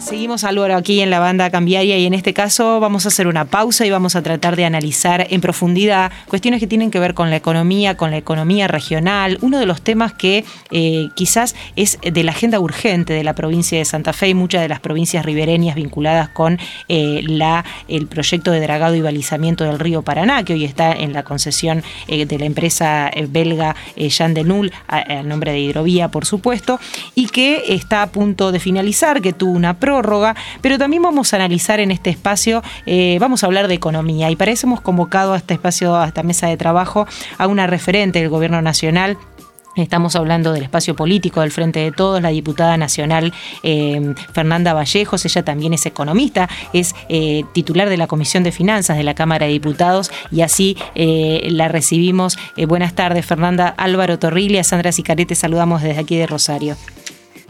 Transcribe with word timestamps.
Seguimos 0.00 0.44
Álvaro 0.44 0.76
aquí 0.76 1.00
en 1.00 1.10
la 1.10 1.18
banda 1.18 1.50
cambiaria 1.50 1.98
y 1.98 2.06
en 2.06 2.14
este 2.14 2.32
caso 2.32 2.78
vamos 2.78 3.04
a 3.04 3.08
hacer 3.08 3.26
una 3.26 3.46
pausa 3.46 3.84
y 3.84 3.90
vamos 3.90 4.14
a 4.14 4.22
tratar 4.22 4.54
de 4.54 4.64
analizar 4.64 5.26
en 5.28 5.40
profundidad 5.40 6.12
cuestiones 6.28 6.60
que 6.60 6.68
tienen 6.68 6.92
que 6.92 7.00
ver 7.00 7.14
con 7.14 7.30
la 7.30 7.36
economía, 7.36 7.96
con 7.96 8.12
la 8.12 8.16
economía 8.16 8.68
regional, 8.68 9.38
uno 9.42 9.58
de 9.58 9.66
los 9.66 9.82
temas 9.82 10.12
que 10.12 10.44
eh, 10.70 11.08
quizás 11.14 11.56
es 11.74 11.98
de 12.00 12.22
la 12.22 12.30
agenda 12.30 12.60
urgente 12.60 13.12
de 13.12 13.24
la 13.24 13.34
provincia 13.34 13.76
de 13.76 13.84
Santa 13.84 14.12
Fe 14.12 14.28
y 14.28 14.34
muchas 14.34 14.62
de 14.62 14.68
las 14.68 14.78
provincias 14.78 15.26
ribereñas 15.26 15.74
vinculadas 15.74 16.28
con 16.28 16.58
eh, 16.88 17.24
el 17.88 18.06
proyecto 18.06 18.52
de 18.52 18.60
dragado 18.60 18.94
y 18.94 19.00
balizamiento 19.00 19.64
del 19.64 19.80
río 19.80 20.02
Paraná, 20.02 20.44
que 20.44 20.52
hoy 20.52 20.64
está 20.64 20.92
en 20.92 21.12
la 21.12 21.24
concesión 21.24 21.82
eh, 22.06 22.24
de 22.24 22.38
la 22.38 22.44
empresa 22.44 23.10
belga 23.28 23.74
Jean 23.96 24.32
de 24.32 24.44
Null, 24.44 24.72
a, 24.86 25.22
nombre 25.24 25.50
de 25.50 25.58
Hidrovía, 25.58 26.08
por 26.08 26.24
supuesto, 26.24 26.78
y 27.16 27.26
que 27.26 27.74
está 27.74 28.02
a 28.02 28.06
punto 28.06 28.52
de 28.52 28.60
finalizar, 28.60 29.20
que 29.20 29.32
tuvo 29.32 29.52
una 29.52 29.74
prórroga 29.88 30.36
pero 30.60 30.76
también 30.76 31.02
vamos 31.02 31.32
a 31.32 31.36
analizar 31.36 31.80
en 31.80 31.90
este 31.90 32.10
espacio, 32.10 32.62
eh, 32.84 33.16
vamos 33.20 33.42
a 33.42 33.46
hablar 33.46 33.68
de 33.68 33.74
economía 33.74 34.30
y 34.30 34.36
para 34.36 34.50
eso 34.50 34.66
hemos 34.66 34.82
convocado 34.82 35.32
a 35.32 35.38
este 35.38 35.54
espacio, 35.54 35.96
a 35.96 36.06
esta 36.06 36.22
mesa 36.22 36.46
de 36.46 36.58
trabajo, 36.58 37.06
a 37.38 37.46
una 37.46 37.66
referente 37.66 38.18
del 38.18 38.28
Gobierno 38.28 38.60
Nacional. 38.60 39.16
Estamos 39.76 40.14
hablando 40.14 40.52
del 40.52 40.64
espacio 40.64 40.94
político 40.94 41.40
del 41.40 41.52
Frente 41.52 41.78
de 41.78 41.90
Todos, 41.90 42.20
la 42.20 42.30
diputada 42.30 42.76
nacional 42.76 43.32
eh, 43.62 44.12
Fernanda 44.34 44.74
Vallejos, 44.74 45.24
ella 45.24 45.42
también 45.42 45.72
es 45.72 45.86
economista, 45.86 46.50
es 46.74 46.94
eh, 47.08 47.44
titular 47.54 47.88
de 47.88 47.96
la 47.96 48.08
Comisión 48.08 48.42
de 48.42 48.52
Finanzas 48.52 48.98
de 48.98 49.04
la 49.04 49.14
Cámara 49.14 49.46
de 49.46 49.52
Diputados 49.52 50.10
y 50.30 50.42
así 50.42 50.76
la 50.94 51.68
recibimos. 51.68 52.36
buenas 52.66 52.94
tardes, 52.94 53.24
Fernanda 53.24 53.68
Álvaro 53.68 54.18
Torrilia, 54.18 54.64
Sandra 54.64 54.92
Sicarete, 54.92 55.34
saludamos 55.34 55.80
desde 55.80 56.00
aquí 56.00 56.16
de 56.16 56.26
Rosario. 56.26 56.76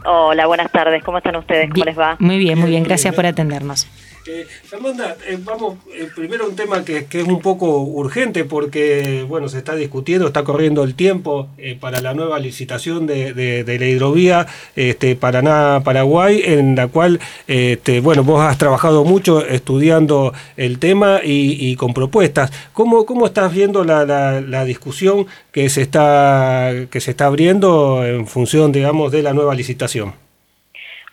Hola, 0.04 0.46
buenas 0.46 0.70
tardes. 0.70 1.02
¿Cómo 1.04 1.18
están 1.18 1.36
ustedes? 1.36 1.70
¿Cómo 1.70 1.84
les 1.84 1.98
va? 1.98 2.16
Muy 2.18 2.38
bien, 2.38 2.58
muy 2.58 2.70
bien. 2.70 2.84
Gracias 2.84 3.14
por 3.14 3.26
atendernos. 3.26 3.86
Eh, 4.26 4.46
Fernanda, 4.64 5.16
eh, 5.26 5.38
vamos, 5.42 5.78
eh, 5.94 6.08
primero 6.14 6.48
un 6.48 6.56
tema 6.56 6.84
que, 6.84 7.06
es 7.10 7.24
un 7.24 7.40
poco 7.40 7.80
urgente 7.80 8.44
porque, 8.44 9.24
bueno, 9.26 9.48
se 9.48 9.58
está 9.58 9.74
discutiendo, 9.74 10.26
está 10.26 10.44
corriendo 10.44 10.84
el 10.84 10.94
tiempo 10.94 11.48
para 11.80 12.00
la 12.00 12.14
nueva 12.14 12.38
licitación 12.38 13.06
de, 13.06 13.64
la 13.66 13.86
hidrovía 13.86 14.46
este, 14.76 15.16
Paraná-Paraguay, 15.16 16.42
en 16.44 16.76
la 16.76 16.88
cual, 16.88 17.20
este, 17.46 18.00
bueno, 18.00 18.22
vos 18.24 18.42
has 18.42 18.58
trabajado 18.58 19.04
mucho 19.04 19.44
estudiando 19.46 20.32
el 20.56 20.78
tema 20.78 21.20
y, 21.24 21.74
con 21.76 21.94
propuestas. 21.94 22.52
¿Cómo, 22.72 23.06
¿Cómo 23.06 23.26
estás 23.26 23.52
viendo 23.52 23.84
la, 23.84 24.04
la, 24.04 24.64
discusión 24.64 25.26
que 25.52 25.70
se, 25.70 25.82
está, 25.82 26.72
que 26.90 27.00
se 27.00 27.12
está 27.12 27.26
abriendo 27.26 28.04
en 28.04 28.26
función, 28.26 28.72
digamos, 28.72 29.12
de 29.12 29.22
la 29.22 29.32
nueva 29.32 29.54
licitación? 29.54 30.27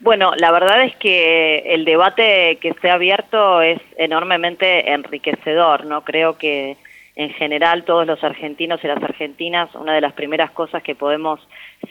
Bueno, 0.05 0.33
la 0.37 0.51
verdad 0.51 0.83
es 0.83 0.95
que 0.97 1.63
el 1.65 1.83
debate 1.83 2.59
que 2.61 2.75
se 2.79 2.91
ha 2.91 2.93
abierto 2.93 3.63
es 3.63 3.81
enormemente 3.97 4.91
enriquecedor, 4.91 5.85
¿no? 5.85 6.03
Creo 6.03 6.37
que 6.37 6.77
en 7.15 7.31
general 7.31 7.85
todos 7.85 8.05
los 8.05 8.23
argentinos 8.23 8.83
y 8.83 8.87
las 8.87 9.01
argentinas, 9.01 9.73
una 9.73 9.95
de 9.95 10.01
las 10.01 10.13
primeras 10.13 10.51
cosas 10.51 10.83
que 10.83 10.93
podemos 10.93 11.39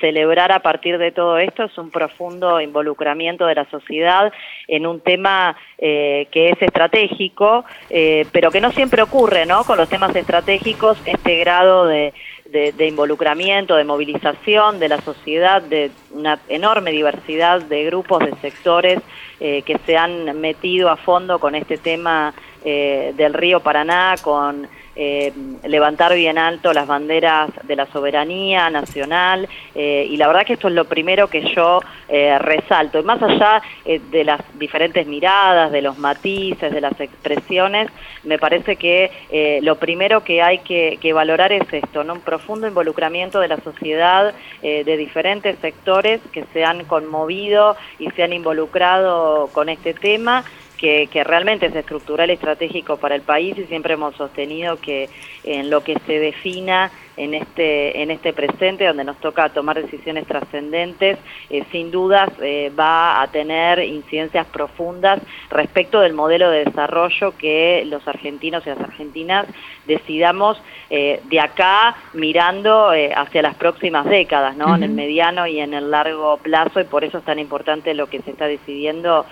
celebrar 0.01 0.53
a 0.53 0.61
partir 0.61 0.97
de 0.99 1.11
todo 1.11 1.39
esto 1.39 1.65
es 1.65 1.77
un 1.77 1.91
profundo 1.91 2.61
involucramiento 2.61 3.47
de 3.47 3.57
la 3.57 3.65
sociedad 3.69 4.33
en 4.69 4.87
un 4.87 5.01
tema 5.01 5.57
eh, 5.79 6.29
que 6.31 6.51
es 6.51 6.63
estratégico, 6.63 7.65
eh, 7.91 8.27
pero 8.31 8.53
que 8.53 8.61
no 8.61 8.71
siempre 8.71 9.03
ocurre, 9.03 9.45
¿no? 9.45 9.65
Con 9.65 9.77
los 9.77 9.89
temas 9.89 10.15
estratégicos, 10.15 11.03
este 11.05 11.41
grado 11.41 11.87
de, 11.87 12.13
de, 12.55 12.87
involucramiento, 12.87 13.75
de 13.75 13.83
movilización 13.83 14.79
de 14.79 14.89
la 14.89 15.01
sociedad, 15.01 15.61
de 15.61 15.91
una 16.13 16.39
enorme 16.49 16.93
diversidad 16.93 17.61
de 17.63 17.85
grupos, 17.85 18.21
de 18.21 18.33
sectores 18.37 19.01
eh, 19.41 19.63
que 19.63 19.77
se 19.85 19.97
han 19.97 20.41
metido 20.41 20.89
a 20.89 20.97
fondo 20.97 21.41
con 21.41 21.57
este 21.57 21.79
tema 21.79 22.33
eh, 22.65 23.13
del 23.17 23.35
río 23.35 23.59
Paraná, 23.59 24.15
con 24.23 24.69
eh, 24.97 25.33
levantar 25.65 26.15
bien 26.15 26.39
alto 26.39 26.73
las 26.73 26.87
banderas 26.87 27.51
de 27.65 27.75
la 27.75 27.87
soberanía 27.87 28.71
nacional 28.71 29.49
eh, 29.75 30.07
y 30.09 30.17
la 30.17 30.29
verdad 30.29 30.47
que 30.47 30.53
esto 30.53 30.69
es 30.69 30.75
lo 30.75 30.85
primero 30.85 31.27
que 31.27 31.43
yo 31.53 31.81
eh, 32.09 32.39
resalto. 32.39 33.01
Y 33.01 33.03
más 33.03 33.21
allá 33.21 33.61
de 33.85 34.25
las 34.25 34.41
diferentes 34.57 35.07
miradas, 35.07 35.73
de 35.73 35.83
los 35.83 35.99
matices, 35.99 36.73
de 36.73 36.81
las 36.81 36.99
expresiones, 37.01 37.89
me 38.23 38.39
parece 38.39 38.77
que 38.77 39.61
lo 39.63 39.77
primero 39.77 40.23
que 40.23 40.43
hay 40.43 40.59
que, 40.59 40.99
que, 41.01 41.13
valorar 41.13 41.53
es 41.53 41.71
esto, 41.73 42.05
¿no? 42.05 42.15
un 42.15 42.21
profundo 42.21 42.67
involucramiento 42.67 43.41
de 43.41 43.49
la 43.49 43.57
sociedad, 43.59 44.33
de 44.63 44.97
diferentes 44.97 45.59
sectores 45.59 46.21
que 46.33 46.45
se 46.53 46.65
han 46.65 46.85
conmovido 46.85 47.77
y 47.99 48.11
se 48.11 48.23
han 48.23 48.33
involucrado 48.33 49.49
con 49.53 49.69
este 49.69 49.93
tema 49.93 50.45
que, 50.79 51.09
realmente 51.25 51.67
es 51.67 51.75
estructural 51.75 52.31
y 52.31 52.35
estratégico 52.35 52.97
para 52.97 53.15
el 53.15 53.23
país 53.23 53.57
y 53.59 53.65
siempre 53.65 53.95
hemos 53.95 54.15
sostenido 54.17 54.79
que 54.81 55.09
en 55.45 55.71
lo 55.71 55.83
que 55.83 55.99
se 56.07 56.19
defina 56.19 56.91
en 57.17 57.35
este, 57.35 58.03
en 58.03 58.11
este 58.11 58.33
presente, 58.33 58.87
donde 58.87 59.05
nos 59.05 59.19
toca 59.19 59.49
tomar 59.51 59.81
decisiones 59.81 60.27
trascendentes, 60.27 61.17
eh, 61.49 61.63
sin 61.71 61.91
dudas 61.93 62.29
eh, 62.43 62.73
va 62.79 63.23
a 63.23 63.29
tener 63.29 63.79
incidencias 63.79 64.47
profundas 64.49 65.21
respecto 65.49 66.01
del 66.01 66.13
modelo 66.13 66.51
de 66.51 66.65
desarrollo 66.65 67.37
que 67.39 67.85
los 67.87 68.07
argentinos 68.09 68.67
y 68.67 68.71
las 68.71 68.81
argentinas 68.81 69.47
decidamos 69.87 70.61
eh, 70.91 71.21
de 71.25 71.41
acá 71.41 71.95
mirando 72.15 72.91
hacia 73.15 73.43
las 73.43 73.55
próximas 73.55 74.07
décadas, 74.07 74.57
¿no? 74.57 74.75
en 74.75 74.83
el 74.83 74.91
mediano 74.91 75.47
y 75.47 75.61
en 75.61 75.73
el 75.73 75.91
largo 75.91 76.37
plazo, 76.39 76.81
y 76.81 76.85
por 76.85 77.05
eso 77.05 77.19
es 77.19 77.25
tan 77.25 77.39
importante 77.39 77.95
lo 77.95 78.09
que 78.09 78.23
se 78.23 78.33
está 78.33 78.47
decidiendo 78.47 79.25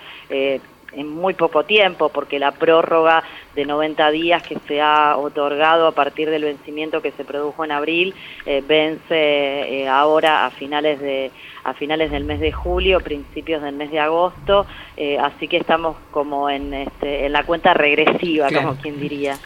en 0.95 1.07
muy 1.09 1.33
poco 1.33 1.63
tiempo, 1.63 2.09
porque 2.09 2.39
la 2.39 2.51
prórroga 2.51 3.23
de 3.55 3.65
90 3.65 4.11
días 4.11 4.43
que 4.43 4.57
se 4.67 4.81
ha 4.81 5.17
otorgado 5.17 5.87
a 5.87 5.91
partir 5.91 6.29
del 6.29 6.43
vencimiento 6.43 7.01
que 7.01 7.11
se 7.11 7.23
produjo 7.23 7.63
en 7.63 7.71
abril 7.71 8.13
eh, 8.45 8.63
vence 8.67 9.03
eh, 9.09 9.87
ahora 9.87 10.45
a 10.45 10.51
finales 10.51 10.99
de 10.99 11.31
a 11.65 11.73
finales 11.73 12.11
del 12.11 12.25
mes 12.25 12.41
de 12.41 12.51
julio, 12.51 12.99
principios 12.99 13.61
del 13.61 13.75
mes 13.75 13.89
de 13.89 13.97
agosto, 13.97 14.65
eh, 14.97 15.17
así 15.17 15.47
que 15.47 15.55
estamos 15.55 15.95
como 16.11 16.49
en, 16.49 16.73
este, 16.73 17.25
en 17.25 17.31
la 17.31 17.45
cuenta 17.45 17.73
regresiva, 17.73 18.49
como 18.53 18.75
quien 18.75 18.99
diría. 18.99 19.37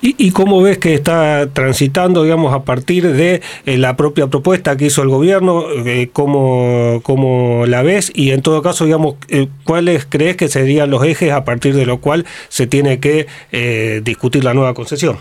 ¿Y, 0.00 0.30
cómo 0.30 0.62
ves 0.62 0.78
que 0.78 0.94
está 0.94 1.52
transitando, 1.52 2.22
digamos, 2.22 2.54
a 2.54 2.64
partir 2.64 3.12
de 3.12 3.42
la 3.66 3.94
propia 3.94 4.26
propuesta 4.26 4.78
que 4.78 4.86
hizo 4.86 5.02
el 5.02 5.10
gobierno? 5.10 5.66
¿cómo, 6.14 7.00
¿Cómo 7.02 7.66
la 7.66 7.82
ves? 7.82 8.10
Y 8.14 8.30
en 8.30 8.40
todo 8.40 8.62
caso, 8.62 8.86
digamos, 8.86 9.16
¿cuáles 9.64 10.06
crees 10.06 10.38
que 10.38 10.48
serían 10.48 10.90
los 10.90 11.04
ejes 11.04 11.32
a 11.32 11.44
partir 11.44 11.74
de 11.74 11.84
lo 11.84 11.98
cual 11.98 12.24
se 12.48 12.66
tiene 12.66 13.00
que 13.00 13.26
eh, 13.58 14.02
discutir 14.02 14.44
la 14.44 14.52
nueva 14.52 14.74
concesión. 14.74 15.16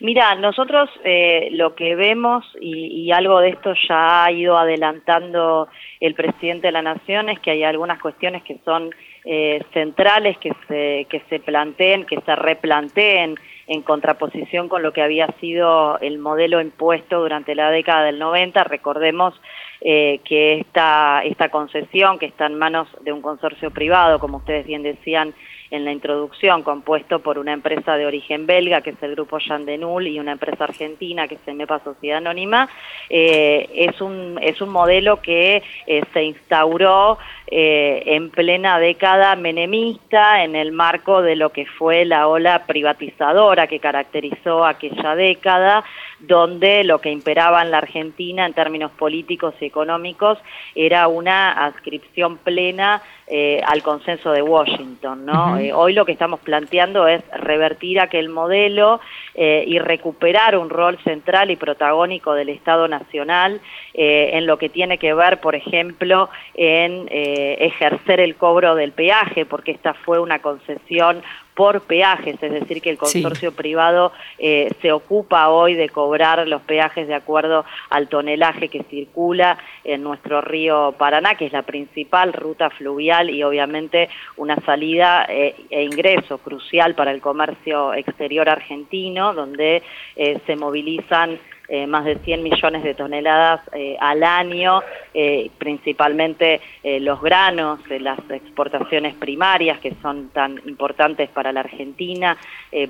Mira, 0.00 0.34
nosotros 0.34 0.90
eh, 1.04 1.50
lo 1.52 1.76
que 1.76 1.94
vemos, 1.94 2.44
y, 2.60 3.12
algo 3.12 3.38
de 3.38 3.50
esto 3.50 3.74
ya 3.88 4.24
ha 4.24 4.32
ido 4.32 4.58
adelantando 4.58 5.68
el 6.00 6.14
presidente 6.14 6.66
de 6.66 6.72
la 6.72 6.82
Nación, 6.82 7.28
es 7.28 7.38
que 7.38 7.52
hay 7.52 7.62
algunas 7.62 8.00
cuestiones 8.00 8.42
que 8.42 8.58
son 8.64 8.90
eh, 9.24 9.62
centrales, 9.72 10.36
que 10.38 10.50
se, 10.66 11.06
que 11.08 11.22
se 11.28 11.38
planteen, 11.38 12.06
que 12.06 12.20
se 12.22 12.34
replanteen 12.34 13.36
en 13.68 13.82
contraposición 13.82 14.68
con 14.68 14.82
lo 14.82 14.92
que 14.92 15.02
había 15.02 15.28
sido 15.38 15.96
el 16.00 16.18
modelo 16.18 16.60
impuesto 16.60 17.20
durante 17.20 17.54
la 17.54 17.70
década 17.70 18.02
del 18.02 18.18
90. 18.18 18.64
Recordemos 18.64 19.40
que 19.80 20.58
esta, 20.58 21.22
esta 21.24 21.50
concesión, 21.50 22.18
que 22.18 22.26
está 22.26 22.46
en 22.46 22.58
manos 22.58 22.88
de 23.04 23.12
un 23.12 23.22
consorcio 23.22 23.70
privado, 23.70 24.18
como 24.18 24.38
ustedes 24.38 24.66
bien 24.66 24.82
decían, 24.82 25.34
en 25.70 25.84
la 25.84 25.92
introducción, 25.92 26.62
compuesto 26.62 27.20
por 27.20 27.38
una 27.38 27.52
empresa 27.52 27.96
de 27.96 28.06
origen 28.06 28.46
belga, 28.46 28.80
que 28.80 28.90
es 28.90 29.02
el 29.02 29.12
grupo 29.12 29.38
Jean 29.38 29.66
de 29.66 29.78
Null, 29.78 30.06
y 30.06 30.18
una 30.18 30.32
empresa 30.32 30.64
argentina, 30.64 31.28
que 31.28 31.34
es 31.34 31.54
MEPA 31.54 31.80
Sociedad 31.80 32.18
Anónima, 32.18 32.68
eh, 33.10 33.68
es, 33.74 34.00
un, 34.00 34.38
es 34.40 34.60
un 34.60 34.70
modelo 34.70 35.20
que 35.20 35.62
eh, 35.86 36.02
se 36.12 36.22
instauró 36.22 37.18
eh, 37.46 38.02
en 38.06 38.30
plena 38.30 38.78
década 38.78 39.34
menemista, 39.36 40.44
en 40.44 40.54
el 40.54 40.72
marco 40.72 41.22
de 41.22 41.36
lo 41.36 41.50
que 41.50 41.66
fue 41.66 42.04
la 42.04 42.28
ola 42.28 42.64
privatizadora 42.66 43.66
que 43.66 43.78
caracterizó 43.78 44.64
aquella 44.64 45.14
década, 45.14 45.84
donde 46.20 46.84
lo 46.84 47.00
que 47.00 47.10
imperaba 47.10 47.62
en 47.62 47.70
la 47.70 47.78
Argentina 47.78 48.44
en 48.44 48.52
términos 48.52 48.90
políticos 48.92 49.54
y 49.60 49.66
económicos 49.66 50.38
era 50.74 51.08
una 51.08 51.64
adscripción 51.64 52.38
plena 52.38 53.02
eh, 53.30 53.60
al 53.66 53.82
consenso 53.82 54.32
de 54.32 54.40
Washington. 54.40 55.26
¿no? 55.26 55.58
Eh, 55.58 55.72
hoy 55.72 55.92
lo 55.92 56.06
que 56.06 56.12
estamos 56.12 56.40
planteando 56.40 57.06
es 57.06 57.22
revertir 57.36 58.00
aquel 58.00 58.30
modelo 58.30 59.00
eh, 59.34 59.64
y 59.66 59.78
recuperar 59.78 60.56
un 60.56 60.70
rol 60.70 60.98
central 61.04 61.50
y 61.50 61.56
protagónico 61.56 62.32
del 62.32 62.48
Estado 62.48 62.88
Nacional 62.88 63.60
en 64.00 64.46
lo 64.46 64.58
que 64.58 64.68
tiene 64.68 64.96
que 64.96 65.12
ver, 65.12 65.40
por 65.40 65.56
ejemplo, 65.56 66.30
en 66.54 67.08
ejercer 67.10 68.20
el 68.20 68.36
cobro 68.36 68.76
del 68.76 68.92
peaje, 68.92 69.44
porque 69.44 69.72
esta 69.72 69.92
fue 69.92 70.20
una 70.20 70.38
concesión 70.38 71.20
por 71.58 71.80
peajes, 71.80 72.40
es 72.40 72.52
decir, 72.52 72.80
que 72.80 72.88
el 72.88 72.96
consorcio 72.96 73.50
privado 73.50 74.12
eh, 74.38 74.70
se 74.80 74.92
ocupa 74.92 75.48
hoy 75.48 75.74
de 75.74 75.88
cobrar 75.88 76.46
los 76.46 76.62
peajes 76.62 77.08
de 77.08 77.16
acuerdo 77.16 77.64
al 77.90 78.06
tonelaje 78.06 78.68
que 78.68 78.84
circula 78.84 79.58
en 79.82 80.04
nuestro 80.04 80.40
río 80.40 80.94
Paraná, 80.96 81.34
que 81.34 81.46
es 81.46 81.52
la 81.52 81.62
principal 81.62 82.32
ruta 82.32 82.70
fluvial 82.70 83.28
y 83.28 83.42
obviamente 83.42 84.08
una 84.36 84.54
salida 84.60 85.26
eh, 85.28 85.56
e 85.68 85.82
ingreso 85.82 86.38
crucial 86.38 86.94
para 86.94 87.10
el 87.10 87.20
comercio 87.20 87.92
exterior 87.92 88.48
argentino, 88.48 89.34
donde 89.34 89.82
eh, 90.14 90.38
se 90.46 90.54
movilizan 90.54 91.40
eh, 91.70 91.86
más 91.86 92.06
de 92.06 92.16
100 92.16 92.42
millones 92.42 92.82
de 92.82 92.94
toneladas 92.94 93.60
eh, 93.74 93.94
al 94.00 94.24
año, 94.24 94.80
eh, 95.12 95.50
principalmente 95.58 96.62
los 96.82 97.20
granos, 97.20 97.80
las 97.90 98.18
exportaciones 98.30 99.14
primarias 99.14 99.78
que 99.78 99.92
son 100.00 100.30
tan 100.30 100.58
importantes 100.64 101.28
para 101.28 101.52
la 101.52 101.60
Argentina, 101.60 102.38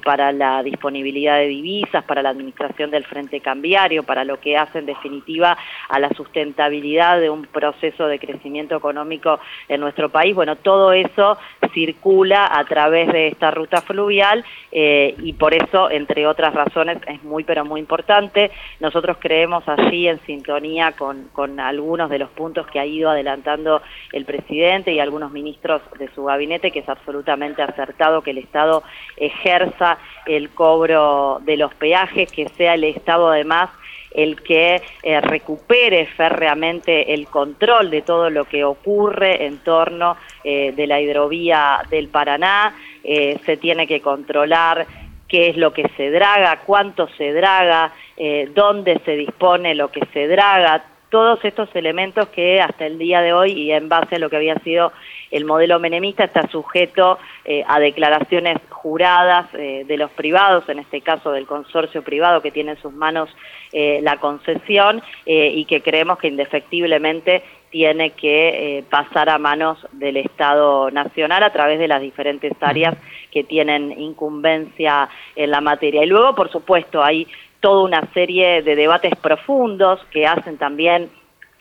para 0.04 0.30
la 0.30 0.62
disponibilidad 0.62 1.38
de 1.38 1.48
divisas, 1.48 2.04
para 2.04 2.22
la 2.22 2.28
administración 2.28 2.92
del 2.92 3.04
frente 3.04 3.40
cambiario, 3.40 4.04
para 4.04 4.24
lo 4.24 4.38
que 4.38 4.56
hace 4.56 4.78
en 4.78 4.86
definitiva 4.86 5.58
a 5.88 5.98
la 5.98 6.10
sustentabilidad 6.10 7.18
de 7.18 7.28
un 7.28 7.46
proceso 7.46 8.06
de 8.06 8.20
crecimiento 8.20 8.76
económico 8.76 9.40
en 9.68 9.80
nuestro 9.80 10.10
país. 10.10 10.32
Bueno, 10.32 10.54
todo 10.54 10.92
eso 10.92 11.38
circula 11.74 12.48
a 12.56 12.64
través 12.64 13.12
de 13.12 13.28
esta 13.28 13.50
ruta 13.50 13.82
fluvial 13.82 14.44
y 14.70 15.32
por 15.32 15.54
eso, 15.54 15.90
entre 15.90 16.28
otras 16.28 16.54
razones, 16.54 16.98
es 17.08 17.24
muy 17.24 17.42
pero 17.42 17.64
muy 17.64 17.80
importante. 17.80 18.52
Nosotros 18.80 19.16
creemos 19.20 19.64
allí 19.68 20.08
en 20.08 20.20
sintonía 20.20 20.92
con, 20.92 21.60
algunos 21.60 22.10
de 22.10 22.18
los 22.18 22.30
puntos 22.30 22.66
que 22.68 22.78
ha 22.78 22.86
ido 22.86 23.10
adelantando 23.10 23.82
el 24.12 24.24
presidente 24.24 24.92
y 24.92 25.00
algunos 25.00 25.32
ministros 25.32 25.82
de 25.98 26.08
su 26.14 26.24
gabinete, 26.24 26.70
que 26.70 26.80
es 26.80 26.88
absolutamente 26.88 27.62
acertado 27.62 28.22
que 28.22 28.30
el 28.30 28.38
Estado 28.38 28.82
ejerza 29.16 29.98
el 30.26 30.50
cobro 30.50 31.40
de 31.42 31.56
los 31.56 31.74
peajes, 31.74 32.30
que 32.30 32.48
sea 32.50 32.74
el 32.74 32.84
Estado 32.84 33.30
además 33.30 33.70
el 34.10 34.42
que 34.42 34.82
eh, 35.02 35.20
recupere 35.20 36.06
férreamente 36.06 37.12
el 37.14 37.26
control 37.26 37.90
de 37.90 38.02
todo 38.02 38.30
lo 38.30 38.44
que 38.44 38.64
ocurre 38.64 39.46
en 39.46 39.58
torno 39.58 40.16
eh, 40.44 40.72
de 40.72 40.86
la 40.86 41.00
hidrovía 41.00 41.82
del 41.90 42.08
Paraná, 42.08 42.74
eh, 43.04 43.38
se 43.44 43.56
tiene 43.56 43.86
que 43.86 44.00
controlar 44.00 44.86
qué 45.28 45.50
es 45.50 45.56
lo 45.56 45.72
que 45.72 45.88
se 45.96 46.10
draga, 46.10 46.60
cuánto 46.64 47.08
se 47.16 47.32
draga, 47.32 47.92
eh, 48.20 48.50
dónde 48.52 49.00
se 49.04 49.12
dispone 49.12 49.76
lo 49.76 49.92
que 49.92 50.04
se 50.12 50.26
draga, 50.26 50.84
todos 51.08 51.38
estos 51.44 51.68
elementos 51.76 52.28
que 52.30 52.60
hasta 52.60 52.84
el 52.84 52.98
día 52.98 53.22
de 53.22 53.32
hoy 53.32 53.52
y 53.52 53.70
en 53.70 53.88
base 53.88 54.16
a 54.16 54.18
lo 54.18 54.28
que 54.28 54.34
había 54.34 54.56
sido 54.56 54.92
el 55.30 55.44
modelo 55.44 55.78
menemista 55.78 56.24
está 56.24 56.48
sujeto 56.48 57.20
eh, 57.44 57.62
a 57.68 57.78
declaraciones 57.78 58.58
juradas 58.70 59.46
eh, 59.54 59.84
de 59.86 59.96
los 59.96 60.10
privados, 60.10 60.68
en 60.68 60.80
este 60.80 61.00
caso 61.00 61.30
del 61.30 61.46
consorcio 61.46 62.02
privado 62.02 62.42
que 62.42 62.50
tiene 62.50 62.72
en 62.72 62.82
sus 62.82 62.92
manos 62.92 63.30
la 63.70 64.16
concesión 64.16 65.02
y 65.26 65.66
que 65.66 65.82
creemos 65.82 66.18
que 66.18 66.28
indefectiblemente 66.28 67.42
tiene 67.70 68.12
que 68.12 68.82
pasar 68.88 69.28
a 69.28 69.36
manos 69.36 69.86
del 69.92 70.16
Estado 70.16 70.90
Nacional 70.90 71.42
a 71.42 71.52
través 71.52 71.78
de 71.78 71.86
las 71.86 72.00
diferentes 72.00 72.54
áreas 72.62 72.96
que 73.30 73.44
tienen 73.44 73.92
incumbencia 74.00 75.10
en 75.36 75.50
la 75.50 75.60
materia. 75.60 76.02
Y 76.02 76.06
luego, 76.06 76.34
por 76.34 76.50
supuesto, 76.50 77.04
hay 77.04 77.28
toda 77.60 77.84
una 77.84 78.12
serie 78.12 78.62
de 78.62 78.76
debates 78.76 79.14
profundos 79.16 80.00
que 80.10 80.26
hacen 80.26 80.58
también 80.58 81.10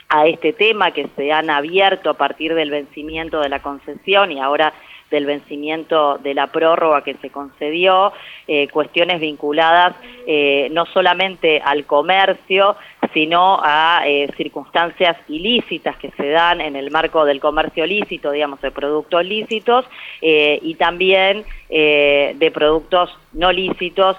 a 0.09 0.27
este 0.27 0.53
tema 0.53 0.91
que 0.91 1.07
se 1.15 1.31
han 1.31 1.49
abierto 1.49 2.09
a 2.09 2.13
partir 2.13 2.53
del 2.53 2.71
vencimiento 2.71 3.41
de 3.41 3.49
la 3.49 3.61
concesión 3.61 4.31
y 4.31 4.39
ahora 4.39 4.73
del 5.11 5.25
vencimiento 5.25 6.17
de 6.17 6.33
la 6.33 6.47
prórroga 6.47 7.01
que 7.01 7.15
se 7.15 7.29
concedió, 7.29 8.11
eh, 8.47 8.67
cuestiones 8.69 9.19
vinculadas 9.21 9.95
eh, 10.25 10.67
no 10.71 10.85
solamente 10.88 11.61
al 11.63 11.85
comercio, 11.85 12.75
sino 13.13 13.59
a 13.63 14.01
eh, 14.05 14.29
circunstancias 14.35 15.17
ilícitas 15.29 15.95
que 15.97 16.11
se 16.11 16.27
dan 16.29 16.59
en 16.59 16.75
el 16.75 16.91
marco 16.91 17.23
del 17.23 17.39
comercio 17.39 17.85
lícito, 17.85 18.31
digamos, 18.31 18.61
de 18.61 18.71
productos 18.71 19.25
lícitos, 19.25 19.85
y 20.21 20.75
también 20.75 21.45
de 21.69 22.51
productos 22.53 23.17
no 23.38 23.51
lícitos 23.51 24.18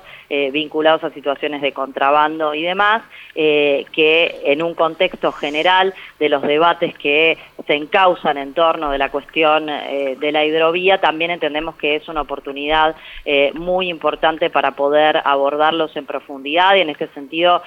vinculados 0.53 1.03
a 1.05 1.11
situaciones 1.11 1.63
de 1.63 1.73
contrabando 1.73 2.53
y 2.53 2.63
demás, 2.63 3.03
que 3.35 4.41
en 4.45 4.63
un 4.63 4.75
contexto 4.75 5.33
general 5.33 5.95
de 6.19 6.29
los 6.29 6.43
debates 6.43 6.95
que 6.99 7.39
se 7.67 7.75
encausan 7.75 8.37
en 8.37 8.53
torno 8.53 8.91
de 8.91 8.99
la 8.99 9.11
cuestión 9.11 9.67
de 9.67 10.31
la 10.31 10.45
hidrovía, 10.45 11.01
también 11.01 11.31
entendemos 11.31 11.77
que 11.77 11.97
es 11.97 12.09
una 12.09 12.21
oportunidad 12.21 12.95
muy 13.55 13.89
importante 13.89 14.51
para 14.51 14.73
poder 14.73 15.23
abordarlos 15.25 15.97
en 15.97 16.05
profundidad. 16.05 16.75
Y 16.77 16.81
en 16.81 16.91
este 16.91 17.09
sentido 17.09 17.63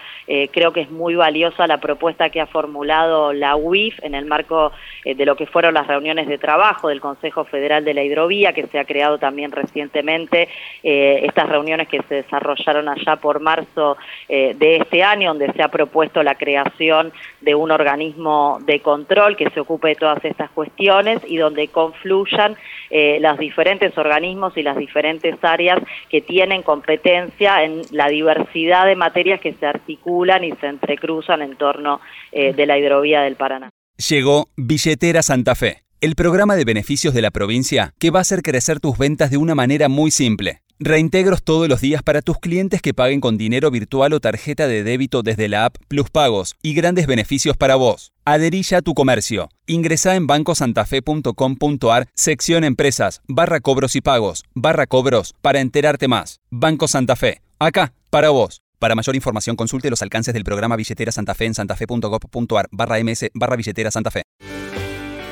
creo 0.52 0.72
que 0.72 0.82
es 0.82 0.92
muy 0.92 1.16
valiosa 1.16 1.66
la 1.66 1.80
propuesta 1.80 2.30
que 2.30 2.42
ha 2.42 2.46
formulado 2.46 3.34
la 3.34 3.56
UIF 3.56 3.98
en 4.04 4.16
el 4.16 4.26
marco 4.26 4.72
eh, 5.04 5.16
de 5.16 5.26
lo 5.26 5.36
que 5.36 5.46
fueron 5.46 5.74
las 5.74 5.88
reuniones 5.88 6.28
de 6.28 6.38
trabajo 6.38 6.88
del 6.88 7.02
Consejo 7.02 7.44
Federal 7.46 7.84
de 7.84 7.94
la 7.94 8.04
Hidrovía, 8.04 8.54
que 8.54 8.68
se 8.68 8.80
ha 8.80 8.86
creado 8.86 9.18
también 9.18 9.52
recientemente, 9.52 10.50
eh, 10.84 11.22
estas 11.42 11.50
reuniones 11.50 11.88
que 11.88 12.02
se 12.08 12.16
desarrollaron 12.16 12.88
allá 12.88 13.16
por 13.16 13.40
marzo 13.40 13.98
eh, 14.30 14.56
de 14.58 14.78
este 14.78 15.04
año, 15.04 15.30
donde 15.30 15.52
se 15.54 15.64
ha 15.64 15.70
propuesto 15.70 16.22
la 16.22 16.36
creación 16.36 17.12
de 17.42 17.56
un 17.56 17.72
organismo 17.72 18.60
de 18.66 18.80
control 18.82 19.36
que 19.36 19.50
se 19.50 19.60
ocupe 19.60 19.90
de 19.90 19.96
todas 19.96 20.24
estas 20.24 20.52
cuestiones 20.52 21.20
y 21.28 21.38
donde 21.38 21.68
confluyan 21.70 22.56
los 22.92 23.38
diferentes 23.38 23.98
organismos 23.98 24.58
y 24.58 24.64
las 24.64 24.76
diferentes 24.76 25.42
áreas 25.44 25.80
que 26.10 26.20
tienen 26.20 26.62
competencia 26.62 27.64
en 27.64 27.84
la 27.92 28.10
diversidad 28.10 28.86
de 28.86 28.98
materias 28.98 29.40
que 29.40 29.54
se 29.54 29.66
articulan 29.66 30.44
y 30.44 30.52
se 30.54 30.68
entrecruzan 30.68 31.42
en 31.42 31.56
torno 31.56 32.02
de 32.32 32.66
la 32.66 32.78
hidrovía 32.78 33.22
del 33.22 33.38
Paraná. 33.38 33.70
Llegó 34.10 34.50
Billetera 34.58 35.22
Santa 35.22 35.56
Fe, 35.56 35.84
el 36.02 36.16
programa 36.16 36.56
de 36.56 36.66
beneficios 36.66 37.14
de 37.14 37.22
la 37.22 37.30
provincia 37.30 37.94
que 38.00 38.10
va 38.10 38.20
a 38.20 38.22
hacer 38.22 38.42
crecer 38.42 38.80
tus 38.80 38.98
ventas 38.98 39.30
de 39.30 39.38
una 39.38 39.54
manera 39.54 39.88
muy 39.88 40.10
simple. 40.10 40.64
Reintegros 40.84 41.44
todos 41.44 41.70
los 41.70 41.80
días 41.80 42.02
para 42.02 42.24
tus 42.24 42.40
clientes 42.40 42.82
que 42.82 42.96
paguen 42.96 43.22
con 43.22 43.38
dinero 43.38 43.70
virtual 43.70 44.14
o 44.14 44.20
tarjeta 44.20 44.68
de 44.68 44.84
débito 44.84 45.22
desde 45.22 45.48
la 45.48 45.66
app 45.66 45.76
Plus 45.88 46.10
Pagos 46.10 46.56
y 46.64 46.74
grandes 46.74 47.06
beneficios 47.06 47.56
para 47.56 47.76
vos. 47.76 48.14
Adherilla 48.26 48.80
a 48.80 48.82
tu 48.82 48.96
comercio. 48.96 49.50
Ingresa 49.68 50.16
en 50.16 50.26
bancosantafe.com.ar, 50.26 52.08
sección 52.16 52.64
empresas, 52.64 53.22
barra 53.28 53.60
cobros 53.60 53.96
y 53.96 54.02
pagos, 54.02 54.44
barra 54.56 54.88
cobros, 54.88 55.36
para 55.44 55.60
enterarte 55.60 56.08
más. 56.08 56.40
Banco 56.50 56.88
Santa 56.88 57.16
Fe. 57.16 57.44
Acá, 57.60 57.94
para 58.10 58.32
vos. 58.32 58.64
Para 58.80 58.96
mayor 58.96 59.16
información 59.16 59.56
consulte 59.56 59.92
los 59.92 60.02
alcances 60.02 60.34
del 60.34 60.44
programa 60.44 60.78
Billetera 60.78 61.12
Santa 61.12 61.36
Fe 61.36 61.46
en 61.46 61.54
santafe.gov.ar 61.54 62.68
barra 62.72 63.04
ms 63.04 63.30
barra 63.36 63.56
billetera 63.56 63.92
Santa 63.92 64.10
Fe. 64.10 64.24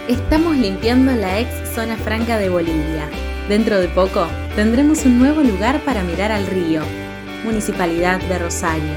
Estamos 0.08 0.56
limpiando 0.56 1.12
la 1.14 1.40
ex 1.40 1.74
zona 1.74 1.98
franca 1.98 2.38
de 2.38 2.50
Bolivia. 2.50 3.10
Dentro 3.50 3.80
de 3.80 3.88
poco 3.88 4.28
tendremos 4.56 5.06
un 5.06 5.18
nuevo 5.18 5.42
lugar 5.42 5.84
para 5.84 6.04
mirar 6.04 6.32
al 6.32 6.46
río. 6.46 6.84
Municipalidad 7.44 8.22
de 8.22 8.38
Rosario. 8.38 8.94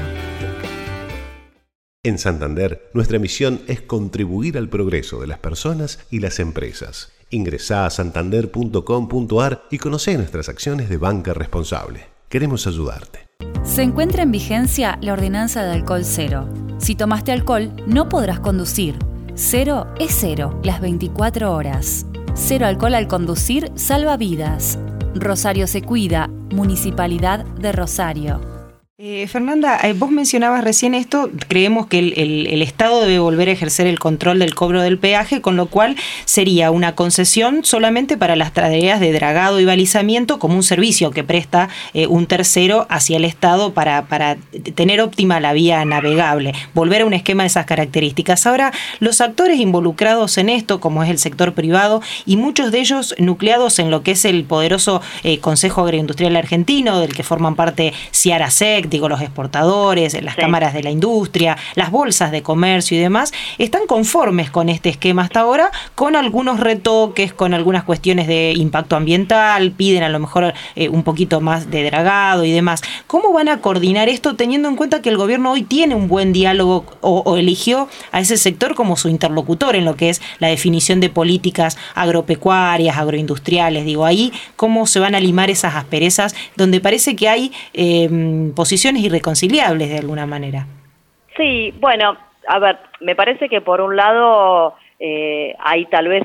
En 2.03 2.19
Santander, 2.19 2.91
nuestra 2.93 3.17
misión 3.17 3.61
es 3.65 3.81
contribuir 3.81 4.59
al 4.59 4.69
progreso 4.69 5.19
de 5.19 5.25
las 5.25 5.39
personas 5.39 6.05
y 6.11 6.19
las 6.19 6.37
empresas. 6.37 7.11
Ingresá 7.31 7.87
a 7.87 7.89
santander.com.ar 7.89 9.63
y 9.71 9.79
conoce 9.79 10.15
nuestras 10.17 10.49
acciones 10.49 10.87
de 10.87 10.97
banca 10.97 11.33
responsable. 11.33 12.05
Queremos 12.29 12.67
ayudarte. 12.67 13.21
Se 13.63 13.81
encuentra 13.81 14.21
en 14.21 14.31
vigencia 14.31 14.99
la 15.01 15.13
ordenanza 15.13 15.63
de 15.63 15.71
alcohol 15.71 16.05
cero. 16.05 16.47
Si 16.77 16.93
tomaste 16.93 17.31
alcohol, 17.31 17.71
no 17.87 18.07
podrás 18.07 18.39
conducir. 18.39 18.99
Cero 19.33 19.87
es 19.99 20.15
cero, 20.15 20.61
las 20.63 20.79
24 20.79 21.51
horas. 21.51 22.05
Cero 22.35 22.65
alcohol 22.65 22.95
al 22.95 23.07
conducir 23.07 23.71
salva 23.75 24.17
vidas. 24.17 24.79
Rosario 25.13 25.67
se 25.67 25.83
cuida, 25.83 26.27
Municipalidad 26.51 27.45
de 27.45 27.71
Rosario. 27.71 28.52
Eh, 28.99 29.25
Fernanda, 29.27 29.79
eh, 29.81 29.93
vos 29.93 30.11
mencionabas 30.11 30.63
recién 30.63 30.93
esto, 30.93 31.31
creemos 31.47 31.87
que 31.87 31.97
el, 31.97 32.61
Estado 32.61 33.01
debe 33.01 33.17
volver 33.17 33.49
a 33.49 33.51
ejercer 33.51 33.87
el 33.87 33.97
control 33.97 34.37
del 34.37 34.53
cobro 34.53 34.83
del 34.83 34.99
peaje, 34.99 35.41
con 35.41 35.55
lo 35.55 35.65
cual 35.65 35.95
sería 36.25 36.69
una 36.69 36.93
concesión 36.93 37.65
solamente 37.65 38.17
para 38.17 38.35
las 38.35 38.53
tareas 38.53 38.99
de 38.99 39.11
dragado 39.11 39.59
y 39.59 39.65
balizamiento 39.65 40.37
como 40.37 40.55
un 40.55 40.61
servicio 40.61 41.09
que 41.09 41.23
presta 41.23 41.69
eh, 41.95 42.05
un 42.05 42.27
tercero 42.27 42.85
hacia 42.87 43.17
el 43.17 43.25
Estado 43.25 43.73
para, 43.73 44.05
tener 44.75 45.01
óptima 45.01 45.39
la 45.39 45.53
vía 45.53 45.83
navegable, 45.85 46.53
volver 46.75 47.01
a 47.01 47.05
un 47.07 47.13
esquema 47.13 47.41
de 47.41 47.47
esas 47.47 47.65
características. 47.65 48.45
Ahora, 48.45 48.71
los 48.99 49.21
actores 49.21 49.59
involucrados 49.59 50.37
en 50.37 50.49
esto, 50.49 50.79
como 50.79 51.01
es 51.01 51.09
el 51.09 51.17
sector 51.17 51.55
privado, 51.55 52.03
y 52.27 52.37
muchos 52.37 52.71
de 52.71 52.81
ellos 52.81 53.15
nucleados 53.17 53.79
en 53.79 53.89
lo 53.89 54.03
que 54.03 54.11
es 54.11 54.23
el 54.23 54.43
poderoso 54.43 55.01
Consejo 55.41 55.81
Agroindustrial 55.81 56.35
Argentino, 56.35 56.99
del 56.99 57.15
que 57.15 57.23
forman 57.23 57.55
parte 57.55 57.91
Ciara 58.11 58.51
Sec, 58.51 58.83
digo, 58.93 59.09
los 59.09 59.21
exportadores, 59.21 60.21
las 60.21 60.35
cámaras 60.35 60.73
de 60.73 60.83
la 60.83 60.91
industria, 60.91 61.57
las 61.75 61.91
bolsas 61.91 62.31
de 62.31 62.41
comercio 62.41 62.97
y 62.97 63.01
demás, 63.01 63.33
están 63.57 63.87
conformes 63.87 64.49
con 64.49 64.69
este 64.69 64.89
esquema 64.89 65.23
hasta 65.23 65.41
ahora, 65.41 65.71
con 65.95 66.15
algunos 66.15 66.59
retoques, 66.59 67.33
con 67.33 67.53
algunas 67.53 67.83
cuestiones 67.83 68.27
de 68.27 68.53
impacto 68.55 68.95
ambiental, 68.95 69.71
piden 69.71 70.03
a 70.03 70.09
lo 70.09 70.19
mejor 70.19 70.53
eh, 70.75 70.89
un 70.89 71.03
poquito 71.03 71.41
más 71.41 71.69
de 71.69 71.83
dragado 71.83 72.45
y 72.45 72.51
demás. 72.51 72.81
¿Cómo 73.07 73.33
van 73.33 73.49
a 73.49 73.59
coordinar 73.61 74.09
esto 74.09 74.35
teniendo 74.35 74.69
en 74.69 74.75
cuenta 74.75 75.01
que 75.01 75.09
el 75.09 75.17
gobierno 75.17 75.51
hoy 75.51 75.63
tiene 75.63 75.95
un 75.95 76.07
buen 76.07 76.33
diálogo 76.33 76.85
o, 77.01 77.37
eligió 77.37 77.89
a 78.11 78.19
ese 78.19 78.37
sector 78.37 78.75
como 78.75 78.95
su 78.95 79.09
interlocutor 79.09 79.75
en 79.75 79.85
lo 79.85 79.95
que 79.95 80.09
es 80.09 80.21
la 80.39 80.47
definición 80.47 80.99
de 80.99 81.09
políticas 81.09 81.77
agropecuarias, 81.95 82.97
agroindustriales? 82.97 83.85
Digo, 83.85 84.05
ahí, 84.05 84.31
¿cómo 84.55 84.85
se 84.85 84.99
van 84.99 85.15
a 85.15 85.19
limar 85.19 85.49
esas 85.49 85.75
asperezas 85.75 86.35
donde 86.55 86.79
parece 86.79 87.15
que 87.15 87.27
hay 87.27 87.51
eh, 87.73 88.51
irreconciliables 88.97 89.89
de 89.89 89.97
alguna 89.97 90.25
manera? 90.25 90.65
Sí, 91.37 91.73
bueno, 91.79 92.17
a 92.47 92.59
ver, 92.59 92.77
me 93.01 93.15
parece 93.15 93.49
que 93.49 93.61
por 93.61 93.81
un 93.81 93.95
lado 93.95 94.75
eh, 94.99 95.55
hay 95.59 95.85
tal 95.85 96.07
vez 96.07 96.23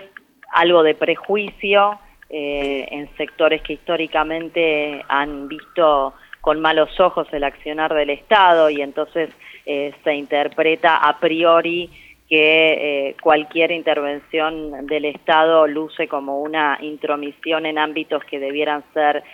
algo 0.52 0.82
de 0.82 0.94
prejuicio 0.94 1.98
eh, 2.30 2.86
en 2.90 3.08
sectores 3.16 3.62
que 3.62 3.74
históricamente 3.74 5.02
han 5.08 5.48
visto 5.48 6.14
con 6.40 6.60
malos 6.60 6.98
ojos 7.00 7.26
el 7.32 7.44
accionar 7.44 7.92
del 7.94 8.10
Estado 8.10 8.70
y 8.70 8.80
entonces 8.80 9.30
eh, 9.66 9.92
se 10.04 10.14
interpreta 10.14 10.96
a 10.96 11.18
priori 11.18 11.90
que 12.28 13.16
cualquier 13.22 13.72
intervención 13.72 14.86
del 14.86 15.06
Estado 15.06 15.66
luce 15.66 16.08
como 16.08 16.42
una 16.42 16.78
intromisión 16.80 17.64
en 17.64 17.78
ámbitos 17.78 18.22
que 18.24 18.38
debieran 18.38 18.84
ser 18.92 19.24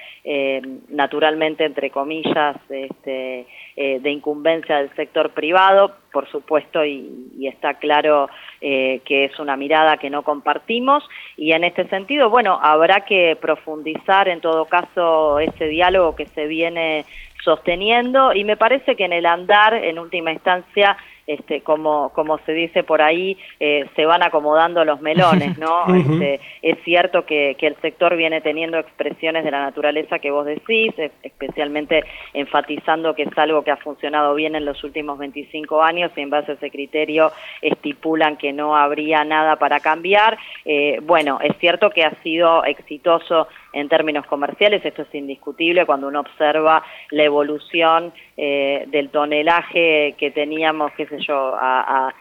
naturalmente, 0.89 1.65
entre 1.65 1.91
comillas, 1.91 2.57
este, 2.71 3.47
de 3.77 4.11
incumbencia 4.11 4.79
del 4.79 4.95
sector 4.95 5.31
privado, 5.31 5.97
por 6.15 6.31
supuesto, 6.31 6.85
y, 6.85 7.47
está 7.47 7.75
claro 7.75 8.31
eh, 8.61 9.01
que 9.05 9.25
es 9.27 9.39
una 9.39 9.57
mirada 9.57 9.99
que 9.99 10.09
no 10.09 10.23
compartimos. 10.23 11.05
Y 11.37 11.53
en 11.53 11.65
este 11.65 11.87
sentido, 11.89 12.31
bueno, 12.31 12.59
habrá 12.63 13.05
que 13.05 13.37
profundizar 13.39 14.29
en 14.29 14.41
todo 14.41 14.65
caso 14.65 15.41
ese 15.41 15.67
diálogo 15.67 16.17
que 16.17 16.27
se 16.27 16.47
viene 16.47 17.05
sosteniendo 17.45 18.33
y 18.33 18.45
me 18.45 18.57
parece 18.57 18.97
que 18.97 19.05
en 19.05 19.13
el 19.13 19.27
andar, 19.27 19.75
en 19.75 19.99
última 19.99 20.33
instancia, 20.33 20.97
este, 21.27 21.63
como, 21.63 22.11
como 22.11 22.39
se 22.39 22.53
dice 22.53 22.83
por 22.83 23.03
ahí, 23.03 23.39
eh, 23.61 23.87
se 23.97 24.07
van 24.07 24.23
acomodando 24.23 24.85
los 24.85 25.01
melones, 25.01 25.59
¿no? 25.59 25.85
Este, 25.95 26.41
es 26.61 26.77
cierto 26.85 27.25
que, 27.25 27.57
que, 27.59 27.67
el 27.67 27.77
sector 27.77 28.17
viene 28.17 28.41
teniendo 28.41 28.79
expresiones 28.79 29.45
de 29.45 29.51
la 29.51 29.63
naturaleza 29.63 30.19
que 30.19 30.31
vos 30.31 30.45
decís, 30.45 30.93
especialmente 31.23 32.05
enfatizando 32.33 33.15
que 33.15 33.23
es 33.23 33.39
algo 33.39 33.63
que 33.63 33.71
ha 33.71 33.77
funcionado 33.77 34.35
bien 34.35 34.55
en 34.55 34.65
los 34.65 34.83
últimos 34.85 35.19
25 35.19 35.83
años 35.83 36.11
y 36.17 36.21
en 36.21 36.31
base 36.31 36.53
a 36.53 36.55
ese 36.55 36.71
criterio 36.71 37.33
estipulan 37.63 38.37
que 38.37 38.53
no 38.53 38.77
habría 38.77 39.25
nada 39.25 39.57
para 39.57 39.81
cambiar. 39.81 40.37
Eh, 40.65 40.99
bueno, 41.03 41.39
es 41.43 41.57
cierto 41.59 41.91
que 41.91 42.05
ha 42.05 42.15
sido 42.23 42.65
exitoso 42.65 43.49
en 43.75 43.89
términos 43.89 44.27
comerciales, 44.27 44.85
esto 44.85 45.03
es 45.03 45.15
indiscutible 45.15 45.85
cuando 45.85 46.09
uno 46.09 46.21
observa 46.21 46.83
la 47.11 47.25
evolución 47.25 48.13
eh, 48.37 48.85
del 48.89 49.11
tonelaje 49.11 50.15
que 50.19 50.31
teníamos, 50.31 50.93
qué 50.93 51.07
sé 51.07 51.19
yo, 51.21 51.55
a, 51.59 52.13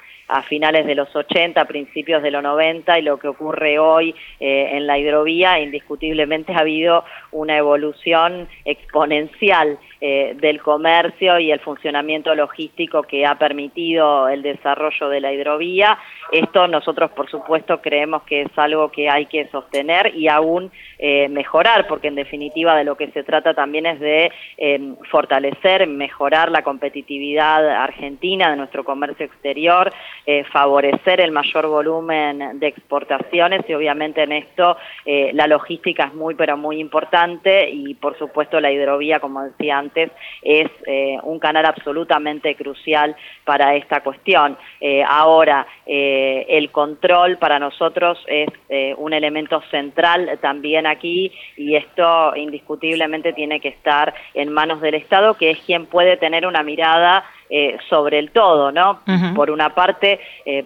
finales 0.47 0.87
de 0.87 0.95
los 0.95 1.15
80, 1.15 1.63
principios 1.65 2.23
de 2.23 2.31
los 2.31 2.41
90 2.41 2.97
y 2.97 3.03
lo 3.03 3.19
que 3.19 3.27
ocurre 3.27 3.77
hoy 3.77 4.15
eh, 4.39 4.69
en 4.71 4.87
la 4.87 4.97
hidrovía, 4.97 5.59
indiscutiblemente 5.59 6.53
ha 6.53 6.59
habido 6.59 7.05
una 7.31 7.55
evolución 7.55 8.47
exponencial 8.65 9.77
eh, 10.05 10.35
del 10.35 10.61
comercio 10.61 11.39
y 11.39 11.49
el 11.49 11.61
funcionamiento 11.61 12.35
logístico 12.35 13.03
que 13.03 13.25
ha 13.25 13.35
permitido 13.35 14.27
el 14.27 14.41
desarrollo 14.41 15.07
de 15.07 15.21
la 15.21 15.31
hidrovía. 15.31 15.97
Esto 16.29 16.67
nosotros, 16.67 17.11
por 17.11 17.29
supuesto, 17.29 17.79
creemos 17.81 18.23
que 18.23 18.41
es 18.41 18.49
algo 18.57 18.91
que 18.91 19.09
hay 19.09 19.27
que 19.27 19.47
sostener 19.47 20.13
y 20.13 20.27
aún 20.27 20.73
eh, 20.99 21.29
mejorar, 21.29 21.87
porque 21.87 22.09
en 22.09 22.15
definitiva 22.15 22.75
de 22.75 22.83
lo 22.83 22.97
que 22.97 23.11
se 23.11 23.23
trata 23.23 23.53
también 23.53 23.85
es 23.85 24.01
de 24.01 24.29
eh, 24.57 24.93
fortalecer, 25.09 25.87
mejorar 25.87 26.51
la 26.51 26.63
competitividad 26.63 27.65
argentina 27.69 28.49
de 28.49 28.57
nuestro 28.57 28.83
comercio 28.83 29.25
exterior, 29.25 29.89
favorecer 30.51 31.21
el 31.21 31.31
mayor 31.31 31.67
volumen 31.67 32.59
de 32.59 32.67
exportaciones 32.67 33.61
y 33.67 33.73
obviamente 33.73 34.23
en 34.23 34.31
esto 34.31 34.77
la 35.05 35.47
logística 35.47 36.05
es 36.05 36.13
muy, 36.13 36.35
pero 36.35 36.55
muy 36.55 36.79
importante 36.79 37.69
y 37.69 37.93
por 37.95 38.17
supuesto 38.17 38.59
la 38.59 38.71
hidrovía, 38.71 39.19
como 39.19 39.43
decía 39.43 39.77
antes, 39.77 39.92
es 40.41 40.71
eh, 40.85 41.17
un 41.23 41.39
canal 41.39 41.65
absolutamente 41.65 42.55
crucial 42.55 43.15
para 43.43 43.75
esta 43.75 44.01
cuestión. 44.01 44.57
Eh, 44.79 45.03
ahora, 45.07 45.65
eh, 45.85 46.45
el 46.49 46.71
control 46.71 47.37
para 47.37 47.59
nosotros 47.59 48.19
es 48.27 48.49
un 48.97 49.13
elemento 49.13 49.61
central 49.69 50.39
también 50.41 50.87
aquí 50.87 51.31
y 51.57 51.75
esto 51.75 52.35
indiscutiblemente 52.35 53.33
tiene 53.33 53.59
que 53.59 53.67
estar 53.69 54.13
en 54.33 54.51
manos 54.51 54.81
del 54.81 54.95
Estado, 54.95 55.35
que 55.35 55.51
es 55.51 55.59
quien 55.59 55.85
puede 55.85 56.17
tener 56.17 56.47
una 56.47 56.63
mirada 56.63 57.23
sobre 57.87 58.17
el 58.17 58.31
todo, 58.31 58.71
¿no? 58.71 59.01
Por 59.35 59.51
una 59.51 59.75
parte, 59.75 60.19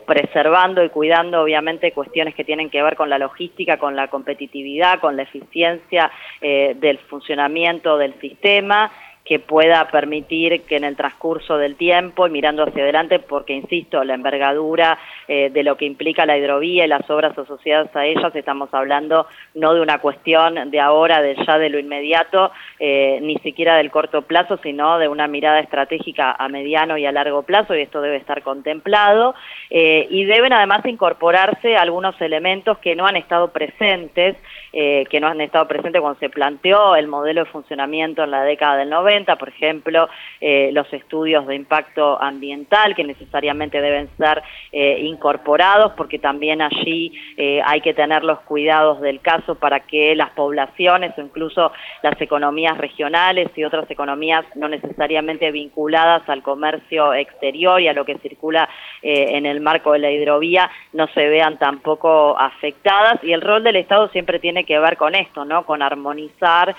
preservando 0.06 0.82
y 0.86 0.90
cuidando, 0.90 1.42
obviamente, 1.42 1.92
cuestiones 1.92 2.34
que 2.34 2.46
tienen 2.46 2.70
que 2.70 2.82
ver 2.82 2.96
con 2.96 3.10
la 3.10 3.20
logística, 3.20 3.78
con 3.78 3.98
la 3.98 4.08
competitividad, 4.08 5.02
con 5.02 5.18
la 5.18 5.24
eficiencia 5.24 6.10
del 6.40 6.98
funcionamiento 7.10 7.98
del 7.98 8.14
sistema 8.22 8.90
que 9.28 9.40
pueda 9.40 9.90
permitir 9.90 10.62
que 10.62 10.78
en 10.78 10.86
el 10.86 10.96
transcurso 10.96 11.58
del 11.58 11.76
tiempo 11.76 12.26
y 12.26 12.30
mirando 12.30 12.64
hacia 12.64 12.82
adelante, 12.82 13.20
porque 13.20 13.54
insisto, 13.54 14.02
la 14.06 14.14
envergadura 14.14 14.98
eh, 15.28 15.50
de 15.50 15.64
lo 15.64 15.76
que 15.76 15.84
implica 15.84 16.26
la 16.26 16.38
hidrovía 16.38 16.86
y 16.86 16.88
las 16.88 17.10
obras 17.10 17.38
asociadas 17.38 17.94
a 17.94 18.06
ellas, 18.06 18.34
estamos 18.34 18.74
hablando 18.74 19.28
no 19.54 19.74
de 19.74 19.82
una 19.82 20.00
cuestión 20.00 20.72
de 20.72 20.80
ahora, 20.80 21.22
de 21.22 21.36
ya 21.46 21.58
de 21.58 21.70
lo 21.70 21.78
inmediato, 21.78 22.54
eh, 22.80 23.20
ni 23.22 23.36
siquiera 23.40 23.76
del 23.76 23.92
corto 23.92 24.22
plazo, 24.22 24.60
sino 24.64 24.98
de 24.98 25.10
una 25.10 25.28
mirada 25.28 25.60
estratégica 25.60 26.32
a 26.32 26.48
mediano 26.48 26.98
y 26.98 27.06
a 27.06 27.12
largo 27.12 27.44
plazo, 27.44 27.76
y 27.76 27.82
esto 27.82 28.00
debe 28.00 28.16
estar 28.16 28.42
contemplado, 28.44 29.36
eh, 29.70 30.08
y 30.10 30.24
deben 30.24 30.54
además 30.54 30.86
incorporarse 30.86 31.76
algunos 31.76 32.20
elementos 32.22 32.78
que 32.78 32.96
no 32.96 33.06
han 33.06 33.18
estado 33.18 33.50
presentes, 33.50 34.38
que 34.72 35.20
no 35.20 35.28
han 35.28 35.42
estado 35.42 35.68
presentes 35.68 36.00
cuando 36.02 36.20
se 36.20 36.30
planteó 36.30 36.96
el 36.96 37.08
modelo 37.08 37.46
de 37.46 37.50
funcionamiento 37.50 38.24
en 38.24 38.30
la 38.30 38.44
década 38.44 38.78
del 38.78 38.92
90, 38.92 39.17
por 39.26 39.50
ejemplo, 39.50 40.08
eh, 40.40 40.70
los 40.72 40.92
estudios 40.94 41.48
de 41.48 41.56
impacto 41.56 42.22
ambiental 42.22 42.96
que 42.96 43.04
necesariamente 43.04 43.82
deben 43.82 44.10
ser 44.18 44.44
eh, 44.72 45.00
incorporados 45.02 45.94
porque 45.94 46.20
también 46.20 46.62
allí 46.62 47.12
eh, 47.38 47.62
hay 47.66 47.82
que 47.82 47.94
tener 47.94 48.24
los 48.24 48.40
cuidados 48.42 49.02
del 49.02 49.20
caso 49.20 49.56
para 49.56 49.82
que 49.82 50.16
las 50.16 50.30
poblaciones 50.32 51.18
o 51.18 51.22
incluso 51.22 51.72
las 52.04 52.20
economías 52.22 52.78
regionales 52.78 53.50
y 53.56 53.64
otras 53.64 53.90
economías 53.90 54.46
no 54.56 54.68
necesariamente 54.68 55.52
vinculadas 55.52 56.28
al 56.30 56.44
comercio 56.44 57.14
exterior 57.14 57.82
y 57.82 57.88
a 57.88 57.94
lo 57.94 58.06
que 58.06 58.18
circula 58.20 58.70
en 59.02 59.46
el 59.46 59.62
marco 59.62 59.94
de 59.94 60.00
la 60.00 60.12
hidrovía 60.12 60.70
no 60.94 61.08
se 61.08 61.28
vean 61.28 61.58
tampoco 61.58 62.38
afectadas 62.38 63.24
y 63.24 63.32
el 63.32 63.42
rol 63.42 63.64
del 63.64 63.78
Estado 63.78 64.10
siempre 64.10 64.40
tiene 64.40 64.64
que 64.66 64.80
ver 64.80 64.98
con 64.98 65.16
esto, 65.16 65.46
¿no? 65.46 65.66
Con 65.66 65.82
armonizar 65.82 66.76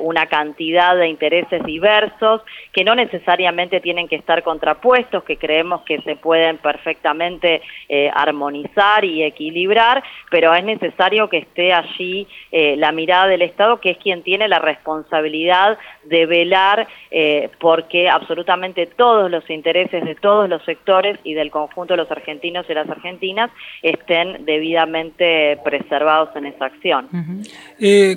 una 0.00 0.26
cantidad 0.26 0.96
de 0.96 1.08
intereses 1.08 1.62
diversos, 1.68 2.40
que 2.72 2.82
no 2.82 2.94
necesariamente 2.94 3.80
tienen 3.80 4.08
que 4.08 4.16
estar 4.16 4.42
contrapuestos, 4.42 5.22
que 5.24 5.36
creemos 5.36 5.82
que 5.82 6.00
se 6.00 6.16
pueden 6.16 6.56
perfectamente 6.56 7.60
eh, 7.88 8.10
armonizar 8.12 9.04
y 9.04 9.22
equilibrar, 9.22 10.02
pero 10.30 10.54
es 10.54 10.64
necesario 10.64 11.28
que 11.28 11.38
esté 11.38 11.72
allí 11.72 12.26
eh, 12.50 12.74
la 12.76 12.90
mirada 12.90 13.26
del 13.28 13.42
Estado, 13.42 13.80
que 13.80 13.90
es 13.90 13.98
quien 13.98 14.22
tiene 14.22 14.48
la 14.48 14.58
responsabilidad 14.58 15.78
de 16.04 16.24
velar 16.24 16.88
eh, 17.10 17.50
porque 17.60 18.08
absolutamente 18.08 18.86
todos 18.86 19.30
los 19.30 19.48
intereses 19.50 20.02
de 20.04 20.14
todos 20.14 20.48
los 20.48 20.64
sectores 20.64 21.18
y 21.22 21.34
del 21.34 21.50
conjunto 21.50 21.92
de 21.92 21.98
los 21.98 22.10
argentinos 22.10 22.64
y 22.70 22.74
las 22.74 22.88
argentinas 22.88 23.50
estén 23.82 24.46
debidamente 24.46 25.58
preservados 25.62 26.34
en 26.34 26.46
esa 26.46 26.64
acción. 26.64 27.08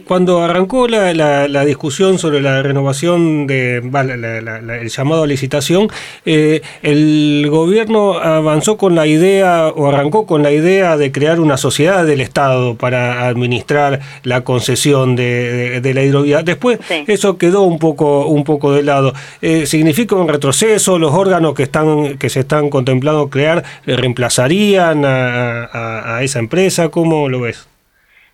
cuando 0.08 0.40
arrancó 0.40 0.88
la, 0.88 1.14
la 1.14 1.66
discusión 1.66 2.18
sobre 2.18 2.40
la 2.40 2.62
renovación 2.62 3.41
de 3.48 3.78
el 3.78 4.90
llamado 4.90 5.24
a 5.24 5.28
licitación, 5.28 5.88
eh, 6.26 6.62
el 6.82 7.48
gobierno 7.50 8.14
avanzó 8.14 8.78
con 8.78 8.96
la 8.96 9.08
idea 9.08 9.68
o 9.68 9.88
arrancó 9.90 10.26
con 10.26 10.44
la 10.44 10.52
idea 10.52 10.98
de 10.98 11.12
crear 11.12 11.40
una 11.40 11.58
sociedad 11.58 12.06
del 12.06 12.22
Estado 12.22 12.76
para 12.76 13.28
administrar 13.28 14.00
la 14.24 14.42
concesión 14.42 15.16
de, 15.16 15.82
la 15.94 16.04
hidrovía. 16.04 16.44
Después 16.44 16.80
eso 17.08 17.38
quedó 17.38 17.64
un 17.64 17.80
poco, 17.80 18.28
un 18.28 18.44
poco 18.44 18.74
de 18.74 18.84
lado. 18.84 19.14
Eh, 19.42 19.66
¿Significa 19.66 20.16
un 20.16 20.28
retroceso? 20.28 21.00
¿Los 21.00 21.14
órganos 21.14 21.54
que, 21.54 21.64
están, 21.64 22.18
que 22.18 22.30
se 22.30 22.42
están 22.42 22.70
contemplando 22.70 23.30
crear 23.30 23.64
reemplazarían 23.86 25.04
a, 25.06 26.20
esa 26.22 26.40
empresa? 26.40 26.90
¿Cómo 26.90 27.30
lo 27.30 27.42
ves? 27.42 27.68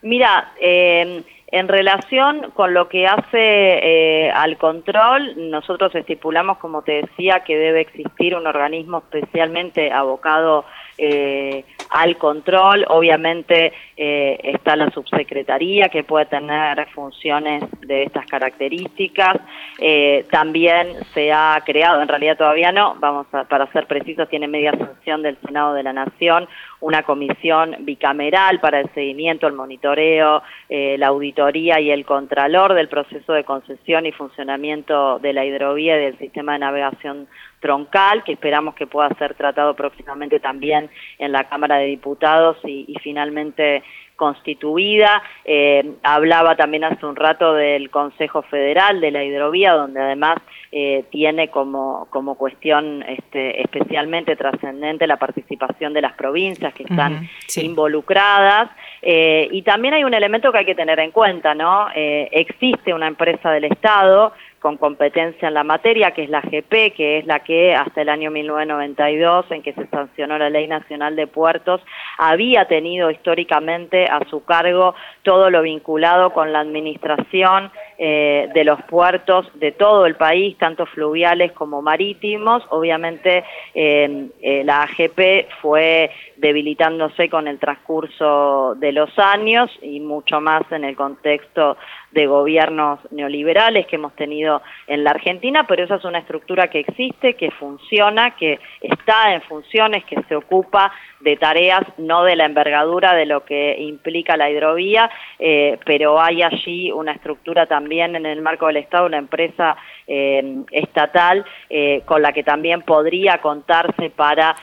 Mira, 0.02 0.52
eh, 0.60 1.22
En 1.50 1.66
relación 1.66 2.50
con 2.54 2.74
lo 2.74 2.88
que 2.88 3.06
hace 3.06 3.32
eh, 3.32 4.30
al 4.30 4.58
control, 4.58 5.50
nosotros 5.50 5.94
estipulamos, 5.94 6.58
como 6.58 6.82
te 6.82 7.00
decía, 7.00 7.40
que 7.40 7.56
debe 7.56 7.80
existir 7.80 8.34
un 8.34 8.46
organismo 8.46 8.98
especialmente 8.98 9.90
abocado 9.90 10.66
eh, 10.98 11.64
al 11.90 12.18
control. 12.18 12.84
Obviamente 12.88 13.72
eh, 14.00 14.38
está 14.44 14.76
la 14.76 14.92
subsecretaría 14.92 15.88
que 15.88 16.04
puede 16.04 16.26
tener 16.26 16.86
funciones 16.90 17.64
de 17.80 18.04
estas 18.04 18.26
características. 18.26 19.38
Eh, 19.80 20.24
también 20.30 20.94
se 21.14 21.32
ha 21.32 21.60
creado, 21.66 22.00
en 22.00 22.06
realidad 22.06 22.38
todavía 22.38 22.70
no, 22.70 22.94
vamos 23.00 23.26
a, 23.32 23.42
para 23.42 23.66
ser 23.72 23.88
precisos, 23.88 24.28
tiene 24.28 24.46
media 24.46 24.70
sanción 24.70 25.22
del 25.22 25.36
Senado 25.44 25.74
de 25.74 25.82
la 25.82 25.92
Nación, 25.92 26.46
una 26.80 27.02
comisión 27.02 27.74
bicameral 27.80 28.60
para 28.60 28.78
el 28.78 28.88
seguimiento, 28.94 29.48
el 29.48 29.54
monitoreo, 29.54 30.44
eh, 30.68 30.96
la 30.96 31.08
auditoría 31.08 31.80
y 31.80 31.90
el 31.90 32.04
contralor 32.04 32.74
del 32.74 32.88
proceso 32.88 33.32
de 33.32 33.42
concesión 33.42 34.06
y 34.06 34.12
funcionamiento 34.12 35.18
de 35.18 35.32
la 35.32 35.44
hidrovía 35.44 35.96
y 35.96 36.04
del 36.04 36.18
sistema 36.18 36.52
de 36.52 36.60
navegación 36.60 37.26
troncal, 37.58 38.22
que 38.22 38.34
esperamos 38.34 38.76
que 38.76 38.86
pueda 38.86 39.08
ser 39.18 39.34
tratado 39.34 39.74
próximamente 39.74 40.38
también 40.38 40.88
en 41.18 41.32
la 41.32 41.48
Cámara 41.48 41.78
de 41.78 41.86
Diputados 41.86 42.56
y, 42.62 42.84
y 42.86 42.94
finalmente 43.00 43.82
constituida. 44.18 45.22
Eh, 45.44 45.92
hablaba 46.02 46.56
también 46.56 46.82
hace 46.82 47.06
un 47.06 47.14
rato 47.14 47.54
del 47.54 47.88
Consejo 47.88 48.42
Federal 48.42 49.00
de 49.00 49.12
la 49.12 49.24
Hidrovía, 49.24 49.74
donde 49.74 50.00
además 50.02 50.38
eh, 50.72 51.04
tiene 51.10 51.48
como, 51.48 52.08
como 52.10 52.34
cuestión 52.34 53.04
este, 53.08 53.62
especialmente 53.62 54.34
trascendente 54.34 55.06
la 55.06 55.18
participación 55.18 55.94
de 55.94 56.02
las 56.02 56.14
provincias 56.14 56.74
que 56.74 56.82
están 56.82 57.28
involucradas. 57.56 58.70
Eh, 59.00 59.48
y 59.52 59.62
también 59.62 59.94
hay 59.94 60.02
un 60.02 60.12
elemento 60.12 60.50
que 60.50 60.58
hay 60.58 60.66
que 60.66 60.74
tener 60.74 60.98
en 60.98 61.12
cuenta, 61.12 61.54
¿no? 61.54 61.86
existe 61.94 62.92
una 62.92 63.06
empresa 63.06 63.50
del 63.52 63.64
Estado 63.64 64.32
con 64.60 64.76
competencia 64.76 65.48
en 65.48 65.54
la 65.54 65.64
materia, 65.64 66.10
que 66.10 66.24
es 66.24 66.30
la 66.30 66.40
GP, 66.40 66.94
que 66.94 67.18
es 67.18 67.26
la 67.26 67.40
que 67.40 67.74
hasta 67.74 68.02
el 68.02 68.08
año 68.08 68.30
1992, 68.30 69.46
en 69.50 69.62
que 69.62 69.72
se 69.72 69.86
sancionó 69.86 70.38
la 70.38 70.50
Ley 70.50 70.66
Nacional 70.66 71.16
de 71.16 71.26
Puertos, 71.26 71.80
había 72.18 72.66
tenido 72.66 73.10
históricamente 73.10 74.06
a 74.06 74.20
su 74.28 74.44
cargo 74.44 74.94
todo 75.22 75.50
lo 75.50 75.62
vinculado 75.62 76.32
con 76.32 76.52
la 76.52 76.60
administración 76.60 77.70
eh, 77.98 78.48
de 78.54 78.64
los 78.64 78.82
puertos 78.82 79.50
de 79.54 79.72
todo 79.72 80.06
el 80.06 80.16
país, 80.16 80.56
tanto 80.58 80.86
fluviales 80.86 81.52
como 81.52 81.82
marítimos. 81.82 82.62
Obviamente 82.70 83.44
eh, 83.74 84.28
eh, 84.40 84.62
la 84.64 84.82
AGP 84.82 85.48
fue 85.60 86.10
debilitándose 86.36 87.28
con 87.28 87.48
el 87.48 87.58
transcurso 87.58 88.74
de 88.76 88.92
los 88.92 89.10
años 89.18 89.70
y 89.82 90.00
mucho 90.00 90.40
más 90.40 90.62
en 90.70 90.84
el 90.84 90.96
contexto 90.96 91.76
de 92.12 92.26
gobiernos 92.26 93.00
neoliberales 93.10 93.86
que 93.86 93.96
hemos 93.96 94.14
tenido 94.14 94.62
en 94.86 95.04
la 95.04 95.10
Argentina, 95.10 95.66
pero 95.68 95.84
esa 95.84 95.96
es 95.96 96.04
una 96.04 96.18
estructura 96.18 96.68
que 96.68 96.80
existe, 96.80 97.34
que 97.34 97.50
funciona, 97.50 98.34
que 98.36 98.58
está 98.80 99.34
en 99.34 99.42
funciones, 99.42 100.04
que 100.04 100.22
se 100.28 100.36
ocupa 100.36 100.92
de 101.20 101.36
tareas 101.36 101.82
no 101.98 102.24
de 102.24 102.36
la 102.36 102.46
envergadura 102.46 103.14
de 103.14 103.26
lo 103.26 103.44
que 103.44 103.76
implica 103.78 104.36
la 104.36 104.50
hidrovía, 104.50 105.10
eh, 105.38 105.78
pero 105.84 106.20
hay 106.20 106.42
allí 106.42 106.90
una 106.92 107.12
estructura 107.12 107.66
también 107.66 108.16
en 108.16 108.26
el 108.26 108.40
marco 108.40 108.66
del 108.66 108.78
Estado, 108.78 109.06
una 109.06 109.18
empresa 109.18 109.76
eh, 110.08 110.64
estatal 110.72 111.44
eh, 111.70 112.02
con 112.06 112.22
la 112.22 112.32
que 112.32 112.42
también 112.42 112.82
podría 112.82 113.38
contarse 113.40 114.10
para, 114.10 114.56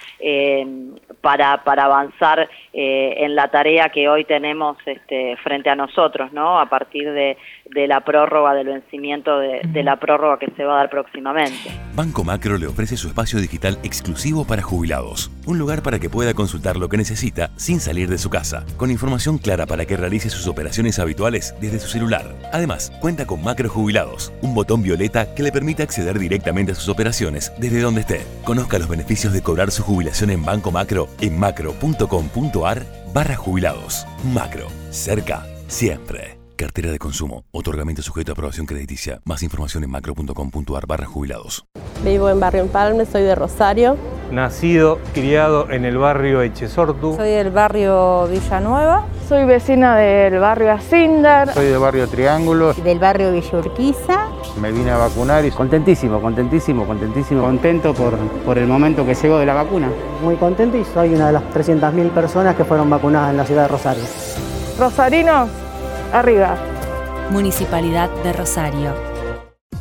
para, 1.22 1.64
para 1.64 1.86
avanzar 1.86 2.50
en 2.74 3.36
la 3.36 3.48
tarea 3.50 3.90
que 3.90 4.10
hoy 4.10 4.26
tenemos 4.26 4.78
este, 4.86 5.38
frente 5.38 5.70
a 5.70 5.76
nosotros, 5.76 6.34
¿no? 6.34 6.60
A 6.60 6.66
partir 6.68 7.12
de, 7.12 7.38
de 7.66 7.88
la 7.88 8.02
prórroga, 8.02 8.54
del 8.54 8.68
vencimiento 8.68 9.40
de, 9.40 9.62
de 9.64 9.84
la 9.84 9.96
prórroga 9.98 10.40
que 10.40 10.52
se 10.58 10.64
va 10.64 10.74
a 10.74 10.78
dar 10.78 10.90
próximamente. 10.90 11.70
Banco 11.94 12.24
Macro 12.24 12.58
le 12.58 12.68
ofrece 12.68 12.98
su 12.98 13.08
espacio 13.08 13.40
digital 13.40 13.78
exclusivo 13.84 14.46
para 14.46 14.62
jubilados, 14.62 15.32
un 15.48 15.58
lugar 15.58 15.84
para 15.84 16.00
que 16.00 16.10
pueda 16.10 16.34
consultar 16.34 16.76
lo 16.76 16.90
que 16.90 16.98
necesita 16.98 17.52
sin 17.56 17.80
salir 17.80 18.10
de 18.10 18.18
su 18.18 18.30
casa, 18.30 18.66
con 18.78 18.92
información 18.92 19.38
clara 19.38 19.66
para 19.66 19.86
que 19.86 19.96
realice 19.96 20.30
sus 20.30 20.48
operaciones 20.48 21.00
habituales 21.00 21.56
desde 21.62 21.80
su 21.80 21.88
celular. 21.88 22.24
Además, 22.52 22.92
cuenta 23.00 23.26
con 23.26 23.44
Macro 23.44 23.70
Jubilados, 23.70 24.34
un 24.42 24.54
botón 24.54 24.84
violeta 24.84 25.35
que 25.36 25.44
le 25.44 25.52
permite 25.52 25.84
acceder 25.84 26.18
directamente 26.18 26.72
a 26.72 26.76
sus 26.76 26.90
operaciones 26.90 27.52
desde 27.58 27.82
donde 27.82 28.02
esté. 28.02 28.26
Conozca 28.44 28.80
los 28.80 28.88
beneficios 28.88 29.34
de 29.34 29.42
cobrar 29.42 29.72
su 29.72 29.84
jubilación 29.84 30.30
en 30.32 30.44
Banco 30.44 30.72
Macro 30.72 31.08
en 31.22 31.38
macro.com.ar 31.38 32.86
barra 33.14 33.36
jubilados. 33.36 34.08
Macro, 34.34 34.68
cerca, 34.90 35.46
siempre. 35.68 36.38
Cartera 36.56 36.92
de 36.92 37.00
consumo. 37.00 37.44
Otorgamiento 37.52 38.02
sujeto 38.02 38.32
a 38.32 38.34
aprobación 38.34 38.66
crediticia. 38.66 39.20
Más 39.26 39.44
información 39.44 39.84
en 39.84 39.92
macro.com.ar 39.92 40.88
barra 40.88 41.06
jubilados. 41.06 41.66
Vivo 42.04 42.30
en 42.30 42.40
Barrio 42.40 42.62
Empalme, 42.62 43.06
soy 43.06 43.24
de 43.24 43.36
Rosario. 43.36 43.98
Nacido, 44.32 45.00
criado 45.14 45.70
en 45.70 45.86
el 45.86 45.98
barrio 45.98 46.42
Echesortu. 46.42 47.16
Soy 47.16 47.30
del 47.30 47.52
barrio 47.52 48.28
Villanueva. 48.28 49.06
Soy 49.28 49.46
vecina 49.46 49.96
del 49.98 50.40
barrio 50.40 50.72
Asindar. 50.72 51.54
Soy 51.54 51.68
del 51.68 51.80
barrio 51.80 52.08
Triángulo. 52.08 52.74
Del 52.74 53.00
barrio 53.00 53.32
Villurquiza. 53.32 54.15
Me 54.60 54.72
vine 54.72 54.92
a 54.92 54.98
vacunar 54.98 55.46
y... 55.46 55.52
Contentísimo, 55.52 56.22
contentísimo, 56.22 56.86
contentísimo. 56.86 57.42
Contento 57.42 57.94
por, 57.94 58.18
por 58.18 58.58
el 58.58 58.68
momento 58.68 59.06
que 59.06 59.16
llegó 59.16 59.40
de 59.40 59.46
la 59.46 59.54
vacuna. 59.54 59.90
Muy 60.22 60.36
contento 60.36 60.78
y 60.78 60.86
soy 60.86 61.14
una 61.14 61.28
de 61.28 61.34
las 61.34 61.44
300.000 61.44 62.10
personas 62.12 62.56
que 62.56 62.64
fueron 62.64 62.90
vacunadas 62.90 63.32
en 63.32 63.38
la 63.38 63.46
ciudad 63.46 63.64
de 63.64 63.68
Rosario. 63.70 64.04
Rosarinos, 64.80 65.50
arriba. 66.14 66.58
Municipalidad 67.30 68.10
de 68.24 68.34
Rosario. 68.34 68.94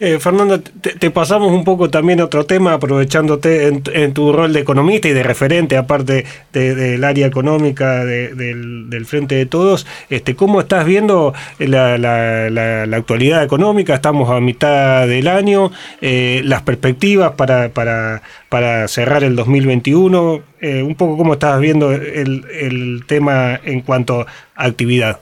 Eh, 0.00 0.18
Fernando, 0.18 0.60
te, 0.60 1.10
pasamos 1.10 1.50
un 1.50 1.64
poco 1.64 1.88
también 1.88 2.20
otro 2.20 2.44
tema, 2.44 2.74
aprovechándote 2.74 3.68
en, 3.68 4.12
tu 4.12 4.32
rol 4.32 4.52
de 4.52 4.60
economista 4.60 5.08
y 5.08 5.14
de 5.14 5.22
referente, 5.22 5.78
aparte 5.78 6.26
del 6.52 7.02
área 7.04 7.26
económica 7.26 8.04
del, 8.04 9.06
Frente 9.06 9.36
de 9.36 9.46
Todos. 9.46 9.86
Este, 10.10 10.36
¿Cómo 10.36 10.60
estás 10.60 10.84
viendo 10.84 11.32
la, 11.58 12.82
actualidad 12.94 13.42
económica? 13.42 13.94
Estamos 13.94 14.28
a 14.30 14.40
mitad 14.40 15.06
del 15.08 15.26
año, 15.26 15.72
eh, 16.02 16.42
las 16.44 16.60
perspectivas 16.62 17.32
para, 17.32 18.88
cerrar 18.88 19.24
el 19.24 19.36
2021. 19.36 20.42
Eh, 20.60 20.82
un 20.82 20.94
poco 20.96 21.16
cómo 21.16 21.34
estás 21.34 21.58
viendo 21.60 21.92
el 21.92 23.04
tema 23.06 23.58
en 23.64 23.80
cuanto 23.80 24.26
a 24.54 24.64
actividad. 24.66 25.20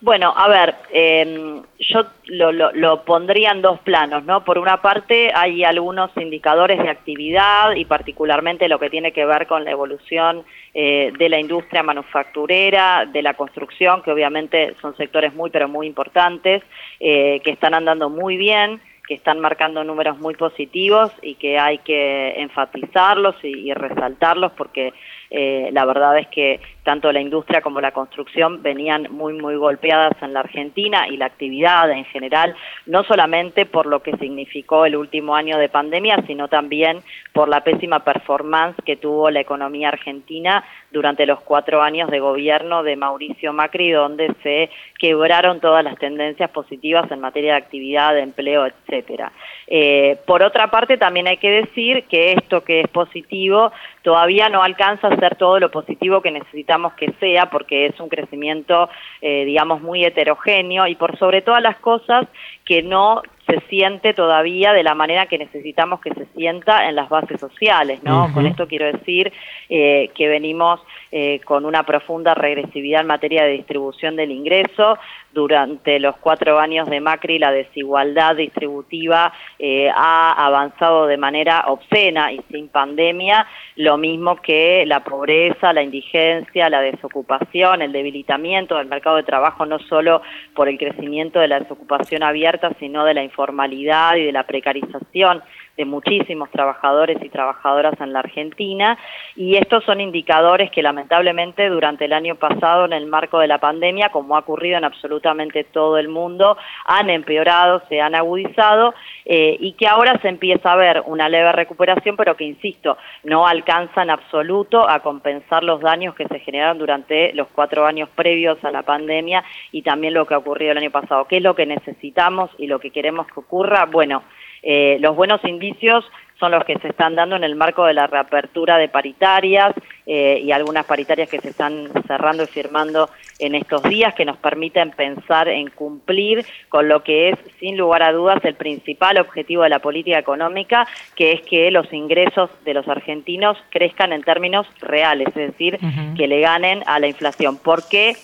Bueno, 0.00 0.32
a 0.36 0.46
ver, 0.46 0.76
em, 0.92 1.60
yo 1.80 2.04
lo, 2.26 2.52
lo, 2.52 3.02
pondría 3.04 3.50
en 3.50 3.62
dos 3.62 3.80
planos, 3.80 4.24
¿no? 4.24 4.44
Por 4.44 4.56
una 4.56 4.80
parte, 4.80 5.32
hay 5.34 5.64
algunos 5.64 6.16
indicadores 6.16 6.78
de 6.78 6.88
actividad 6.88 7.72
y 7.74 7.84
particularmente 7.84 8.68
lo 8.68 8.78
que 8.78 8.90
tiene 8.90 9.10
que 9.10 9.26
ver 9.26 9.48
con 9.48 9.64
la 9.64 9.72
evolución 9.72 10.44
eh, 10.72 11.12
de 11.18 11.28
la 11.28 11.40
industria 11.40 11.82
manufacturera, 11.82 13.06
de 13.06 13.22
la 13.22 13.34
construcción, 13.34 14.02
que 14.02 14.12
obviamente 14.12 14.76
son 14.80 14.96
sectores 14.96 15.34
muy, 15.34 15.50
pero 15.50 15.68
muy 15.68 15.88
importantes, 15.88 16.62
eh, 17.00 17.40
que 17.42 17.50
están 17.50 17.74
andando 17.74 18.08
muy 18.08 18.36
bien 18.36 18.80
que 19.08 19.14
están 19.14 19.40
marcando 19.40 19.82
números 19.84 20.18
muy 20.18 20.34
positivos 20.34 21.10
y 21.22 21.36
que 21.36 21.58
hay 21.58 21.78
que 21.78 22.42
enfatizarlos 22.42 23.36
y, 23.42 23.70
y 23.70 23.72
resaltarlos 23.72 24.52
porque 24.52 24.92
eh, 25.30 25.68
la 25.72 25.84
verdad 25.84 26.18
es 26.18 26.28
que 26.28 26.60
tanto 26.84 27.12
la 27.12 27.20
industria 27.20 27.60
como 27.60 27.80
la 27.80 27.92
construcción 27.92 28.62
venían 28.62 29.08
muy, 29.10 29.34
muy 29.34 29.56
golpeadas 29.56 30.12
en 30.22 30.32
la 30.32 30.40
Argentina 30.40 31.06
y 31.06 31.18
la 31.18 31.26
actividad 31.26 31.90
en 31.90 32.06
general, 32.06 32.54
no 32.86 33.04
solamente 33.04 33.66
por 33.66 33.86
lo 33.86 34.02
que 34.02 34.16
significó 34.16 34.86
el 34.86 34.96
último 34.96 35.36
año 35.36 35.58
de 35.58 35.68
pandemia, 35.68 36.24
sino 36.26 36.48
también 36.48 37.02
por 37.34 37.48
la 37.48 37.62
pésima 37.62 38.04
performance 38.04 38.76
que 38.86 38.96
tuvo 38.96 39.30
la 39.30 39.40
economía 39.40 39.88
argentina 39.88 40.64
durante 40.90 41.26
los 41.26 41.40
cuatro 41.40 41.82
años 41.82 42.10
de 42.10 42.20
gobierno 42.20 42.82
de 42.82 42.96
Mauricio 42.96 43.52
Macri, 43.52 43.90
donde 43.90 44.32
se 44.42 44.70
quebraron 44.98 45.60
todas 45.60 45.84
las 45.84 45.98
tendencias 45.98 46.50
positivas 46.50 47.10
en 47.10 47.20
materia 47.20 47.52
de 47.52 47.58
actividad, 47.58 48.14
de 48.14 48.20
empleo, 48.20 48.66
etcétera. 48.66 49.32
Eh, 49.66 50.18
por 50.26 50.42
otra 50.42 50.70
parte, 50.70 50.96
también 50.96 51.28
hay 51.28 51.36
que 51.36 51.50
decir 51.50 52.04
que 52.04 52.32
esto 52.32 52.64
que 52.64 52.80
es 52.80 52.88
positivo 52.88 53.70
todavía 54.02 54.48
no 54.48 54.62
alcanza 54.62 55.08
a 55.08 55.16
ser 55.16 55.36
todo 55.36 55.60
lo 55.60 55.70
positivo 55.70 56.22
que 56.22 56.30
necesitamos 56.30 56.94
que 56.94 57.12
sea, 57.20 57.50
porque 57.50 57.86
es 57.86 58.00
un 58.00 58.08
crecimiento, 58.08 58.88
eh, 59.20 59.44
digamos, 59.44 59.82
muy 59.82 60.04
heterogéneo 60.04 60.86
y 60.86 60.94
por 60.94 61.18
sobre 61.18 61.42
todas 61.42 61.62
las 61.62 61.76
cosas 61.78 62.26
que 62.68 62.82
no 62.82 63.22
se 63.46 63.60
siente 63.70 64.12
todavía 64.12 64.74
de 64.74 64.82
la 64.82 64.94
manera 64.94 65.24
que 65.24 65.38
necesitamos 65.38 66.00
que 66.02 66.12
se 66.12 66.26
sienta 66.36 66.86
en 66.86 66.96
las 66.96 67.08
bases 67.08 67.40
sociales, 67.40 68.02
¿no? 68.04 68.30
Con 68.34 68.46
esto 68.46 68.68
quiero 68.68 68.84
decir 68.84 69.32
eh, 69.70 70.10
que 70.14 70.28
venimos 70.28 70.78
eh, 71.10 71.40
con 71.46 71.64
una 71.64 71.84
profunda 71.84 72.34
regresividad 72.34 73.00
en 73.00 73.06
materia 73.06 73.44
de 73.44 73.52
distribución 73.52 74.16
del 74.16 74.32
ingreso. 74.32 74.98
Durante 75.32 76.00
los 76.00 76.16
cuatro 76.16 76.58
años 76.58 76.88
de 76.88 77.00
Macri 77.00 77.38
la 77.38 77.52
desigualdad 77.52 78.36
distributiva 78.36 79.32
eh, 79.58 79.90
ha 79.94 80.32
avanzado 80.46 81.06
de 81.06 81.18
manera 81.18 81.64
obscena 81.66 82.32
y 82.32 82.40
sin 82.50 82.68
pandemia, 82.68 83.46
lo 83.76 83.98
mismo 83.98 84.36
que 84.36 84.84
la 84.86 85.04
pobreza, 85.04 85.72
la 85.72 85.82
indigencia, 85.82 86.70
la 86.70 86.80
desocupación, 86.80 87.82
el 87.82 87.92
debilitamiento 87.92 88.76
del 88.76 88.86
mercado 88.86 89.16
de 89.16 89.22
trabajo, 89.22 89.66
no 89.66 89.78
solo 89.80 90.22
por 90.54 90.68
el 90.68 90.78
crecimiento 90.78 91.40
de 91.40 91.48
la 91.48 91.60
desocupación 91.60 92.22
abierta, 92.22 92.72
sino 92.80 93.04
de 93.04 93.14
la 93.14 93.22
informalidad 93.22 94.16
y 94.16 94.24
de 94.24 94.32
la 94.32 94.44
precarización 94.44 95.42
de 95.78 95.84
muchísimos 95.84 96.50
trabajadores 96.50 97.18
y 97.22 97.28
trabajadoras 97.28 97.98
en 98.00 98.12
la 98.12 98.18
Argentina 98.18 98.98
y 99.36 99.56
estos 99.56 99.84
son 99.84 100.00
indicadores 100.00 100.72
que 100.72 100.82
lamentablemente 100.82 101.68
durante 101.68 102.04
el 102.06 102.12
año 102.12 102.34
pasado 102.34 102.84
en 102.84 102.92
el 102.92 103.06
marco 103.06 103.38
de 103.38 103.46
la 103.46 103.58
pandemia, 103.58 104.10
como 104.10 104.36
ha 104.36 104.40
ocurrido 104.40 104.76
en 104.76 104.84
absolutamente 104.84 105.62
todo 105.62 105.96
el 105.96 106.08
mundo, 106.08 106.58
han 106.84 107.10
empeorado, 107.10 107.80
se 107.88 108.00
han 108.00 108.16
agudizado 108.16 108.92
eh, 109.24 109.56
y 109.60 109.74
que 109.74 109.86
ahora 109.86 110.18
se 110.20 110.28
empieza 110.28 110.72
a 110.72 110.76
ver 110.76 111.02
una 111.06 111.28
leve 111.28 111.52
recuperación, 111.52 112.16
pero 112.16 112.36
que, 112.36 112.44
insisto, 112.44 112.98
no 113.22 113.46
alcanza 113.46 114.02
en 114.02 114.10
absoluto 114.10 114.88
a 114.88 114.98
compensar 114.98 115.62
los 115.62 115.80
daños 115.80 116.16
que 116.16 116.26
se 116.26 116.40
generaron 116.40 116.78
durante 116.78 117.32
los 117.34 117.46
cuatro 117.54 117.86
años 117.86 118.08
previos 118.16 118.62
a 118.64 118.72
la 118.72 118.82
pandemia 118.82 119.44
y 119.70 119.82
también 119.82 120.14
lo 120.14 120.26
que 120.26 120.34
ha 120.34 120.38
ocurrido 120.38 120.72
el 120.72 120.78
año 120.78 120.90
pasado. 120.90 121.26
¿Qué 121.26 121.36
es 121.36 121.42
lo 121.42 121.54
que 121.54 121.66
necesitamos 121.66 122.50
y 122.58 122.66
lo 122.66 122.80
que 122.80 122.90
queremos 122.90 123.28
que 123.28 123.38
ocurra? 123.38 123.86
Bueno, 123.86 124.24
eh, 124.62 124.98
los 125.00 125.14
buenos 125.16 125.44
indicios 125.44 126.04
son 126.38 126.52
los 126.52 126.64
que 126.64 126.78
se 126.78 126.88
están 126.88 127.16
dando 127.16 127.36
en 127.36 127.44
el 127.44 127.56
marco 127.56 127.84
de 127.84 127.94
la 127.94 128.06
reapertura 128.06 128.78
de 128.78 128.88
paritarias 128.88 129.74
eh, 130.06 130.40
y 130.42 130.52
algunas 130.52 130.86
paritarias 130.86 131.28
que 131.28 131.40
se 131.40 131.50
están 131.50 131.88
cerrando 132.06 132.44
y 132.44 132.46
firmando 132.46 133.10
en 133.38 133.54
estos 133.54 133.82
días 133.82 134.14
que 134.14 134.24
nos 134.24 134.36
permiten 134.36 134.92
pensar 134.92 135.48
en 135.48 135.68
cumplir 135.70 136.46
con 136.68 136.88
lo 136.88 137.02
que 137.02 137.30
es, 137.30 137.38
sin 137.58 137.76
lugar 137.76 138.02
a 138.02 138.12
dudas, 138.12 138.44
el 138.44 138.54
principal 138.54 139.18
objetivo 139.18 139.64
de 139.64 139.68
la 139.68 139.80
política 139.80 140.18
económica, 140.18 140.86
que 141.16 141.32
es 141.32 141.42
que 141.42 141.70
los 141.70 141.92
ingresos 141.92 142.50
de 142.64 142.74
los 142.74 142.86
argentinos 142.88 143.58
crezcan 143.70 144.12
en 144.12 144.22
términos 144.22 144.66
reales, 144.80 145.28
es 145.28 145.52
decir, 145.52 145.78
que 146.16 146.28
le 146.28 146.40
ganen 146.40 146.82
a 146.86 146.98
la 147.00 147.08
inflación. 147.08 147.58
¿Por 147.58 147.88
qué? 147.88 148.16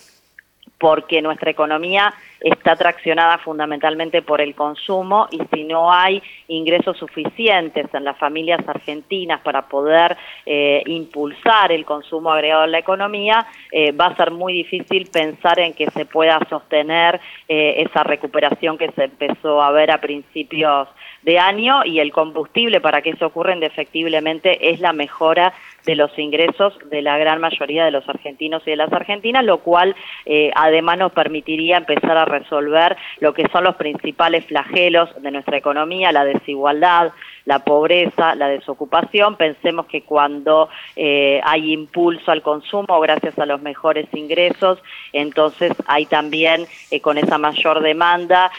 Porque 0.77 1.21
nuestra 1.21 1.51
economía 1.51 2.13
está 2.39 2.75
traccionada 2.75 3.37
fundamentalmente 3.39 4.21
por 4.21 4.41
el 4.41 4.53
consumo 4.55 5.27
y 5.31 5.39
si 5.53 5.63
no 5.63 5.91
hay 5.91 6.21
ingresos 6.47 6.97
suficientes 6.97 7.91
en 7.93 8.03
las 8.03 8.17
familias 8.17 8.59
argentinas 8.67 9.41
para 9.41 9.67
poder 9.67 10.17
eh, 10.45 10.83
impulsar 10.85 11.71
el 11.71 11.85
consumo 11.85 12.31
agregado 12.31 12.65
en 12.65 12.71
la 12.71 12.79
economía, 12.79 13.47
eh, 13.71 13.91
va 13.93 14.07
a 14.07 14.15
ser 14.15 14.31
muy 14.31 14.53
difícil 14.53 15.09
pensar 15.11 15.59
en 15.59 15.73
que 15.73 15.89
se 15.91 16.05
pueda 16.05 16.39
sostener 16.49 17.19
eh, 17.47 17.83
esa 17.87 18.03
recuperación 18.03 18.77
que 18.77 18.91
se 18.91 19.05
empezó 19.05 19.61
a 19.61 19.71
ver 19.71 19.91
a 19.91 20.01
principios 20.01 20.87
de 21.23 21.39
año 21.39 21.83
y 21.83 21.99
el 21.99 22.11
combustible 22.11 22.79
para 22.81 23.01
que 23.01 23.11
eso 23.11 23.25
ocurra 23.25 23.53
indefectiblemente 23.53 24.69
es 24.69 24.79
la 24.79 24.93
mejora 24.93 25.53
de 25.85 25.95
los 25.95 26.17
ingresos 26.17 26.73
de 26.89 27.01
la 27.01 27.17
gran 27.17 27.39
mayoría 27.39 27.85
de 27.85 27.91
los 27.91 28.07
argentinos 28.09 28.63
y 28.65 28.71
de 28.71 28.75
las 28.75 28.91
argentinas, 28.91 29.43
lo 29.45 29.59
cual 29.59 29.95
eh, 30.25 30.51
además 30.55 30.97
nos 30.97 31.11
permitiría 31.11 31.77
empezar 31.77 32.17
a 32.17 32.25
resolver 32.25 32.97
lo 33.19 33.33
que 33.33 33.47
son 33.49 33.63
los 33.63 33.75
principales 33.75 34.45
flagelos 34.45 35.09
de 35.21 35.31
nuestra 35.31 35.57
economía, 35.57 36.11
la 36.11 36.25
desigualdad, 36.25 37.11
la 37.45 37.59
pobreza, 37.59 38.33
la 38.35 38.47
desocupación. 38.47 39.35
Pensemos 39.35 39.85
que 39.85 40.01
cuando 40.01 40.69
eh, 40.95 41.39
hay 41.43 41.73
impulso 41.73 42.31
al 42.31 42.41
consumo 42.41 42.99
gracias 42.99 43.37
a 43.37 43.45
los 43.45 43.61
mejores 43.61 44.07
ingresos, 44.13 44.79
entonces 45.13 45.73
hay 45.85 46.07
también 46.07 46.65
eh, 46.89 46.99
con 47.01 47.17
esa 47.17 47.37
mayor 47.37 47.81
demanda 47.81 48.51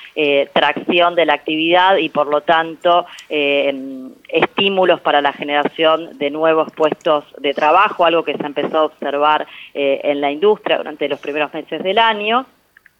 tracción 0.52 1.14
de 1.14 1.26
la 1.26 1.34
actividad 1.34 1.96
y 1.96 2.08
por 2.08 2.26
lo 2.26 2.40
tanto 2.40 3.06
estímulos 3.28 5.00
para 5.00 5.20
la 5.20 5.32
generación 5.32 6.18
de 6.18 6.30
nuevos 6.30 6.72
puestos 6.72 7.15
de 7.38 7.54
trabajo, 7.54 8.04
algo 8.04 8.24
que 8.24 8.34
se 8.36 8.42
ha 8.42 8.46
empezado 8.46 8.78
a 8.78 8.86
observar 8.86 9.46
eh, 9.74 10.00
en 10.04 10.20
la 10.20 10.30
industria 10.30 10.78
durante 10.78 11.08
los 11.08 11.20
primeros 11.20 11.52
meses 11.52 11.82
del 11.82 11.98
año 11.98 12.46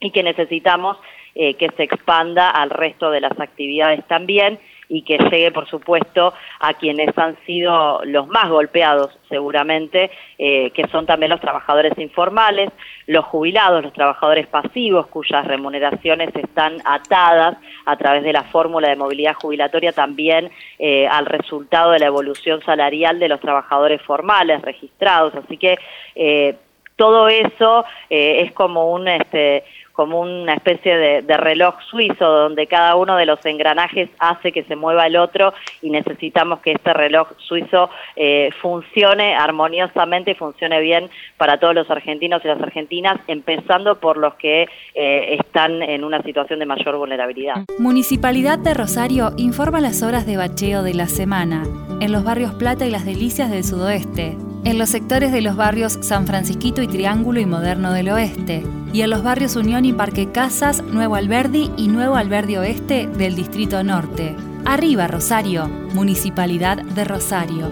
y 0.01 0.11
que 0.11 0.23
necesitamos 0.23 0.99
eh, 1.35 1.55
que 1.55 1.71
se 1.77 1.83
expanda 1.83 2.51
al 2.51 2.71
resto 2.71 3.11
de 3.11 3.21
las 3.21 3.39
actividades 3.39 4.05
también 4.07 4.59
y 4.89 5.03
que 5.03 5.19
llegue, 5.19 5.51
por 5.51 5.69
supuesto, 5.69 6.33
a 6.61 6.75
quienes 6.75 7.17
han 7.19 7.37
sido 7.45 8.05
los 8.05 8.29
más 8.29 8.49
golpeados, 8.49 9.17
seguramente, 9.29 10.11
eh, 10.39 10.71
que 10.71 10.87
son 10.89 11.07
también 11.07 11.31
los 11.31 11.41
trabajadores 11.41 11.99
informales, 11.99 12.71
los 13.07 13.25
jubilados, 13.25 13.83
los 13.83 13.93
trabajadores 13.93 14.47
pasivos, 14.47 15.07
cuyas 15.09 15.47
remuneraciones 15.47 16.35
están 16.35 16.79
atadas 16.85 17.57
a 17.85 17.97
través 17.97 18.23
de 18.23 18.33
la 18.33 18.45
fórmula 18.45 18.89
de 18.89 18.97
movilidad 18.97 19.35
jubilatoria 19.35 19.93
también 19.93 20.51
eh, 20.79 21.07
al 21.09 21.27
resultado 21.27 21.93
de 21.93 21.99
la 21.99 22.07
evolución 22.07 22.63
salarial 22.63 23.19
de 23.19 23.29
los 23.29 23.41
trabajadores 23.41 24.01
formales 24.03 24.63
registrados. 24.63 25.35
Así 25.35 25.57
que 25.57 25.79
eh, 26.15 26.57
todo 26.97 27.29
eso 27.29 27.85
es 28.09 28.53
como 28.53 28.91
un 28.91 29.07
este, 29.07 29.65
como 29.97 30.21
una 30.21 30.53
especie 30.53 30.97
de, 30.97 31.37
reloj 31.37 31.75
suizo 31.91 32.25
donde 32.25 32.67
cada 32.67 32.97
uno 32.97 33.17
de 33.17 33.27
los 33.27 33.45
engranajes 33.45 34.11
hace 34.19 34.53
que 34.53 34.63
se 34.65 34.77
mueva 34.77 35.07
el 35.07 35.17
otro 35.17 35.55
y 35.83 35.91
necesitamos 35.91 36.61
que 36.61 36.73
este 36.73 36.93
reloj 36.93 37.29
suizo 37.39 37.91
eh, 38.15 38.51
funcione 38.61 39.35
armoniosamente 39.35 40.33
y 40.33 40.35
funcione 40.35 40.81
bien 40.81 41.11
para 41.37 41.59
todos 41.59 41.75
los 41.75 41.91
argentinos 41.91 42.43
y 42.45 42.49
las 42.49 42.61
argentinas, 42.61 43.19
empezando 43.27 43.99
por 43.99 44.19
los 44.19 44.35
que 44.35 44.69
eh, 44.95 45.39
están 45.41 45.83
en 45.83 46.05
una 46.05 46.23
situación 46.23 46.59
de 46.59 46.67
mayor 46.67 46.97
vulnerabilidad. 46.97 47.65
Municipalidad 47.79 48.59
de 48.59 48.75
Rosario 48.75 49.33
informa 49.39 49.81
las 49.81 50.03
horas 50.03 50.27
de 50.27 50.37
bacheo 50.37 50.83
de 50.83 50.95
la 50.95 51.07
semana 51.07 51.63
en 52.01 52.13
los 52.13 52.23
barrios 52.23 52.55
Plata 52.55 52.87
y 52.87 52.91
Las 52.91 53.07
Delicias 53.07 53.51
del 53.51 53.65
sudoeste 53.65 54.37
en 54.67 54.79
los 54.79 54.91
sectores 54.91 55.31
de 55.31 55.43
los 55.43 55.55
barrios 55.55 55.97
San 56.01 56.27
Francisquito 56.27 56.83
y 56.83 56.89
Triángulo 56.89 57.39
y 57.39 57.47
Moderno 57.47 57.93
del 57.93 58.09
Oeste, 58.09 58.65
y 58.97 59.03
en 59.03 59.11
los 59.11 59.23
barrios 59.23 59.57
Unión 59.57 59.85
y 59.85 59.93
Parque 59.93 60.33
Casas, 60.33 60.83
Nuevo 60.83 61.17
Alberdi 61.17 61.71
y 61.77 61.89
Nuevo 61.89 62.17
Alberdi 62.17 62.57
Oeste 62.57 63.07
del 63.07 63.37
Distrito 63.37 63.85
Norte. 63.85 64.35
Arriba 64.65 65.07
Rosario, 65.07 65.69
Municipalidad 65.93 66.79
de 66.79 67.05
Rosario. 67.05 67.69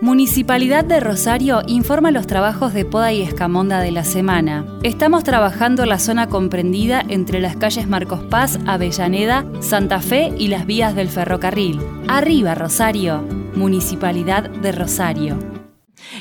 Municipalidad 0.00 0.84
de 0.84 1.00
Rosario 1.00 1.62
informa 1.66 2.12
los 2.12 2.28
trabajos 2.28 2.72
de 2.72 2.84
poda 2.84 3.12
y 3.12 3.20
escamonda 3.20 3.80
de 3.80 3.90
la 3.90 4.04
semana. 4.04 4.64
Estamos 4.84 5.24
trabajando 5.24 5.86
la 5.86 5.98
zona 5.98 6.28
comprendida 6.28 7.02
entre 7.08 7.40
las 7.40 7.56
calles 7.56 7.88
Marcos 7.88 8.20
Paz, 8.30 8.60
Avellaneda, 8.64 9.44
Santa 9.58 10.00
Fe 10.00 10.32
y 10.38 10.46
las 10.46 10.66
vías 10.66 10.94
del 10.94 11.08
ferrocarril. 11.08 11.80
Arriba 12.06 12.54
Rosario, 12.54 13.24
Municipalidad 13.56 14.48
de 14.48 14.70
Rosario. 14.70 15.49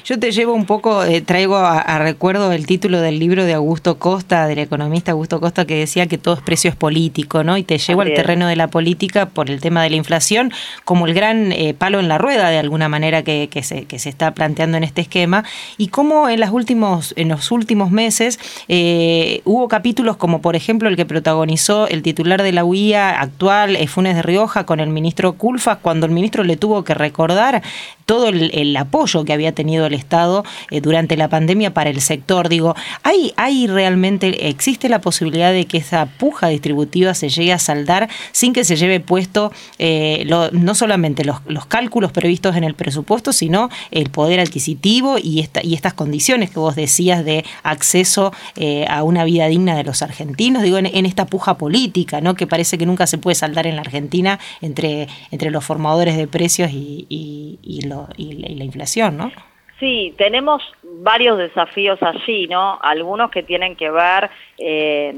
Yo 0.09 0.17
te 0.17 0.31
llevo 0.31 0.55
un 0.55 0.65
poco, 0.65 1.03
eh, 1.03 1.21
traigo 1.21 1.57
a, 1.57 1.99
recuerdo 1.99 2.51
el 2.51 2.65
título 2.65 2.99
del 2.99 3.19
libro 3.19 3.45
de 3.45 3.53
Augusto 3.53 3.99
Costa, 3.99 4.47
del 4.47 4.57
economista 4.57 5.11
Augusto 5.11 5.39
Costa, 5.39 5.65
que 5.65 5.75
decía 5.75 6.07
que 6.07 6.17
todo 6.17 6.33
es 6.33 6.41
precio 6.41 6.71
es 6.71 6.75
político, 6.75 7.43
¿no? 7.43 7.57
Y 7.57 7.63
te 7.63 7.77
llevo 7.77 8.01
al 8.01 8.15
terreno 8.15 8.47
de 8.47 8.55
la 8.55 8.69
política 8.69 9.27
por 9.27 9.51
el 9.51 9.61
tema 9.61 9.83
de 9.83 9.91
la 9.91 9.97
inflación 9.97 10.51
como 10.83 11.05
el 11.05 11.13
gran 11.13 11.51
eh, 11.51 11.75
palo 11.75 11.99
en 11.99 12.07
la 12.07 12.17
rueda, 12.17 12.49
de 12.49 12.57
alguna 12.57 12.89
manera, 12.89 13.21
que, 13.21 13.47
se, 13.61 13.85
que 13.85 13.99
se 13.99 14.09
está 14.09 14.33
planteando 14.33 14.77
en 14.77 14.83
este 14.83 15.01
esquema. 15.01 15.43
Y 15.77 15.89
cómo 15.89 16.27
en, 16.27 16.39
las 16.39 16.49
últimos, 16.49 17.13
en 17.15 17.29
los 17.29 17.51
últimos 17.51 17.91
meses 17.91 18.39
eh, 18.67 19.41
hubo 19.45 19.67
capítulos 19.67 20.17
como, 20.17 20.41
por 20.41 20.55
ejemplo, 20.55 20.89
el 20.89 20.95
que 20.95 21.05
protagonizó 21.05 21.87
el 21.87 22.01
titular 22.01 22.41
de 22.41 22.51
la 22.51 22.65
UIA 22.65 23.21
actual, 23.21 23.77
Funes 23.87 24.15
de 24.15 24.23
Rioja, 24.23 24.65
con 24.65 24.79
el 24.79 24.89
ministro 24.89 25.33
Culfas, 25.33 25.77
cuando 25.79 26.07
el 26.07 26.13
ministro 26.13 26.43
le 26.43 26.57
tuvo 26.57 26.83
que 26.83 26.95
recordar 26.95 27.61
todo 28.09 28.29
el, 28.29 28.75
apoyo 28.75 29.23
que 29.23 29.33
había 29.33 29.51
tenido 29.51 29.85
el 29.85 29.93
Estado 29.99 30.43
eh, 30.71 30.81
durante 30.81 31.15
la 31.17 31.29
pandemia 31.29 31.73
para 31.73 31.89
el 31.89 32.01
sector. 32.01 32.49
Digo, 32.49 32.75
¿hay, 33.03 33.33
¿hay 33.37 33.67
realmente, 33.67 34.49
existe 34.49 34.89
la 34.89 35.01
posibilidad 35.01 35.51
de 35.51 35.65
que 35.65 35.77
esa 35.77 36.07
puja 36.07 36.47
distributiva 36.47 37.13
se 37.13 37.29
llegue 37.29 37.53
a 37.53 37.59
saldar 37.59 38.09
sin 38.31 38.53
que 38.53 38.63
se 38.63 38.75
lleve 38.75 38.99
puesto 38.99 39.51
eh, 39.77 40.25
no 40.51 40.75
solamente 40.75 41.23
los, 41.23 41.39
cálculos 41.67 42.11
previstos 42.11 42.55
en 42.55 42.63
el 42.63 42.73
presupuesto, 42.73 43.33
sino 43.33 43.69
el 43.91 44.09
poder 44.09 44.39
adquisitivo 44.39 45.17
y, 45.21 45.39
esta, 45.39 45.63
y 45.63 45.75
estas 45.75 45.93
condiciones 45.93 46.49
que 46.49 46.59
vos 46.59 46.75
decías 46.75 47.23
de 47.23 47.45
acceso 47.63 48.33
eh, 48.55 48.85
a 48.89 49.03
una 49.03 49.23
vida 49.23 49.47
digna 49.47 49.75
de 49.75 49.83
los 49.83 50.01
argentinos, 50.01 50.63
digo, 50.63 50.77
en, 50.77 51.05
esta 51.05 51.25
puja 51.25 51.57
política, 51.57 52.21
¿no? 52.21 52.35
que 52.35 52.47
parece 52.47 52.77
que 52.77 52.85
nunca 52.85 53.07
se 53.07 53.17
puede 53.17 53.35
saldar 53.35 53.67
en 53.67 53.75
la 53.75 53.81
Argentina 53.81 54.39
entre, 54.61 55.07
entre 55.31 55.51
los 55.51 55.63
formadores 55.63 56.17
de 56.17 56.27
precios 56.27 56.71
y, 56.71 57.05
y 57.09 57.81
los 57.81 57.99
y, 58.17 58.55
la 58.55 58.63
inflación, 58.63 59.17
¿no? 59.17 59.31
Sí, 59.79 60.13
tenemos 60.17 60.61
varios 60.83 61.37
desafíos 61.37 61.97
allí, 62.01 62.47
¿no? 62.47 62.77
Algunos 62.81 63.31
que 63.31 63.43
tienen 63.43 63.77
que 63.77 63.89
ver 63.89 64.29
eh, 64.57 65.15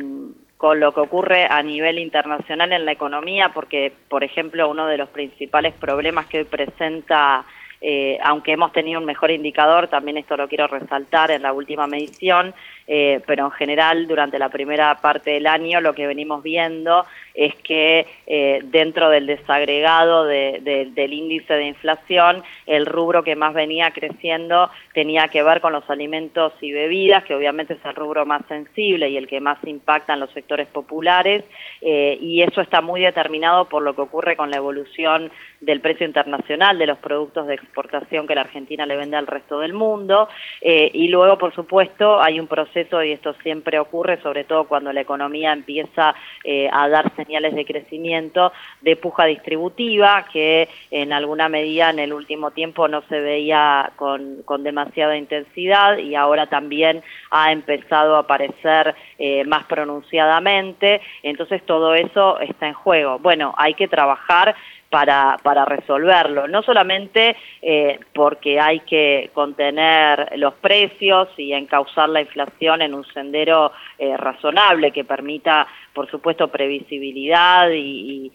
con 0.57 0.79
lo 0.79 0.93
que 0.93 0.99
ocurre 0.99 1.47
a 1.49 1.63
nivel 1.63 1.97
internacional 1.97 2.71
en 2.71 2.85
la 2.85 2.91
economía, 2.91 3.49
porque, 3.53 3.91
por 4.07 4.23
ejemplo, 4.23 4.69
uno 4.69 4.85
de 4.85 4.97
los 4.97 5.09
principales 5.09 5.73
problemas 5.73 6.27
que 6.27 6.39
hoy 6.39 6.43
presenta 6.43 7.43
eh, 7.83 8.19
aunque 8.23 8.51
hemos 8.51 8.71
tenido 8.71 8.99
un 8.99 9.07
mejor 9.07 9.31
indicador, 9.31 9.87
también 9.87 10.17
esto 10.17 10.37
lo 10.37 10.47
quiero 10.47 10.67
resaltar 10.67 11.31
en 11.31 11.41
la 11.41 11.51
última 11.51 11.87
medición, 11.87 12.53
eh, 12.85 13.21
pero 13.25 13.45
en 13.45 13.51
general 13.51 14.07
durante 14.07 14.37
la 14.37 14.49
primera 14.49 14.95
parte 15.01 15.31
del 15.31 15.47
año 15.47 15.81
lo 15.81 15.93
que 15.93 16.05
venimos 16.05 16.43
viendo 16.43 17.05
es 17.33 17.55
que 17.63 18.05
eh, 18.27 18.59
dentro 18.63 19.09
del 19.09 19.27
desagregado 19.27 20.25
del 20.25 21.13
índice 21.13 21.53
de 21.53 21.65
inflación, 21.65 22.43
el 22.65 22.85
rubro 22.85 23.23
que 23.23 23.35
más 23.35 23.53
venía 23.53 23.91
creciendo 23.91 24.69
tenía 24.93 25.27
que 25.27 25.43
ver 25.43 25.61
con 25.61 25.73
los 25.73 25.89
alimentos 25.89 26.53
y 26.61 26.71
bebidas, 26.71 27.23
que 27.23 27.35
obviamente 27.35 27.73
es 27.73 27.85
el 27.85 27.95
rubro 27.95 28.25
más 28.25 28.41
sensible 28.47 29.09
y 29.09 29.17
el 29.17 29.27
que 29.27 29.39
más 29.39 29.57
impacta 29.63 30.13
en 30.13 30.19
los 30.19 30.31
sectores 30.31 30.67
populares, 30.67 31.43
y 31.81 32.41
eso 32.41 32.61
está 32.61 32.81
muy 32.81 33.01
determinado 33.01 33.65
por 33.65 33.81
lo 33.81 33.95
que 33.95 34.01
ocurre 34.01 34.35
con 34.35 34.51
la 34.51 34.57
evolución 34.57 35.31
del 35.59 35.79
precio 35.79 36.05
internacional 36.05 36.77
de 36.77 36.87
los 36.87 36.97
productos 36.97 37.47
de 37.47 37.53
exportación 37.53 38.27
que 38.27 38.35
la 38.35 38.41
Argentina 38.41 38.85
le 38.85 38.97
vende 38.97 39.17
al 39.17 39.27
resto 39.27 39.59
del 39.59 39.73
mundo. 39.73 40.27
Eh, 40.61 40.89
y 40.93 41.07
luego, 41.07 41.37
por 41.37 41.53
supuesto, 41.53 42.21
hay 42.21 42.39
un 42.39 42.47
proceso, 42.47 43.03
y 43.03 43.11
esto 43.11 43.33
siempre 43.43 43.79
ocurre, 43.79 44.21
sobre 44.21 44.43
todo 44.43 44.67
cuando 44.67 44.91
la 44.91 45.01
economía 45.01 45.53
empieza 45.53 46.15
eh, 46.43 46.69
a 46.71 46.89
dar 46.89 47.13
señales 47.25 47.55
de 47.55 47.65
crecimiento, 47.65 48.51
de 48.81 48.95
puja 48.95 49.25
distributiva, 49.25 50.25
que 50.31 50.69
en 50.89 51.13
alguna 51.13 51.49
medida 51.49 51.89
en 51.89 51.99
el 51.99 52.13
último 52.13 52.51
tiempo 52.51 52.87
no 52.87 53.01
se 53.09 53.19
veía 53.19 53.91
con, 53.95 54.43
con 54.43 54.63
demasiada 54.63 55.17
intensidad 55.17 55.97
y 55.97 56.15
ahora 56.15 56.47
también 56.47 57.03
ha 57.29 57.51
empezado 57.51 58.15
a 58.15 58.19
aparecer 58.19 58.95
eh, 59.17 59.43
más 59.45 59.65
pronunciadamente. 59.65 61.01
Entonces, 61.23 61.63
todo 61.65 61.93
eso 61.95 62.39
está 62.39 62.67
en 62.67 62.73
juego. 62.73 63.19
Bueno, 63.19 63.53
hay 63.57 63.73
que 63.73 63.87
trabajar 63.87 64.55
para, 64.91 65.37
para 65.41 65.65
resolverlo. 65.65 66.47
No 66.47 66.61
solamente 66.61 67.35
eh, 67.61 67.97
porque 68.13 68.59
hay 68.59 68.81
que 68.81 69.31
contener 69.33 70.37
los 70.37 70.53
precios 70.55 71.29
y 71.37 71.53
encauzar 71.53 72.09
la 72.09 72.21
inflación 72.21 72.81
en 72.81 72.93
un 72.93 73.05
sendero 73.05 73.71
eh, 73.97 74.15
razonable 74.17 74.91
que 74.91 75.05
permita, 75.05 75.65
por 75.93 76.11
supuesto, 76.11 76.49
previsibilidad 76.49 77.69
y, 77.71 78.31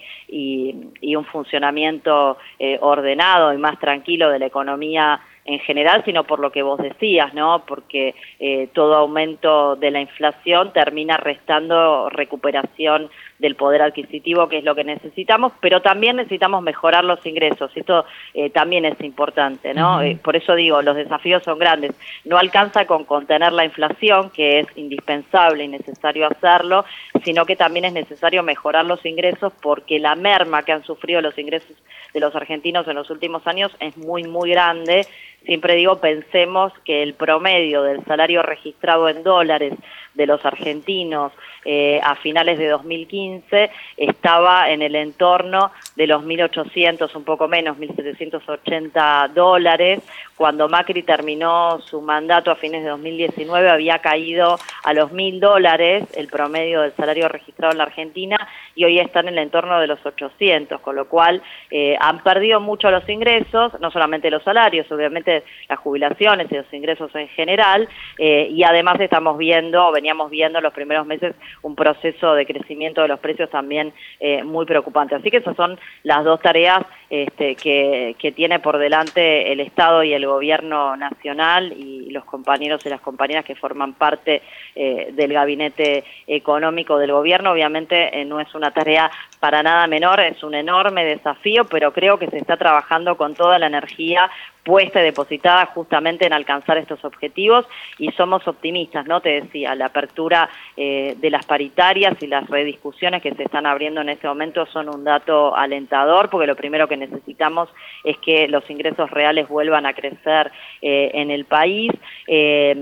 un 1.16 1.24
funcionamiento 1.24 2.36
eh, 2.58 2.76
ordenado 2.80 3.54
y 3.54 3.56
más 3.56 3.78
tranquilo 3.78 4.28
de 4.28 4.38
la 4.38 4.46
economía 4.46 5.18
en 5.46 5.60
general, 5.60 6.02
sino 6.04 6.24
por 6.24 6.40
lo 6.40 6.50
que 6.50 6.62
vos 6.62 6.78
decías, 6.78 7.32
¿no? 7.32 7.64
Porque 7.66 8.14
eh, 8.38 8.68
todo 8.74 8.96
aumento 8.96 9.76
de 9.76 9.90
la 9.90 10.00
inflación 10.00 10.72
termina 10.72 11.16
restando 11.16 12.10
recuperación 12.10 13.08
del 13.38 13.54
poder 13.54 13.82
adquisitivo, 13.82 14.48
que 14.48 14.58
es 14.58 14.64
lo 14.64 14.74
que 14.74 14.84
necesitamos, 14.84 15.52
pero 15.60 15.82
también 15.82 16.16
necesitamos 16.16 16.62
mejorar 16.62 17.04
los 17.04 17.24
ingresos. 17.26 17.70
Esto 17.74 18.04
eh, 18.34 18.50
también 18.50 18.84
es 18.84 19.00
importante, 19.00 19.74
¿no? 19.74 20.00
Eh, 20.02 20.18
por 20.22 20.36
eso 20.36 20.54
digo, 20.54 20.80
los 20.82 20.96
desafíos 20.96 21.42
son 21.42 21.58
grandes. 21.58 21.92
No 22.24 22.38
alcanza 22.38 22.86
con 22.86 23.04
contener 23.04 23.52
la 23.52 23.64
inflación, 23.64 24.30
que 24.30 24.60
es 24.60 24.66
indispensable 24.76 25.64
y 25.64 25.68
necesario 25.68 26.26
hacerlo, 26.26 26.84
sino 27.24 27.44
que 27.44 27.56
también 27.56 27.84
es 27.84 27.92
necesario 27.92 28.42
mejorar 28.42 28.84
los 28.84 29.04
ingresos 29.04 29.52
porque 29.60 29.98
la 29.98 30.14
merma 30.14 30.62
que 30.62 30.72
han 30.72 30.84
sufrido 30.84 31.20
los 31.20 31.36
ingresos 31.38 31.76
de 32.14 32.20
los 32.20 32.34
argentinos 32.34 32.88
en 32.88 32.94
los 32.94 33.10
últimos 33.10 33.46
años 33.46 33.70
es 33.80 33.96
muy, 33.96 34.24
muy 34.24 34.50
grande 34.50 35.06
Siempre 35.46 35.76
digo, 35.76 36.00
pensemos 36.00 36.72
que 36.84 37.04
el 37.04 37.14
promedio 37.14 37.84
del 37.84 38.04
salario 38.04 38.42
registrado 38.42 39.08
en 39.08 39.22
dólares 39.22 39.74
de 40.16 40.26
los 40.26 40.44
argentinos 40.44 41.32
eh, 41.64 42.00
a 42.02 42.14
finales 42.16 42.58
de 42.58 42.68
2015 42.68 43.70
estaba 43.96 44.70
en 44.70 44.82
el 44.82 44.96
entorno 44.96 45.70
de 45.94 46.06
los 46.06 46.24
1.800, 46.24 47.14
un 47.14 47.24
poco 47.24 47.48
menos, 47.48 47.76
1.780 47.76 49.30
dólares. 49.30 50.00
Cuando 50.36 50.68
Macri 50.68 51.02
terminó 51.02 51.80
su 51.80 52.00
mandato 52.00 52.50
a 52.50 52.56
fines 52.56 52.82
de 52.82 52.90
2019 52.90 53.68
había 53.68 53.98
caído 53.98 54.58
a 54.84 54.92
los 54.94 55.12
1.000 55.12 55.38
dólares 55.38 56.04
el 56.16 56.28
promedio 56.28 56.82
del 56.82 56.92
salario 56.94 57.28
registrado 57.28 57.72
en 57.72 57.78
la 57.78 57.84
Argentina 57.84 58.48
y 58.74 58.84
hoy 58.84 58.98
está 58.98 59.20
en 59.20 59.28
el 59.28 59.38
entorno 59.38 59.80
de 59.80 59.86
los 59.86 60.04
800, 60.04 60.80
con 60.80 60.96
lo 60.96 61.08
cual 61.08 61.42
eh, 61.70 61.96
han 62.00 62.22
perdido 62.22 62.60
mucho 62.60 62.90
los 62.90 63.08
ingresos, 63.08 63.78
no 63.80 63.90
solamente 63.90 64.30
los 64.30 64.42
salarios, 64.42 64.90
obviamente 64.90 65.35
las 65.68 65.78
jubilaciones 65.78 66.50
y 66.50 66.54
los 66.54 66.72
ingresos 66.72 67.14
en 67.14 67.28
general, 67.28 67.88
eh, 68.18 68.48
y 68.50 68.62
además 68.64 69.00
estamos 69.00 69.38
viendo, 69.38 69.92
veníamos 69.92 70.30
viendo 70.30 70.58
en 70.58 70.64
los 70.64 70.72
primeros 70.72 71.06
meses 71.06 71.34
un 71.62 71.74
proceso 71.74 72.34
de 72.34 72.46
crecimiento 72.46 73.02
de 73.02 73.08
los 73.08 73.20
precios 73.20 73.50
también 73.50 73.92
eh, 74.20 74.42
muy 74.42 74.66
preocupante. 74.66 75.14
Así 75.14 75.30
que 75.30 75.38
esas 75.38 75.56
son 75.56 75.78
las 76.02 76.24
dos 76.24 76.40
tareas 76.40 76.84
este, 77.10 77.54
que, 77.56 78.14
tiene 78.34 78.58
por 78.58 78.76
delante 78.76 79.52
el 79.52 79.60
Estado 79.60 80.02
y 80.02 80.12
el 80.12 80.26
Gobierno 80.26 80.96
Nacional 80.96 81.72
y 81.72 82.10
los 82.10 82.24
compañeros 82.24 82.84
y 82.84 82.88
las 82.88 83.00
compañeras 83.00 83.44
que 83.44 83.54
forman 83.54 83.94
parte 83.94 84.42
eh, 84.74 85.10
del 85.12 85.32
gabinete 85.32 86.02
económico 86.26 86.98
del 86.98 87.12
Gobierno. 87.12 87.52
Obviamente 87.52 88.24
no 88.24 88.40
es 88.40 88.52
una 88.54 88.72
tarea 88.72 89.10
para 89.38 89.62
nada 89.62 89.86
menor, 89.86 90.18
es 90.20 90.42
un 90.42 90.54
enorme 90.54 91.04
desafío, 91.04 91.64
pero 91.66 91.92
creo 91.92 92.18
que 92.18 92.26
se 92.26 92.38
está 92.38 92.56
trabajando 92.56 93.16
con 93.16 93.34
toda 93.34 93.58
la 93.58 93.68
energía 93.68 94.30
puesta 94.66 95.00
y 95.00 95.04
depositada 95.04 95.64
justamente 95.66 96.26
en 96.26 96.32
alcanzar 96.32 96.76
estos 96.76 97.04
objetivos 97.04 97.64
y 98.00 98.10
somos 98.12 98.46
optimistas, 98.48 99.06
¿no? 99.06 99.20
Te 99.20 99.40
decía, 99.40 99.76
la 99.76 99.86
apertura 99.86 100.50
eh, 100.76 101.14
de 101.18 101.30
las 101.30 101.46
paritarias 101.46 102.20
y 102.20 102.26
las 102.26 102.50
rediscusiones 102.50 103.22
que 103.22 103.32
se 103.32 103.44
están 103.44 103.64
abriendo 103.64 104.00
en 104.00 104.08
este 104.08 104.26
momento 104.26 104.66
son 104.66 104.92
un 104.92 105.04
dato 105.04 105.56
alentador 105.56 106.28
porque 106.30 106.48
lo 106.48 106.56
primero 106.56 106.88
que 106.88 106.96
necesitamos 106.96 107.68
es 108.02 108.18
que 108.18 108.48
los 108.48 108.68
ingresos 108.68 109.08
reales 109.12 109.48
vuelvan 109.48 109.86
a 109.86 109.94
crecer 109.94 110.50
eh, 110.82 111.12
en 111.14 111.30
el 111.30 111.44
país. 111.44 111.92
Eh, 112.26 112.74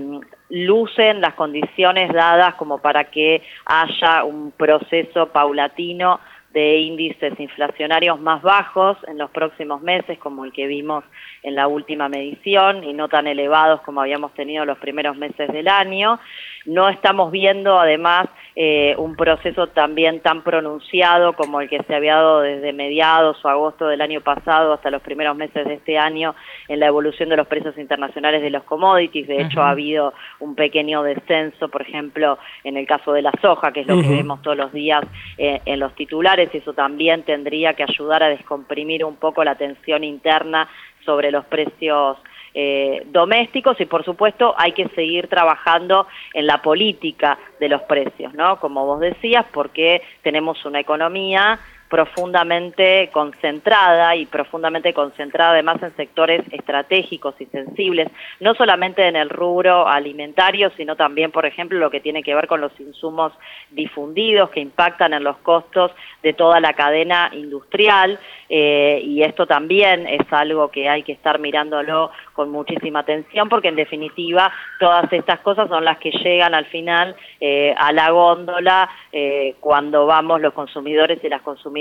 lucen 0.49 1.21
las 1.21 1.33
condiciones 1.33 2.11
dadas 2.13 2.55
como 2.55 2.79
para 2.79 3.05
que 3.05 3.41
haya 3.65 4.23
un 4.23 4.51
proceso 4.51 5.27
paulatino 5.27 6.19
de 6.55 6.77
índices 6.77 7.37
inflacionarios 7.37 8.17
más 8.21 8.41
bajos 8.41 8.97
en 9.09 9.17
los 9.17 9.29
próximos 9.29 9.81
meses, 9.81 10.17
como 10.17 10.45
el 10.45 10.53
que 10.53 10.67
vimos 10.67 11.03
en 11.43 11.53
la 11.53 11.67
última 11.67 12.07
medición, 12.07 12.85
y 12.85 12.93
no 12.93 13.09
tan 13.09 13.27
elevados 13.27 13.81
como 13.81 13.99
habíamos 13.99 14.33
tenido 14.35 14.63
los 14.63 14.77
primeros 14.77 15.17
meses 15.17 15.51
del 15.51 15.67
año. 15.67 16.17
No 16.65 16.87
estamos 16.87 17.29
viendo, 17.29 17.77
además, 17.77 18.27
eh, 18.55 18.95
un 18.97 19.17
proceso 19.17 19.67
también 19.67 20.21
tan 20.21 20.41
pronunciado 20.41 21.33
como 21.33 21.59
el 21.59 21.67
que 21.67 21.83
se 21.83 21.93
había 21.93 22.15
dado 22.15 22.39
desde 22.39 22.71
mediados 22.71 23.43
o 23.43 23.49
agosto 23.49 23.87
del 23.87 23.99
año 23.99 24.21
pasado 24.21 24.71
hasta 24.71 24.89
los 24.89 25.01
primeros 25.01 25.35
meses 25.35 25.67
de 25.67 25.73
este 25.73 25.97
año 25.97 26.33
en 26.69 26.79
la 26.79 26.87
evolución 26.87 27.27
de 27.27 27.35
los 27.35 27.47
precios 27.47 27.77
internacionales 27.77 28.41
de 28.41 28.49
los 28.49 28.63
commodities. 28.63 29.27
De 29.27 29.41
hecho, 29.41 29.61
ha 29.61 29.71
habido 29.71 30.13
un 30.39 30.55
pequeño 30.55 31.03
descenso, 31.03 31.67
por 31.67 31.81
ejemplo, 31.81 32.39
en 32.63 32.77
el 32.77 32.87
caso 32.87 33.11
de 33.11 33.23
la 33.23 33.33
soja, 33.41 33.73
que 33.73 33.81
es 33.81 33.87
lo 33.87 34.01
que 34.01 34.07
vemos 34.07 34.41
todos 34.41 34.55
los 34.55 34.71
días 34.71 35.03
eh, 35.37 35.59
en 35.65 35.81
los 35.81 35.93
titulares, 35.95 36.44
y 36.53 36.57
eso 36.57 36.73
también 36.73 37.23
tendría 37.23 37.73
que 37.73 37.83
ayudar 37.83 38.23
a 38.23 38.29
descomprimir 38.29 39.03
un 39.05 39.15
poco 39.15 39.43
la 39.43 39.55
tensión 39.55 40.03
interna 40.03 40.67
sobre 41.05 41.31
los 41.31 41.45
precios 41.45 42.17
eh, 42.53 43.03
domésticos 43.07 43.79
y 43.81 43.85
por 43.85 44.05
supuesto 44.05 44.55
hay 44.57 44.71
que 44.71 44.87
seguir 44.89 45.27
trabajando 45.27 46.07
en 46.33 46.47
la 46.47 46.61
política 46.61 47.37
de 47.59 47.67
los 47.67 47.81
precios, 47.81 48.33
¿no? 48.33 48.59
Como 48.59 48.85
vos 48.85 49.01
decías, 49.01 49.45
porque 49.51 50.01
tenemos 50.23 50.63
una 50.65 50.79
economía 50.79 51.59
profundamente 51.89 53.09
concentrada 53.13 54.15
y 54.15 54.25
profundamente 54.25 54.93
concentrada 54.93 55.51
además 55.51 55.81
en 55.83 55.95
sectores 55.95 56.41
estratégicos 56.51 57.35
y 57.39 57.45
sensibles, 57.45 58.09
no 58.39 58.55
solamente 58.55 59.07
en 59.07 59.15
el 59.15 59.29
rubro 59.29 59.87
alimentario, 59.87 60.71
sino 60.77 60.95
también, 60.95 61.31
por 61.31 61.45
ejemplo, 61.45 61.77
lo 61.77 61.91
que 61.91 61.99
tiene 61.99 62.23
que 62.23 62.33
ver 62.33 62.47
con 62.47 62.61
los 62.61 62.77
insumos 62.79 63.33
difundidos 63.71 64.49
que 64.49 64.61
impactan 64.61 65.13
en 65.13 65.23
los 65.23 65.37
costos 65.37 65.91
de 66.23 66.33
toda 66.33 66.59
la 66.59 66.73
cadena 66.73 67.29
industrial 67.33 68.19
eh, 68.49 69.01
y 69.03 69.21
esto 69.21 69.45
también 69.45 70.07
es 70.07 70.21
algo 70.31 70.69
que 70.69 70.89
hay 70.89 71.03
que 71.03 71.11
estar 71.11 71.39
mirándolo 71.39 72.11
con 72.33 72.49
muchísima 72.49 72.99
atención 72.99 73.49
porque 73.49 73.69
en 73.69 73.75
definitiva 73.75 74.51
todas 74.79 75.11
estas 75.13 75.39
cosas 75.39 75.67
son 75.69 75.83
las 75.83 75.97
que 75.97 76.11
llegan 76.11 76.53
al 76.53 76.65
final 76.65 77.15
eh, 77.39 77.73
a 77.77 77.91
la 77.91 78.11
góndola 78.11 78.89
eh, 79.11 79.55
cuando 79.59 80.05
vamos 80.05 80.41
los 80.41 80.53
consumidores 80.53 81.23
y 81.23 81.29
las 81.29 81.41
consumidoras 81.41 81.74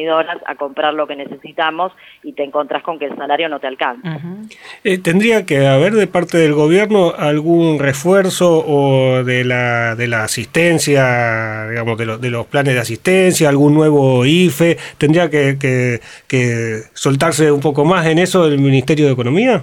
a 0.47 0.55
comprar 0.57 0.95
lo 0.95 1.07
que 1.07 1.17
necesitamos 1.17 1.93
y 2.23 2.33
te 2.33 2.43
encontrás 2.43 2.83
con 2.83 2.99
que 2.99 3.07
el 3.07 3.17
salario 3.17 3.49
no 3.49 3.61
te 3.61 3.67
alcanza. 3.67 4.19
Eh, 4.83 4.99
¿Tendría 4.99 5.47
que 5.47 5.67
haber 5.67 5.93
de 5.93 6.07
parte 6.07 6.39
del 6.39 6.55
gobierno 6.55 7.13
algún 7.17 7.79
refuerzo 7.79 8.65
o 8.67 9.25
de 9.25 9.45
la, 9.45 9.95
de 9.95 10.09
la 10.09 10.25
asistencia, 10.25 11.69
digamos, 11.69 11.99
de, 11.99 12.19
de 12.19 12.31
los 12.31 12.47
planes 12.47 12.75
de 12.75 12.81
asistencia, 12.81 13.49
algún 13.49 13.75
nuevo 13.75 14.25
IFE? 14.25 14.77
¿Tendría 14.99 15.31
que, 15.31 15.57
que, 15.59 16.01
que 16.27 16.83
soltarse 16.93 17.51
un 17.51 17.61
poco 17.61 17.85
más 17.85 18.07
en 18.07 18.19
eso 18.19 18.49
del 18.49 18.59
Ministerio 18.59 19.07
de 19.07 19.13
Economía? 19.13 19.63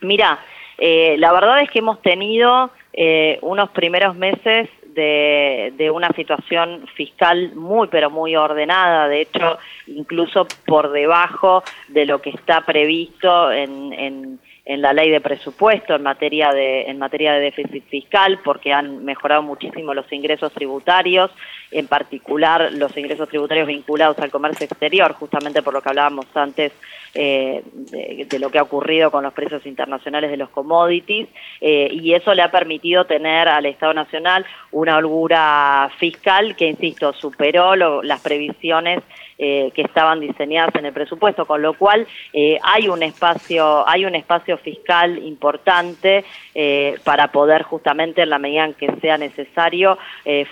Mira, 0.00 0.38
eh, 0.78 1.16
la 1.18 1.32
verdad 1.32 1.62
es 1.62 1.70
que 1.70 1.78
hemos 1.78 2.00
tenido 2.02 2.70
eh, 2.92 3.38
unos 3.42 3.70
primeros 3.70 4.16
meses 4.16 4.68
de, 4.94 5.90
una 5.92 6.08
situación 6.10 6.86
fiscal 6.94 7.54
muy 7.54 7.88
pero 7.88 8.10
muy 8.10 8.36
ordenada, 8.36 9.08
de 9.08 9.22
hecho 9.22 9.58
incluso 9.86 10.46
por 10.66 10.92
debajo 10.92 11.62
de 11.88 12.06
lo 12.06 12.20
que 12.20 12.30
está 12.30 12.62
previsto 12.62 13.50
en, 13.50 13.92
en, 13.92 14.38
en, 14.64 14.82
la 14.82 14.92
ley 14.92 15.10
de 15.10 15.20
presupuesto 15.20 15.94
en 15.94 16.02
materia 16.02 16.52
de, 16.52 16.82
en 16.82 16.98
materia 16.98 17.32
de 17.32 17.40
déficit 17.40 17.84
fiscal, 17.88 18.38
porque 18.44 18.72
han 18.72 19.04
mejorado 19.04 19.42
muchísimo 19.42 19.94
los 19.94 20.10
ingresos 20.12 20.52
tributarios, 20.52 21.30
en 21.70 21.86
particular 21.88 22.72
los 22.72 22.96
ingresos 22.96 23.28
tributarios 23.28 23.66
vinculados 23.66 24.18
al 24.18 24.30
comercio 24.30 24.66
exterior, 24.66 25.12
justamente 25.14 25.62
por 25.62 25.74
lo 25.74 25.82
que 25.82 25.88
hablábamos 25.88 26.26
antes 26.34 26.72
eh, 27.14 27.62
de, 27.64 28.26
de, 28.26 28.38
lo 28.38 28.50
que 28.50 28.58
ha 28.58 28.62
ocurrido 28.62 29.10
con 29.10 29.22
los 29.22 29.34
precios 29.34 29.66
internacionales 29.66 30.30
de 30.30 30.38
los 30.38 30.48
commodities 30.48 31.28
eh, 31.60 31.90
y 31.92 32.14
eso 32.14 32.32
le 32.32 32.40
ha 32.40 32.50
permitido 32.50 33.04
tener 33.04 33.48
al 33.48 33.66
Estado 33.66 33.92
Nacional 33.92 34.46
una 34.72 34.96
holgura 34.96 35.90
fiscal 35.98 36.56
que, 36.56 36.66
insisto, 36.66 37.12
superó 37.12 37.76
lo, 37.76 38.02
las 38.02 38.20
previsiones 38.20 39.02
eh, 39.38 39.70
que 39.74 39.82
estaban 39.82 40.20
diseñadas 40.20 40.74
en 40.76 40.86
el 40.86 40.92
presupuesto, 40.92 41.46
con 41.46 41.62
lo 41.62 41.74
cual 41.74 42.06
eh, 42.32 42.58
hay 42.62 42.88
un 42.88 43.02
espacio, 43.02 43.88
hay 43.88 44.04
un 44.04 44.14
espacio 44.14 44.56
fiscal 44.58 45.18
importante 45.18 46.24
eh, 46.54 46.98
para 47.02 47.32
poder 47.32 47.62
justamente 47.62 48.22
en 48.22 48.30
la 48.30 48.38
medida 48.38 48.64
en 48.64 48.74
que 48.74 48.92
sea 49.00 49.18
necesario 49.18 49.98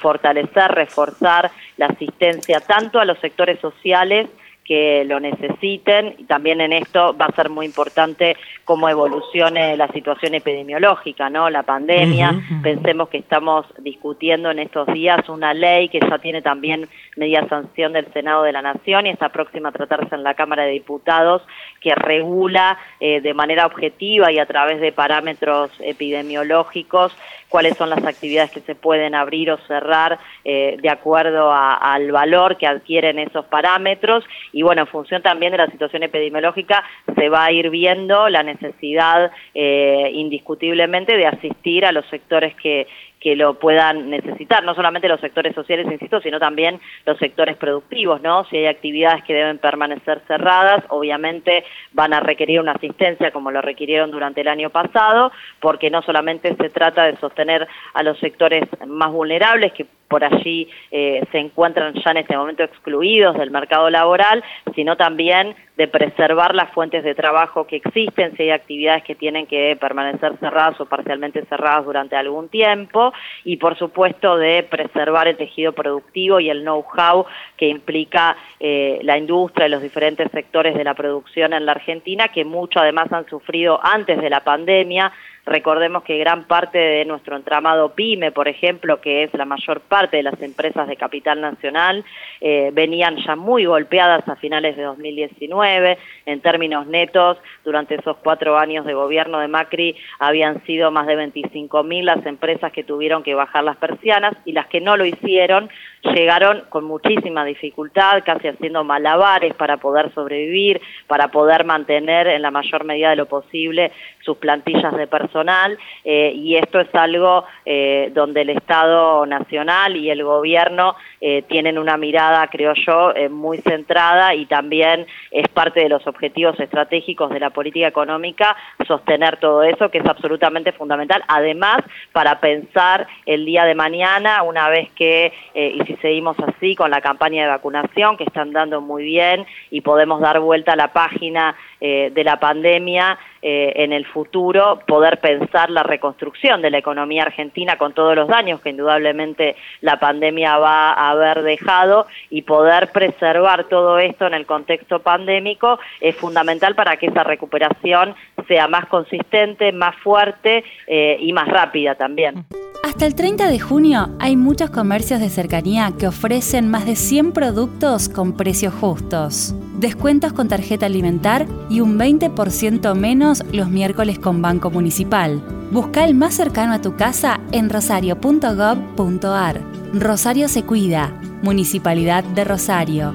fortalecer, 0.00 0.72
reforzar 0.72 1.50
la 1.76 1.86
asistencia 1.86 2.60
tanto 2.60 2.98
a 2.98 3.04
los 3.04 3.18
sectores 3.20 3.60
sociales 3.60 4.28
que 4.70 5.04
lo 5.04 5.18
necesiten. 5.18 6.14
Y 6.16 6.24
también 6.26 6.60
en 6.60 6.72
esto 6.72 7.12
va 7.20 7.26
a 7.26 7.34
ser 7.34 7.50
muy 7.50 7.66
importante 7.66 8.36
cómo 8.64 8.88
evolucione 8.88 9.76
la 9.76 9.88
situación 9.88 10.36
epidemiológica, 10.36 11.28
¿no? 11.28 11.50
La 11.50 11.64
pandemia, 11.64 12.30
uh 12.30 12.34
-huh, 12.34 12.62
pensemos 12.62 13.08
que 13.08 13.18
estamos 13.18 13.66
discutiendo 13.80 14.48
en 14.48 14.60
estos 14.60 14.86
días 14.86 15.28
una 15.28 15.54
ley 15.54 15.88
que 15.88 15.98
ya 15.98 16.18
tiene 16.18 16.40
también 16.40 16.88
media 17.16 17.48
sanción 17.48 17.92
del 17.92 18.12
Senado 18.12 18.44
de 18.44 18.52
la 18.52 18.62
Nación 18.62 19.06
y 19.06 19.10
está 19.10 19.30
próxima 19.30 19.70
a 19.70 19.72
tratarse 19.72 20.14
en 20.14 20.22
la 20.22 20.34
Cámara 20.34 20.62
de 20.62 20.70
Diputados 20.70 21.42
que 21.80 21.92
regula 21.96 22.78
eh, 23.00 23.20
de 23.20 23.34
manera 23.34 23.66
objetiva 23.66 24.30
y 24.30 24.38
a 24.38 24.46
través 24.46 24.80
de 24.80 24.92
parámetros 24.92 25.72
epidemiológicos 25.80 27.12
cuáles 27.48 27.76
son 27.76 27.90
las 27.90 28.04
actividades 28.04 28.52
que 28.52 28.60
se 28.60 28.76
pueden 28.76 29.14
abrir 29.16 29.50
o 29.50 29.58
cerrar 29.66 30.18
eh, 30.44 30.76
de 30.80 30.88
acuerdo 30.88 31.50
a, 31.50 31.74
al 31.74 32.12
valor 32.12 32.56
que 32.56 32.66
adquieren 32.66 33.18
esos 33.18 33.44
parámetros. 33.46 34.24
Y 34.52 34.59
bueno, 34.62 34.82
en 34.82 34.88
función 34.88 35.22
también 35.22 35.52
de 35.52 35.58
la 35.58 35.66
situación 35.68 36.02
epidemiológica 36.02 36.84
se 37.14 37.28
va 37.28 37.44
a 37.44 37.52
ir 37.52 37.70
viendo 37.70 38.28
la 38.28 38.42
necesidad 38.42 39.30
eh, 39.54 40.10
indiscutiblemente 40.12 41.16
de 41.16 41.26
asistir 41.26 41.84
a 41.84 41.92
los 41.92 42.06
sectores 42.06 42.54
que, 42.56 42.86
que 43.20 43.36
lo 43.36 43.54
puedan 43.54 44.08
necesitar, 44.08 44.64
no 44.64 44.74
solamente 44.74 45.06
los 45.06 45.20
sectores 45.20 45.54
sociales, 45.54 45.86
insisto, 45.90 46.20
sino 46.22 46.40
también 46.40 46.80
los 47.04 47.18
sectores 47.18 47.56
productivos, 47.56 48.22
¿no? 48.22 48.44
Si 48.46 48.56
hay 48.56 48.66
actividades 48.66 49.22
que 49.24 49.34
deben 49.34 49.58
permanecer 49.58 50.22
cerradas, 50.26 50.82
obviamente 50.88 51.64
van 51.92 52.14
a 52.14 52.20
requerir 52.20 52.60
una 52.60 52.72
asistencia 52.72 53.30
como 53.30 53.50
lo 53.50 53.60
requirieron 53.60 54.10
durante 54.10 54.40
el 54.40 54.48
año 54.48 54.70
pasado, 54.70 55.32
porque 55.60 55.90
no 55.90 56.00
solamente 56.02 56.56
se 56.56 56.70
trata 56.70 57.04
de 57.04 57.16
sostener 57.16 57.68
a 57.92 58.02
los 58.02 58.18
sectores 58.18 58.64
más 58.86 59.12
vulnerables 59.12 59.72
que 59.74 59.86
por 60.10 60.24
allí 60.24 60.68
eh, 60.90 61.22
se 61.30 61.38
encuentran 61.38 61.94
ya 61.94 62.10
en 62.10 62.16
este 62.18 62.36
momento 62.36 62.64
excluidos 62.64 63.38
del 63.38 63.52
mercado 63.52 63.88
laboral, 63.88 64.42
sino 64.74 64.96
también 64.96 65.54
de 65.76 65.86
preservar 65.86 66.54
las 66.54 66.70
fuentes 66.72 67.04
de 67.04 67.14
trabajo 67.14 67.66
que 67.66 67.76
existen, 67.76 68.36
si 68.36 68.42
hay 68.42 68.50
actividades 68.50 69.04
que 69.04 69.14
tienen 69.14 69.46
que 69.46 69.78
permanecer 69.80 70.36
cerradas 70.38 70.78
o 70.80 70.86
parcialmente 70.86 71.46
cerradas 71.46 71.86
durante 71.86 72.16
algún 72.16 72.48
tiempo, 72.48 73.14
y 73.44 73.56
por 73.56 73.78
supuesto 73.78 74.36
de 74.36 74.64
preservar 74.64 75.28
el 75.28 75.36
tejido 75.36 75.72
productivo 75.72 76.40
y 76.40 76.50
el 76.50 76.62
know-how 76.62 77.24
que 77.56 77.68
implica 77.68 78.36
eh, 78.58 78.98
la 79.04 79.16
industria 79.16 79.68
y 79.68 79.70
los 79.70 79.80
diferentes 79.80 80.28
sectores 80.32 80.74
de 80.74 80.84
la 80.84 80.94
producción 80.94 81.52
en 81.52 81.64
la 81.64 81.72
Argentina, 81.72 82.28
que 82.28 82.44
mucho 82.44 82.80
además 82.80 83.12
han 83.12 83.26
sufrido 83.28 83.80
antes 83.82 84.20
de 84.20 84.28
la 84.28 84.40
pandemia 84.40 85.12
Recordemos 85.46 86.04
que 86.04 86.18
gran 86.18 86.44
parte 86.44 86.78
de 86.78 87.04
nuestro 87.04 87.34
entramado 87.34 87.94
PYME, 87.94 88.30
por 88.30 88.46
ejemplo, 88.46 89.00
que 89.00 89.24
es 89.24 89.34
la 89.34 89.44
mayor 89.44 89.80
parte 89.80 90.18
de 90.18 90.22
las 90.22 90.40
empresas 90.42 90.86
de 90.86 90.96
capital 90.96 91.40
nacional, 91.40 92.04
eh, 92.40 92.70
venían 92.72 93.16
ya 93.16 93.36
muy 93.36 93.64
golpeadas 93.64 94.28
a 94.28 94.36
finales 94.36 94.76
de 94.76 94.82
2019. 94.82 95.98
En 96.26 96.40
términos 96.40 96.86
netos, 96.86 97.38
durante 97.64 97.94
esos 97.94 98.18
cuatro 98.18 98.58
años 98.58 98.84
de 98.84 98.94
gobierno 98.94 99.40
de 99.40 99.48
Macri 99.48 99.96
habían 100.18 100.62
sido 100.64 100.90
más 100.90 101.06
de 101.06 101.16
25.000 101.16 102.04
las 102.04 102.24
empresas 102.26 102.70
que 102.72 102.84
tuvieron 102.84 103.22
que 103.22 103.34
bajar 103.34 103.64
las 103.64 103.76
persianas 103.76 104.34
y 104.44 104.52
las 104.52 104.66
que 104.66 104.80
no 104.80 104.96
lo 104.96 105.04
hicieron 105.04 105.70
llegaron 106.02 106.64
con 106.68 106.84
muchísima 106.84 107.44
dificultad, 107.44 108.22
casi 108.24 108.48
haciendo 108.48 108.84
malabares 108.84 109.54
para 109.54 109.76
poder 109.76 110.12
sobrevivir, 110.14 110.80
para 111.06 111.28
poder 111.28 111.64
mantener 111.64 112.26
en 112.28 112.42
la 112.42 112.50
mayor 112.50 112.84
medida 112.84 113.10
de 113.10 113.16
lo 113.16 113.26
posible 113.26 113.92
sus 114.24 114.36
plantillas 114.36 114.96
de 114.96 115.06
personal 115.06 115.78
eh, 116.04 116.32
y 116.34 116.56
esto 116.56 116.80
es 116.80 116.94
algo 116.94 117.44
eh, 117.64 118.10
donde 118.14 118.42
el 118.42 118.50
Estado 118.50 119.24
Nacional 119.26 119.96
y 119.96 120.10
el 120.10 120.22
Gobierno 120.24 120.94
eh, 121.20 121.42
tienen 121.48 121.78
una 121.78 121.96
mirada, 121.96 122.46
creo 122.48 122.74
yo, 122.74 123.12
muy 123.30 123.58
centrada 123.58 124.34
y 124.34 124.46
también 124.46 125.06
es 125.30 125.48
parte 125.48 125.80
de 125.80 125.88
los 125.88 126.06
objetivos 126.06 126.58
estratégicos 126.60 127.30
de 127.30 127.40
la 127.40 127.50
política 127.50 127.88
económica 127.88 128.56
sostener 128.86 129.38
todo 129.38 129.62
eso 129.62 129.90
que 129.90 129.98
es 129.98 130.06
absolutamente 130.06 130.72
fundamental, 130.72 131.22
además 131.28 131.78
para 132.12 132.40
pensar 132.40 133.06
el 133.26 133.44
día 133.44 133.64
de 133.64 133.74
mañana, 133.74 134.42
una 134.42 134.68
vez 134.68 134.90
que, 134.92 135.32
y 135.54 135.80
si 135.90 135.96
seguimos 136.02 136.36
así 136.40 136.74
con 136.74 136.90
la 136.90 137.00
campaña 137.00 137.42
de 137.42 137.48
vacunación, 137.48 138.16
que 138.16 138.24
están 138.24 138.52
dando 138.52 138.80
muy 138.80 139.04
bien 139.04 139.46
y 139.70 139.80
podemos 139.80 140.20
dar 140.20 140.40
vuelta 140.40 140.72
a 140.72 140.76
la 140.76 140.92
página 140.92 141.56
de 141.80 142.24
la 142.24 142.38
pandemia, 142.38 143.18
eh, 143.42 143.72
en 143.76 143.94
el 143.94 144.04
futuro 144.04 144.80
poder 144.86 145.18
pensar 145.18 145.70
la 145.70 145.82
reconstrucción 145.82 146.60
de 146.60 146.68
la 146.68 146.76
economía 146.76 147.22
argentina 147.22 147.78
con 147.78 147.94
todos 147.94 148.14
los 148.14 148.28
daños 148.28 148.60
que 148.60 148.68
indudablemente 148.68 149.56
la 149.80 149.98
pandemia 149.98 150.58
va 150.58 150.92
a 150.92 151.08
haber 151.08 151.42
dejado 151.42 152.06
y 152.28 152.42
poder 152.42 152.92
preservar 152.92 153.64
todo 153.64 153.98
esto 153.98 154.26
en 154.26 154.34
el 154.34 154.44
contexto 154.44 154.98
pandémico 154.98 155.78
es 156.02 156.16
fundamental 156.16 156.74
para 156.74 156.98
que 156.98 157.06
esa 157.06 157.24
recuperación 157.24 158.14
sea 158.46 158.68
más 158.68 158.84
consistente, 158.88 159.72
más 159.72 159.96
fuerte 159.96 160.62
eh, 160.86 161.16
y 161.18 161.32
más 161.32 161.48
rápida 161.48 161.94
también. 161.94 162.44
Hasta 162.82 163.06
el 163.06 163.14
30 163.14 163.48
de 163.48 163.58
junio 163.58 164.08
hay 164.18 164.36
muchos 164.36 164.68
comercios 164.68 165.20
de 165.20 165.30
cercanía 165.30 165.79
que 165.96 166.06
ofrecen 166.06 166.68
más 166.68 166.84
de 166.84 166.94
100 166.94 167.32
productos 167.32 168.10
con 168.10 168.32
precios 168.32 168.74
justos. 168.74 169.54
Descuentos 169.78 170.34
con 170.34 170.46
tarjeta 170.46 170.86
alimentar 170.86 171.46
y 171.70 171.80
un 171.80 171.98
20% 171.98 172.94
menos 172.94 173.42
los 173.50 173.70
miércoles 173.70 174.18
con 174.18 174.42
Banco 174.42 174.70
Municipal. 174.70 175.42
Busca 175.72 176.04
el 176.04 176.14
más 176.14 176.34
cercano 176.34 176.74
a 176.74 176.82
tu 176.82 176.96
casa 176.96 177.40
en 177.52 177.70
rosario.gov.ar. 177.70 179.60
Rosario 179.94 180.48
se 180.48 180.64
cuida. 180.64 181.18
Municipalidad 181.42 182.24
de 182.24 182.44
Rosario. 182.44 183.14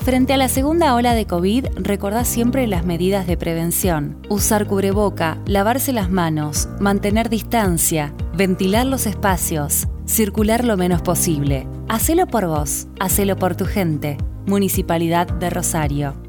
Frente 0.00 0.32
a 0.32 0.36
la 0.36 0.48
segunda 0.48 0.94
ola 0.94 1.14
de 1.14 1.26
COVID, 1.26 1.66
recordá 1.76 2.24
siempre 2.24 2.66
las 2.66 2.84
medidas 2.84 3.26
de 3.26 3.36
prevención. 3.36 4.18
Usar 4.28 4.66
cubreboca, 4.66 5.38
lavarse 5.46 5.92
las 5.92 6.10
manos, 6.10 6.68
mantener 6.80 7.28
distancia, 7.28 8.12
ventilar 8.36 8.86
los 8.86 9.06
espacios, 9.06 9.86
circular 10.04 10.64
lo 10.64 10.76
menos 10.76 11.02
posible. 11.02 11.66
Hacelo 11.88 12.26
por 12.26 12.46
vos, 12.46 12.88
hacelo 12.98 13.36
por 13.36 13.54
tu 13.54 13.64
gente. 13.64 14.18
Municipalidad 14.44 15.28
de 15.28 15.50
Rosario. 15.50 16.25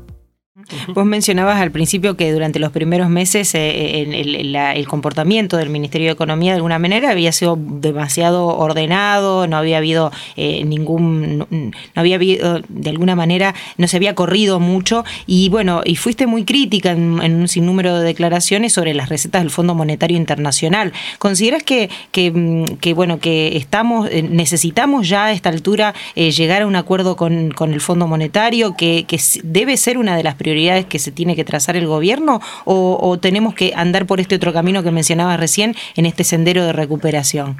Vos 0.93 1.05
mencionabas 1.05 1.59
al 1.61 1.71
principio 1.71 2.17
que 2.17 2.31
durante 2.31 2.59
los 2.59 2.71
primeros 2.71 3.09
meses 3.09 3.53
eh, 3.55 4.01
el, 4.01 4.87
comportamiento 4.87 5.57
del 5.57 5.69
Ministerio 5.69 6.07
de 6.07 6.13
Economía 6.13 6.51
de 6.51 6.57
alguna 6.57 6.79
manera 6.79 7.11
había 7.11 7.31
sido 7.31 7.57
demasiado 7.57 8.47
ordenado, 8.47 9.47
no 9.47 9.57
había 9.57 9.77
habido 9.77 10.11
eh, 10.35 10.63
ningún, 10.63 11.39
no, 11.39 11.47
había 11.95 12.15
habido, 12.15 12.61
de 12.67 12.89
alguna 12.89 13.15
manera, 13.15 13.53
no 13.77 13.87
se 13.87 13.97
había 13.97 14.15
corrido 14.15 14.59
mucho 14.59 15.03
y 15.25 15.49
bueno, 15.49 15.81
y 15.85 15.95
fuiste 15.95 16.27
muy 16.27 16.45
crítica 16.45 16.91
en, 16.91 17.17
un 17.19 17.47
sinnúmero 17.47 17.99
de 17.99 18.05
declaraciones 18.05 18.73
sobre 18.73 18.93
las 18.93 19.09
recetas 19.09 19.41
del 19.41 19.51
Fondo 19.51 19.75
Monetario 19.75 20.17
Internacional. 20.17 20.93
¿Consideras 21.19 21.63
que, 21.63 21.89
que, 22.11 22.31
mm, 22.31 22.95
bueno, 22.95 23.19
que 23.19 23.57
estamos, 23.57 24.09
eh, 24.11 24.23
necesitamos 24.23 25.07
ya 25.07 25.25
a 25.25 25.31
esta 25.31 25.49
altura 25.49 25.93
llegar 26.15 26.61
a 26.61 26.67
un 26.67 26.75
acuerdo 26.75 27.15
con, 27.15 27.51
con 27.51 27.73
el 27.73 27.81
Fondo 27.81 28.07
Monetario, 28.07 28.75
que, 28.75 29.05
que 29.07 29.19
debe 29.43 29.77
ser 29.77 29.97
una 29.97 30.15
de 30.15 30.23
las 30.23 30.35
prioridades 30.35 30.56
que 30.85 30.99
se 30.99 31.11
tiene 31.11 31.35
que 31.35 31.43
trazar 31.43 31.75
el 31.75 31.87
gobierno 31.87 32.39
o, 32.65 33.17
tenemos 33.19 33.53
que 33.53 33.73
andar 33.75 34.05
por 34.05 34.19
este 34.19 34.35
otro 34.35 34.53
camino 34.53 34.83
que 34.83 34.91
mencionabas 34.91 35.39
recién 35.39 35.75
en 35.95 36.05
este 36.05 36.23
sendero 36.23 36.65
de 36.65 36.73
recuperación? 36.73 37.57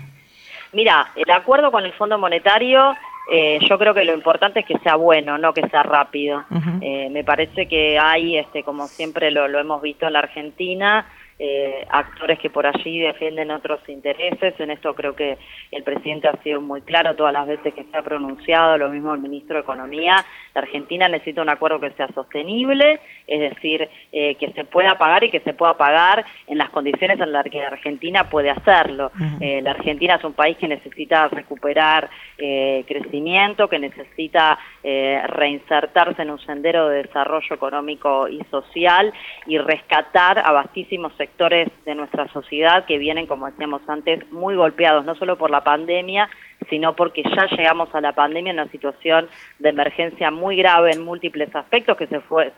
Mira, 0.74 1.12
el 1.16 1.30
acuerdo 1.32 1.72
con 1.72 1.86
el 1.86 1.93
Fondo 1.93 2.18
Monetario 2.18 2.95
eh, 3.30 3.60
yo 3.70 3.78
creo 3.78 3.93
que 3.93 4.06
lo 4.06 4.14
importante 4.14 4.62
es 4.62 4.66
que 4.66 4.78
sea 4.80 4.95
bueno, 4.95 5.38
no 5.38 5.54
que 5.54 5.68
sea 5.68 5.84
rápido. 5.84 6.45
Eh, 6.82 7.10
me 7.12 7.24
parece 7.24 7.68
que 7.68 8.00
hay, 8.00 8.38
este, 8.38 8.64
como 8.64 8.88
siempre 8.88 9.32
lo, 9.32 9.48
lo 9.48 9.60
hemos 9.60 9.82
visto 9.82 10.08
en 10.08 10.14
la 10.14 10.20
Argentina, 10.20 11.06
eh, 11.40 11.86
actores 11.92 12.40
que 12.40 12.50
por 12.50 12.66
allí 12.66 13.00
defienden 13.00 13.52
otros 13.52 13.80
intereses. 13.88 14.60
En 14.60 14.72
esto 14.72 14.96
creo 14.96 15.16
que 15.16 15.38
el 15.72 15.84
presidente 15.84 16.28
ha 16.28 16.42
sido 16.42 16.62
muy 16.62 16.82
claro 16.82 17.16
todas 17.16 17.32
las 17.32 17.46
veces 17.46 17.76
que 17.76 17.84
se 17.84 17.96
ha 17.96 18.02
pronunciado, 18.02 18.76
lo 18.80 18.90
mismo 18.90 19.14
el 19.14 19.20
ministro 19.20 19.56
de 19.56 19.62
Economía. 19.62 20.26
La 20.56 20.62
Argentina 20.62 21.08
necesita 21.08 21.44
un 21.44 21.50
acuerdo 21.50 21.80
que 21.80 21.92
sea 21.92 22.08
sostenible, 22.08 23.00
es 23.28 23.40
decir, 23.40 23.88
eh, 24.12 24.34
que 24.36 24.52
se 24.54 24.64
pueda 24.64 24.98
pagar 24.98 25.26
y 25.26 25.30
que 25.30 25.42
se 25.42 25.54
pueda 25.54 25.78
pagar 25.78 26.26
en 26.48 26.58
las 26.58 26.72
condiciones 26.72 27.20
en 27.20 27.32
las 27.32 27.44
que 27.44 27.60
la 27.60 27.68
Argentina 27.68 28.28
puede 28.32 28.50
hacerlo. 28.50 29.12
Eh, 29.40 29.62
la 29.62 29.72
Argentina 29.72 30.16
es 30.16 30.24
un 30.24 30.34
país 30.34 30.58
que 30.58 30.68
necesita 30.68 31.28
recuperar 31.28 32.10
crecimiento, 32.38 33.68
que 33.68 33.80
necesita 33.80 34.60
reinsertarse 34.84 36.22
en 36.22 36.30
un 36.30 36.40
sendero 36.40 36.88
de 36.88 37.04
desarrollo 37.04 37.56
económico 37.56 38.28
y 38.28 38.44
social 38.52 39.12
y 39.48 39.58
rescatar 39.58 40.40
a 40.40 40.52
vastísimos 40.52 41.14
sectores 41.14 41.27
sectores 41.28 41.70
de 41.86 41.96
nuestra 41.96 42.28
sociedad 42.30 42.86
que 42.86 42.98
vienen, 42.98 43.28
como 43.28 43.48
decíamos 43.48 43.82
antes, 43.88 44.30
muy 44.32 44.56
golpeados, 44.56 45.06
no 45.06 45.16
solo 45.16 45.38
por 45.38 45.52
la 45.52 45.64
pandemia, 45.64 46.30
sino 46.70 46.96
porque 46.96 47.24
ya 47.24 47.48
llegamos 47.56 47.94
a 47.94 48.02
la 48.02 48.14
pandemia 48.14 48.52
en 48.52 48.60
una 48.60 48.72
situación 48.72 49.28
de 49.60 49.70
emergencia 49.70 50.32
muy 50.32 50.56
grave 50.56 50.92
en 50.92 51.04
múltiples 51.04 51.54
aspectos 51.56 51.98
que 51.98 52.08
se 52.08 52.22
fue 52.22 52.52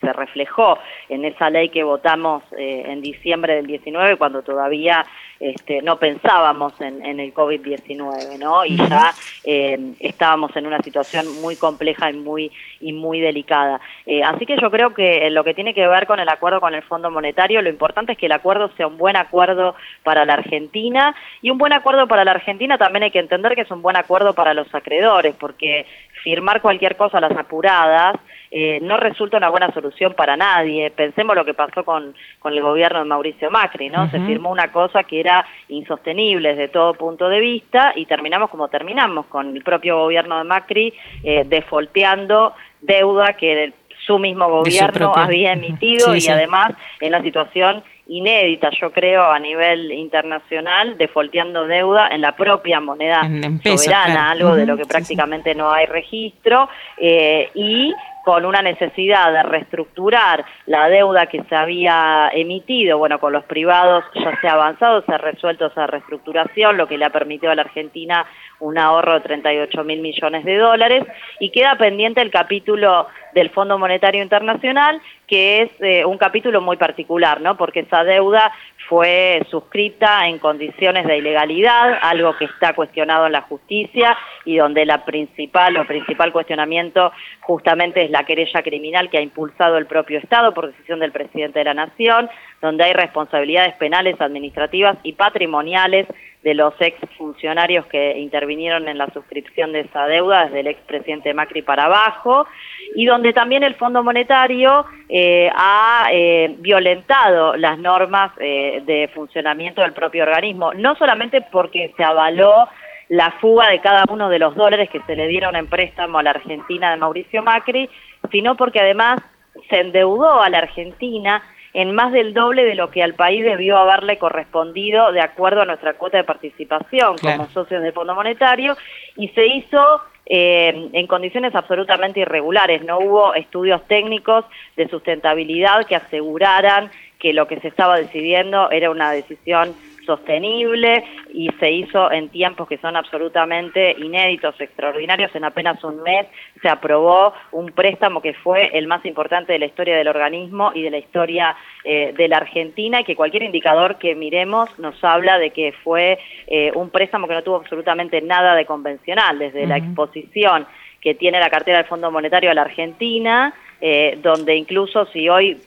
se 0.00 0.12
reflejó 0.12 0.78
en 1.08 1.24
esa 1.24 1.48
ley 1.48 1.70
que 1.70 1.82
votamos 1.82 2.42
eh, 2.52 2.84
en 2.86 3.00
diciembre 3.00 3.54
del 3.54 3.66
19 3.66 4.16
cuando 4.16 4.42
todavía 4.42 5.02
este, 5.40 5.82
no 5.82 5.98
pensábamos 5.98 6.80
en, 6.80 7.20
el 7.20 7.32
COVID-19, 7.34 8.38
¿no? 8.38 8.64
Y 8.64 8.76
ya 8.76 9.12
eh, 9.44 9.92
estábamos 10.00 10.54
en 10.56 10.66
una 10.66 10.80
situación 10.80 11.40
muy 11.40 11.56
compleja 11.56 12.10
y 12.10 12.14
muy, 12.14 12.50
y 12.80 12.92
muy 12.92 13.20
delicada. 13.20 13.80
Eh, 14.06 14.22
así 14.22 14.46
que 14.46 14.56
yo 14.60 14.70
creo 14.70 14.94
que 14.94 15.28
lo 15.30 15.44
que 15.44 15.54
tiene 15.54 15.74
que 15.74 15.86
ver 15.86 16.06
con 16.06 16.20
el 16.20 16.28
acuerdo 16.28 16.60
con 16.60 16.74
el 16.74 16.82
Fondo 16.82 17.10
Monetario, 17.10 17.62
lo 17.62 17.68
importante 17.68 18.12
es 18.12 18.18
que 18.18 18.26
el 18.26 18.32
acuerdo 18.32 18.70
sea 18.76 18.86
un 18.86 18.96
buen 18.96 19.16
acuerdo 19.16 19.74
para 20.02 20.24
la 20.24 20.34
Argentina 20.34 21.14
y 21.42 21.50
un 21.50 21.58
buen 21.58 21.72
acuerdo 21.72 22.06
para 22.06 22.24
la 22.24 22.32
Argentina 22.32 22.78
también 22.78 23.04
hay 23.04 23.10
que 23.10 23.18
entender 23.18 23.54
que 23.54 23.62
es 23.62 23.70
un 23.70 23.82
buen 23.82 23.96
acuerdo 23.96 24.34
para 24.34 24.54
los 24.54 24.72
acreedores, 24.74 25.34
porque 25.38 25.86
firmar 26.22 26.60
cualquier 26.60 26.96
cosa 26.96 27.18
a 27.18 27.20
las 27.20 27.36
apuradas 27.36 28.16
eh, 28.50 28.78
no 28.80 28.96
resulta 28.96 29.36
una 29.36 29.48
buena 29.48 29.72
solución 29.72 30.14
para 30.14 30.36
nadie. 30.36 30.90
Pensemos 30.90 31.34
lo 31.34 31.44
que 31.44 31.54
pasó 31.54 31.84
con, 31.84 32.14
con 32.38 32.52
el 32.52 32.62
gobierno 32.62 33.00
de 33.00 33.04
Mauricio 33.04 33.50
Macri, 33.50 33.88
¿no? 33.88 34.08
Se 34.10 34.20
firmó 34.20 34.50
una 34.50 34.70
cosa 34.70 35.04
que 35.04 35.20
era 35.20 35.44
insostenible 35.68 36.50
desde 36.50 36.68
todo 36.68 36.94
punto 36.94 37.28
de 37.28 37.40
vista 37.40 37.92
y 37.96 38.06
terminamos 38.06 38.50
como 38.50 38.68
terminamos, 38.68 39.26
con 39.26 39.54
el 39.54 39.62
propio 39.62 39.98
gobierno 39.98 40.38
de 40.38 40.44
Macri 40.44 40.94
eh, 41.24 41.44
defolteando 41.46 42.54
deuda 42.80 43.32
que 43.32 43.72
su 44.06 44.18
mismo 44.18 44.48
gobierno 44.48 45.12
había 45.16 45.52
emitido 45.52 46.14
y 46.14 46.26
además 46.28 46.72
en 47.00 47.12
la 47.12 47.22
situación 47.22 47.82
inédita, 48.08 48.70
yo 48.80 48.92
creo, 48.92 49.24
a 49.24 49.38
nivel 49.38 49.90
internacional, 49.92 50.96
defolteando 50.96 51.66
deuda 51.66 52.08
en 52.08 52.20
la 52.20 52.36
propia 52.36 52.80
moneda 52.80 53.22
soberana, 53.62 54.30
algo 54.30 54.54
de 54.54 54.66
lo 54.66 54.76
que 54.76 54.84
prácticamente 54.84 55.54
no 55.54 55.72
hay 55.72 55.86
registro, 55.86 56.68
eh, 56.98 57.50
y 57.54 57.92
con 58.26 58.44
una 58.44 58.60
necesidad 58.60 59.32
de 59.32 59.44
reestructurar 59.44 60.44
la 60.66 60.88
deuda 60.88 61.26
que 61.26 61.44
se 61.44 61.54
había 61.54 62.28
emitido, 62.34 62.98
bueno, 62.98 63.20
con 63.20 63.32
los 63.32 63.44
privados 63.44 64.02
ya 64.16 64.36
se 64.40 64.48
ha 64.48 64.54
avanzado, 64.54 65.00
se 65.02 65.14
ha 65.14 65.18
resuelto 65.18 65.66
esa 65.66 65.86
reestructuración, 65.86 66.76
lo 66.76 66.88
que 66.88 66.98
le 66.98 67.04
ha 67.04 67.10
permitido 67.10 67.52
a 67.52 67.54
la 67.54 67.62
Argentina 67.62 68.26
un 68.58 68.78
ahorro 68.78 69.14
de 69.14 69.20
38 69.20 69.84
mil 69.84 70.00
millones 70.00 70.44
de 70.44 70.56
dólares, 70.56 71.04
y 71.38 71.50
queda 71.50 71.78
pendiente 71.78 72.20
el 72.20 72.32
capítulo 72.32 73.06
del 73.32 73.50
Fondo 73.50 73.78
Monetario 73.78 74.24
Internacional, 74.24 75.00
que 75.28 75.62
es 75.62 75.70
eh, 75.80 76.04
un 76.04 76.18
capítulo 76.18 76.60
muy 76.60 76.76
particular, 76.78 77.40
¿no? 77.40 77.56
Porque 77.56 77.80
esa 77.80 78.02
deuda 78.02 78.50
fue 78.88 79.44
suscrita 79.50 80.28
en 80.28 80.38
condiciones 80.38 81.06
de 81.06 81.18
ilegalidad, 81.18 81.98
algo 82.02 82.36
que 82.36 82.46
está 82.46 82.72
cuestionado 82.74 83.26
en 83.26 83.32
la 83.32 83.42
justicia 83.42 84.16
y 84.44 84.56
donde 84.56 84.84
la 84.84 85.04
principal 85.04 85.76
o 85.76 85.86
principal 85.86 86.32
cuestionamiento 86.32 87.12
justamente 87.40 88.04
es 88.04 88.10
la 88.10 88.24
querella 88.24 88.62
criminal 88.62 89.10
que 89.10 89.18
ha 89.18 89.22
impulsado 89.22 89.76
el 89.78 89.86
propio 89.86 90.18
Estado 90.18 90.54
por 90.54 90.68
decisión 90.68 91.00
del 91.00 91.12
presidente 91.12 91.58
de 91.58 91.64
la 91.64 91.74
Nación, 91.74 92.28
donde 92.62 92.84
hay 92.84 92.92
responsabilidades 92.92 93.74
penales, 93.74 94.20
administrativas 94.20 94.96
y 95.02 95.12
patrimoniales 95.12 96.06
de 96.46 96.54
los 96.54 96.74
ex 96.78 96.96
funcionarios 97.18 97.86
que 97.86 98.16
intervinieron 98.18 98.86
en 98.86 98.98
la 98.98 99.08
suscripción 99.08 99.72
de 99.72 99.80
esa 99.80 100.06
deuda 100.06 100.44
desde 100.44 100.60
el 100.60 100.68
expresidente 100.68 101.34
Macri 101.34 101.62
para 101.62 101.86
abajo, 101.86 102.46
y 102.94 103.04
donde 103.04 103.32
también 103.32 103.64
el 103.64 103.74
Fondo 103.74 104.04
Monetario 104.04 104.86
eh, 105.08 105.50
ha 105.52 106.06
eh, 106.12 106.54
violentado 106.60 107.56
las 107.56 107.80
normas 107.80 108.30
eh, 108.38 108.80
de 108.86 109.10
funcionamiento 109.12 109.80
del 109.80 109.92
propio 109.92 110.22
organismo, 110.22 110.72
no 110.72 110.94
solamente 110.94 111.40
porque 111.40 111.92
se 111.96 112.04
avaló 112.04 112.68
la 113.08 113.32
fuga 113.40 113.70
de 113.70 113.80
cada 113.80 114.04
uno 114.08 114.28
de 114.28 114.38
los 114.38 114.54
dólares 114.54 114.88
que 114.88 115.02
se 115.02 115.16
le 115.16 115.26
dieron 115.26 115.56
en 115.56 115.66
préstamo 115.66 116.20
a 116.20 116.22
la 116.22 116.30
Argentina 116.30 116.92
de 116.92 116.96
Mauricio 116.96 117.42
Macri, 117.42 117.90
sino 118.30 118.56
porque 118.56 118.78
además 118.78 119.20
se 119.68 119.80
endeudó 119.80 120.40
a 120.40 120.48
la 120.48 120.58
Argentina 120.58 121.42
en 121.76 121.94
más 121.94 122.10
del 122.10 122.32
doble 122.32 122.64
de 122.64 122.74
lo 122.74 122.90
que 122.90 123.02
al 123.02 123.12
país 123.12 123.44
debió 123.44 123.76
haberle 123.76 124.16
correspondido 124.16 125.12
de 125.12 125.20
acuerdo 125.20 125.60
a 125.60 125.66
nuestra 125.66 125.92
cuota 125.92 126.16
de 126.16 126.24
participación 126.24 127.18
como 127.18 127.50
socios 127.50 127.82
del 127.82 127.92
Fondo 127.92 128.14
Monetario 128.14 128.74
y 129.14 129.28
se 129.28 129.46
hizo 129.46 130.00
eh, 130.24 130.88
en 130.94 131.06
condiciones 131.06 131.54
absolutamente 131.54 132.20
irregulares. 132.20 132.82
No 132.82 132.98
hubo 132.98 133.34
estudios 133.34 133.86
técnicos 133.88 134.46
de 134.78 134.88
sustentabilidad 134.88 135.84
que 135.84 135.96
aseguraran 135.96 136.90
que 137.18 137.34
lo 137.34 137.46
que 137.46 137.60
se 137.60 137.68
estaba 137.68 137.98
decidiendo 137.98 138.70
era 138.70 138.88
una 138.88 139.12
decisión 139.12 139.74
sostenible 140.06 141.04
y 141.34 141.50
se 141.60 141.70
hizo 141.70 142.10
en 142.10 142.28
tiempos 142.30 142.68
que 142.68 142.78
son 142.78 142.96
absolutamente 142.96 143.96
inéditos, 143.98 144.58
extraordinarios. 144.60 145.34
En 145.34 145.44
apenas 145.44 145.82
un 145.84 146.02
mes 146.02 146.26
se 146.62 146.68
aprobó 146.68 147.34
un 147.52 147.72
préstamo 147.72 148.22
que 148.22 148.32
fue 148.34 148.70
el 148.72 148.86
más 148.86 149.04
importante 149.04 149.52
de 149.52 149.58
la 149.58 149.66
historia 149.66 149.96
del 149.96 150.08
organismo 150.08 150.70
y 150.74 150.82
de 150.82 150.90
la 150.90 150.98
historia 150.98 151.56
eh, 151.84 152.14
de 152.16 152.28
la 152.28 152.38
Argentina 152.38 153.00
y 153.00 153.04
que 153.04 153.16
cualquier 153.16 153.42
indicador 153.42 153.98
que 153.98 154.14
miremos 154.14 154.78
nos 154.78 155.02
habla 155.04 155.38
de 155.38 155.50
que 155.50 155.72
fue 155.84 156.18
eh, 156.46 156.70
un 156.74 156.90
préstamo 156.90 157.28
que 157.28 157.34
no 157.34 157.42
tuvo 157.42 157.56
absolutamente 157.56 158.22
nada 158.22 158.54
de 158.54 158.64
convencional, 158.64 159.38
desde 159.38 159.66
la 159.66 159.76
exposición 159.76 160.66
que 161.00 161.14
tiene 161.14 161.38
la 161.38 161.50
cartera 161.50 161.78
del 161.78 161.86
Fondo 161.86 162.10
Monetario 162.10 162.50
a 162.50 162.54
la 162.54 162.62
Argentina, 162.62 163.54
eh, 163.80 164.18
donde 164.22 164.56
incluso 164.56 165.06
si 165.06 165.28
hoy 165.28 165.60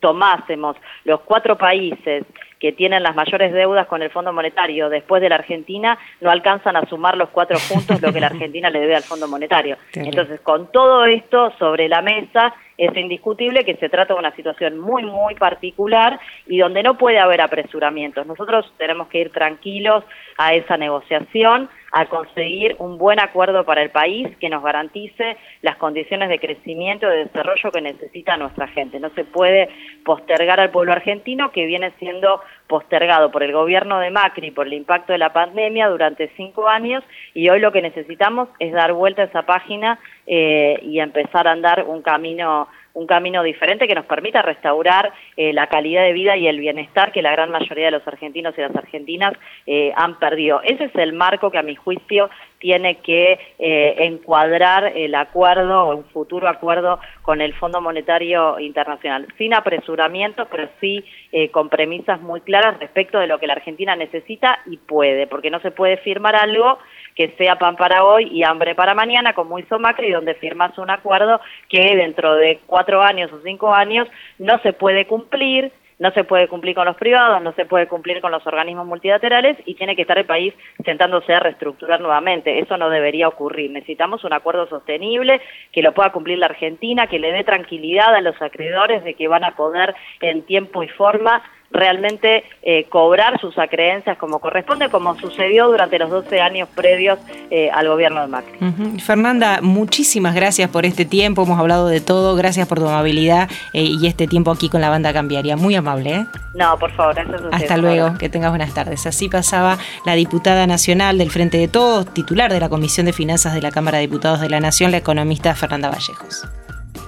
tomásemos 0.00 0.76
los 1.04 1.20
cuatro 1.20 1.56
países 1.56 2.24
que 2.62 2.70
tienen 2.70 3.02
las 3.02 3.16
mayores 3.16 3.52
deudas 3.52 3.88
con 3.88 4.02
el 4.02 4.10
Fondo 4.10 4.32
Monetario 4.32 4.88
después 4.88 5.20
de 5.20 5.28
la 5.28 5.34
Argentina, 5.34 5.98
no 6.20 6.30
alcanzan 6.30 6.76
a 6.76 6.86
sumar 6.86 7.16
los 7.16 7.30
cuatro 7.30 7.58
puntos 7.68 8.00
lo 8.00 8.12
que 8.12 8.20
la 8.20 8.26
Argentina 8.32 8.70
le 8.70 8.78
debe 8.78 8.94
al 8.94 9.02
Fondo 9.02 9.26
Monetario. 9.26 9.78
Entonces, 9.92 10.38
con 10.42 10.70
todo 10.70 11.04
esto 11.04 11.52
sobre 11.58 11.88
la 11.88 12.02
mesa, 12.02 12.54
es 12.82 12.96
indiscutible 12.96 13.64
que 13.64 13.76
se 13.76 13.88
trata 13.88 14.14
de 14.14 14.18
una 14.18 14.34
situación 14.34 14.76
muy, 14.76 15.04
muy 15.04 15.36
particular 15.36 16.18
y 16.48 16.58
donde 16.58 16.82
no 16.82 16.98
puede 16.98 17.20
haber 17.20 17.40
apresuramientos. 17.40 18.26
Nosotros 18.26 18.72
tenemos 18.76 19.06
que 19.06 19.20
ir 19.20 19.30
tranquilos 19.30 20.02
a 20.36 20.54
esa 20.54 20.76
negociación, 20.76 21.70
a 21.92 22.06
conseguir 22.06 22.74
un 22.80 22.98
buen 22.98 23.20
acuerdo 23.20 23.64
para 23.64 23.82
el 23.82 23.90
país 23.90 24.36
que 24.38 24.48
nos 24.48 24.64
garantice 24.64 25.36
las 25.60 25.76
condiciones 25.76 26.28
de 26.28 26.40
crecimiento 26.40 27.06
y 27.06 27.10
de 27.10 27.24
desarrollo 27.26 27.70
que 27.70 27.82
necesita 27.82 28.36
nuestra 28.36 28.66
gente. 28.66 28.98
No 28.98 29.10
se 29.10 29.24
puede 29.24 29.68
postergar 30.04 30.58
al 30.58 30.70
pueblo 30.70 30.90
argentino 30.90 31.52
que 31.52 31.66
viene 31.66 31.92
siendo 32.00 32.40
postergado 32.72 33.30
por 33.30 33.42
el 33.42 33.52
gobierno 33.52 33.98
de 33.98 34.08
Macri 34.08 34.50
por 34.50 34.66
el 34.66 34.72
impacto 34.72 35.12
de 35.12 35.18
la 35.18 35.30
pandemia 35.30 35.88
durante 35.88 36.30
cinco 36.38 36.70
años 36.70 37.04
y 37.34 37.50
hoy 37.50 37.60
lo 37.60 37.70
que 37.70 37.82
necesitamos 37.82 38.48
es 38.58 38.72
dar 38.72 38.94
vuelta 38.94 39.20
a 39.20 39.24
esa 39.26 39.42
página 39.42 39.98
eh, 40.26 40.78
y 40.80 40.98
empezar 40.98 41.46
a 41.46 41.52
andar 41.52 41.84
un 41.86 42.00
camino 42.00 42.68
un 42.94 43.06
camino 43.06 43.42
diferente 43.42 43.86
que 43.86 43.94
nos 43.94 44.06
permita 44.06 44.40
restaurar 44.40 45.12
eh, 45.36 45.52
la 45.52 45.66
calidad 45.66 46.02
de 46.02 46.12
vida 46.14 46.36
y 46.36 46.46
el 46.46 46.58
bienestar 46.58 47.12
que 47.12 47.22
la 47.22 47.32
gran 47.32 47.50
mayoría 47.50 47.86
de 47.86 47.90
los 47.90 48.08
argentinos 48.08 48.54
y 48.56 48.60
las 48.60 48.74
argentinas 48.74 49.32
eh, 49.66 49.92
han 49.96 50.18
perdido. 50.18 50.60
Ese 50.62 50.84
es 50.84 50.94
el 50.96 51.12
marco 51.12 51.50
que 51.50 51.58
a 51.58 51.62
mi 51.62 51.74
juicio 51.74 52.28
tiene 52.62 53.00
que 53.00 53.38
eh, 53.58 53.94
encuadrar 53.98 54.92
el 54.96 55.14
acuerdo 55.14 55.84
o 55.84 55.96
un 55.96 56.04
futuro 56.04 56.48
acuerdo 56.48 56.98
con 57.20 57.42
el 57.42 57.52
Fondo 57.54 57.82
Monetario 57.82 58.58
Internacional, 58.58 59.26
sin 59.36 59.52
apresuramiento, 59.52 60.46
pero 60.50 60.68
sí 60.80 61.04
con 61.50 61.70
premisas 61.70 62.20
muy 62.20 62.42
claras 62.42 62.78
respecto 62.78 63.18
de 63.18 63.26
lo 63.26 63.38
que 63.38 63.46
la 63.46 63.54
Argentina 63.54 63.96
necesita 63.96 64.60
y 64.66 64.76
puede, 64.76 65.26
porque 65.26 65.50
no 65.50 65.60
se 65.60 65.70
puede 65.70 65.96
firmar 65.96 66.36
algo 66.36 66.78
que 67.14 67.34
sea 67.38 67.58
pan 67.58 67.76
para 67.76 68.04
hoy 68.04 68.28
y 68.32 68.42
hambre 68.44 68.74
para 68.74 68.94
mañana, 68.94 69.34
como 69.34 69.58
hizo 69.58 69.78
Macri, 69.78 70.10
donde 70.10 70.34
firmas 70.34 70.76
un 70.78 70.90
acuerdo 70.90 71.40
que 71.68 71.96
dentro 71.96 72.34
de 72.34 72.60
cuatro 72.66 73.02
años 73.02 73.32
o 73.32 73.40
cinco 73.42 73.72
años 73.72 74.08
no 74.38 74.58
se 74.60 74.72
puede 74.72 75.06
cumplir, 75.06 75.72
no 76.02 76.10
se 76.10 76.24
puede 76.24 76.48
cumplir 76.48 76.74
con 76.74 76.84
los 76.84 76.96
privados, 76.96 77.40
no 77.42 77.52
se 77.52 77.64
puede 77.64 77.86
cumplir 77.86 78.20
con 78.20 78.32
los 78.32 78.44
organismos 78.44 78.84
multilaterales 78.84 79.56
y 79.66 79.76
tiene 79.76 79.94
que 79.94 80.02
estar 80.02 80.18
el 80.18 80.24
país 80.24 80.52
sentándose 80.84 81.32
a 81.32 81.38
reestructurar 81.38 82.00
nuevamente. 82.00 82.58
Eso 82.58 82.76
no 82.76 82.90
debería 82.90 83.28
ocurrir. 83.28 83.70
Necesitamos 83.70 84.24
un 84.24 84.32
acuerdo 84.32 84.66
sostenible 84.66 85.40
que 85.70 85.80
lo 85.80 85.94
pueda 85.94 86.10
cumplir 86.10 86.38
la 86.38 86.46
Argentina, 86.46 87.06
que 87.06 87.20
le 87.20 87.30
dé 87.30 87.44
tranquilidad 87.44 88.16
a 88.16 88.20
los 88.20 88.34
acreedores 88.42 89.04
de 89.04 89.14
que 89.14 89.28
van 89.28 89.44
a 89.44 89.54
poder 89.54 89.94
en 90.20 90.42
tiempo 90.42 90.82
y 90.82 90.88
forma 90.88 91.40
realmente 91.72 92.44
eh, 92.62 92.84
cobrar 92.88 93.40
sus 93.40 93.58
acreencias 93.58 94.16
como 94.18 94.38
corresponde, 94.38 94.88
como 94.88 95.18
sucedió 95.18 95.68
durante 95.68 95.98
los 95.98 96.10
12 96.10 96.40
años 96.40 96.68
previos 96.74 97.18
eh, 97.50 97.70
al 97.72 97.88
gobierno 97.88 98.20
de 98.20 98.26
Macri. 98.28 99.00
Fernanda, 99.00 99.60
muchísimas 99.62 100.34
gracias 100.34 100.70
por 100.70 100.86
este 100.86 101.04
tiempo, 101.04 101.42
hemos 101.42 101.58
hablado 101.58 101.88
de 101.88 102.00
todo, 102.00 102.36
gracias 102.36 102.68
por 102.68 102.78
tu 102.78 102.86
amabilidad 102.86 103.48
eh, 103.72 103.82
y 103.82 104.06
este 104.06 104.26
tiempo 104.26 104.50
aquí 104.50 104.68
con 104.68 104.80
la 104.80 104.90
banda 104.90 105.12
cambiaria, 105.12 105.56
muy 105.56 105.74
amable. 105.74 106.26
No, 106.54 106.78
por 106.78 106.92
favor, 106.92 107.18
eso 107.18 107.36
es 107.36 107.42
Hasta 107.52 107.76
luego, 107.76 108.18
que 108.18 108.28
tengas 108.28 108.50
buenas 108.50 108.74
tardes. 108.74 109.06
Así 109.06 109.28
pasaba 109.28 109.78
la 110.04 110.14
diputada 110.14 110.66
nacional 110.66 111.18
del 111.18 111.30
Frente 111.30 111.56
de 111.56 111.68
Todos, 111.68 112.12
titular 112.12 112.52
de 112.52 112.60
la 112.60 112.68
Comisión 112.68 113.06
de 113.06 113.12
Finanzas 113.12 113.54
de 113.54 113.62
la 113.62 113.70
Cámara 113.70 113.98
de 113.98 114.02
Diputados 114.02 114.40
de 114.40 114.50
la 114.50 114.60
Nación, 114.60 114.90
la 114.90 114.98
economista 114.98 115.54
Fernanda 115.54 115.90
Vallejos. 115.90 116.46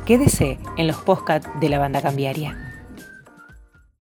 Quédese 0.07 0.59
en 0.77 0.87
los 0.87 0.97
podcasts 0.97 1.49
de 1.61 1.69
la 1.69 1.79
banda 1.79 2.03
cambiaria. 2.03 2.74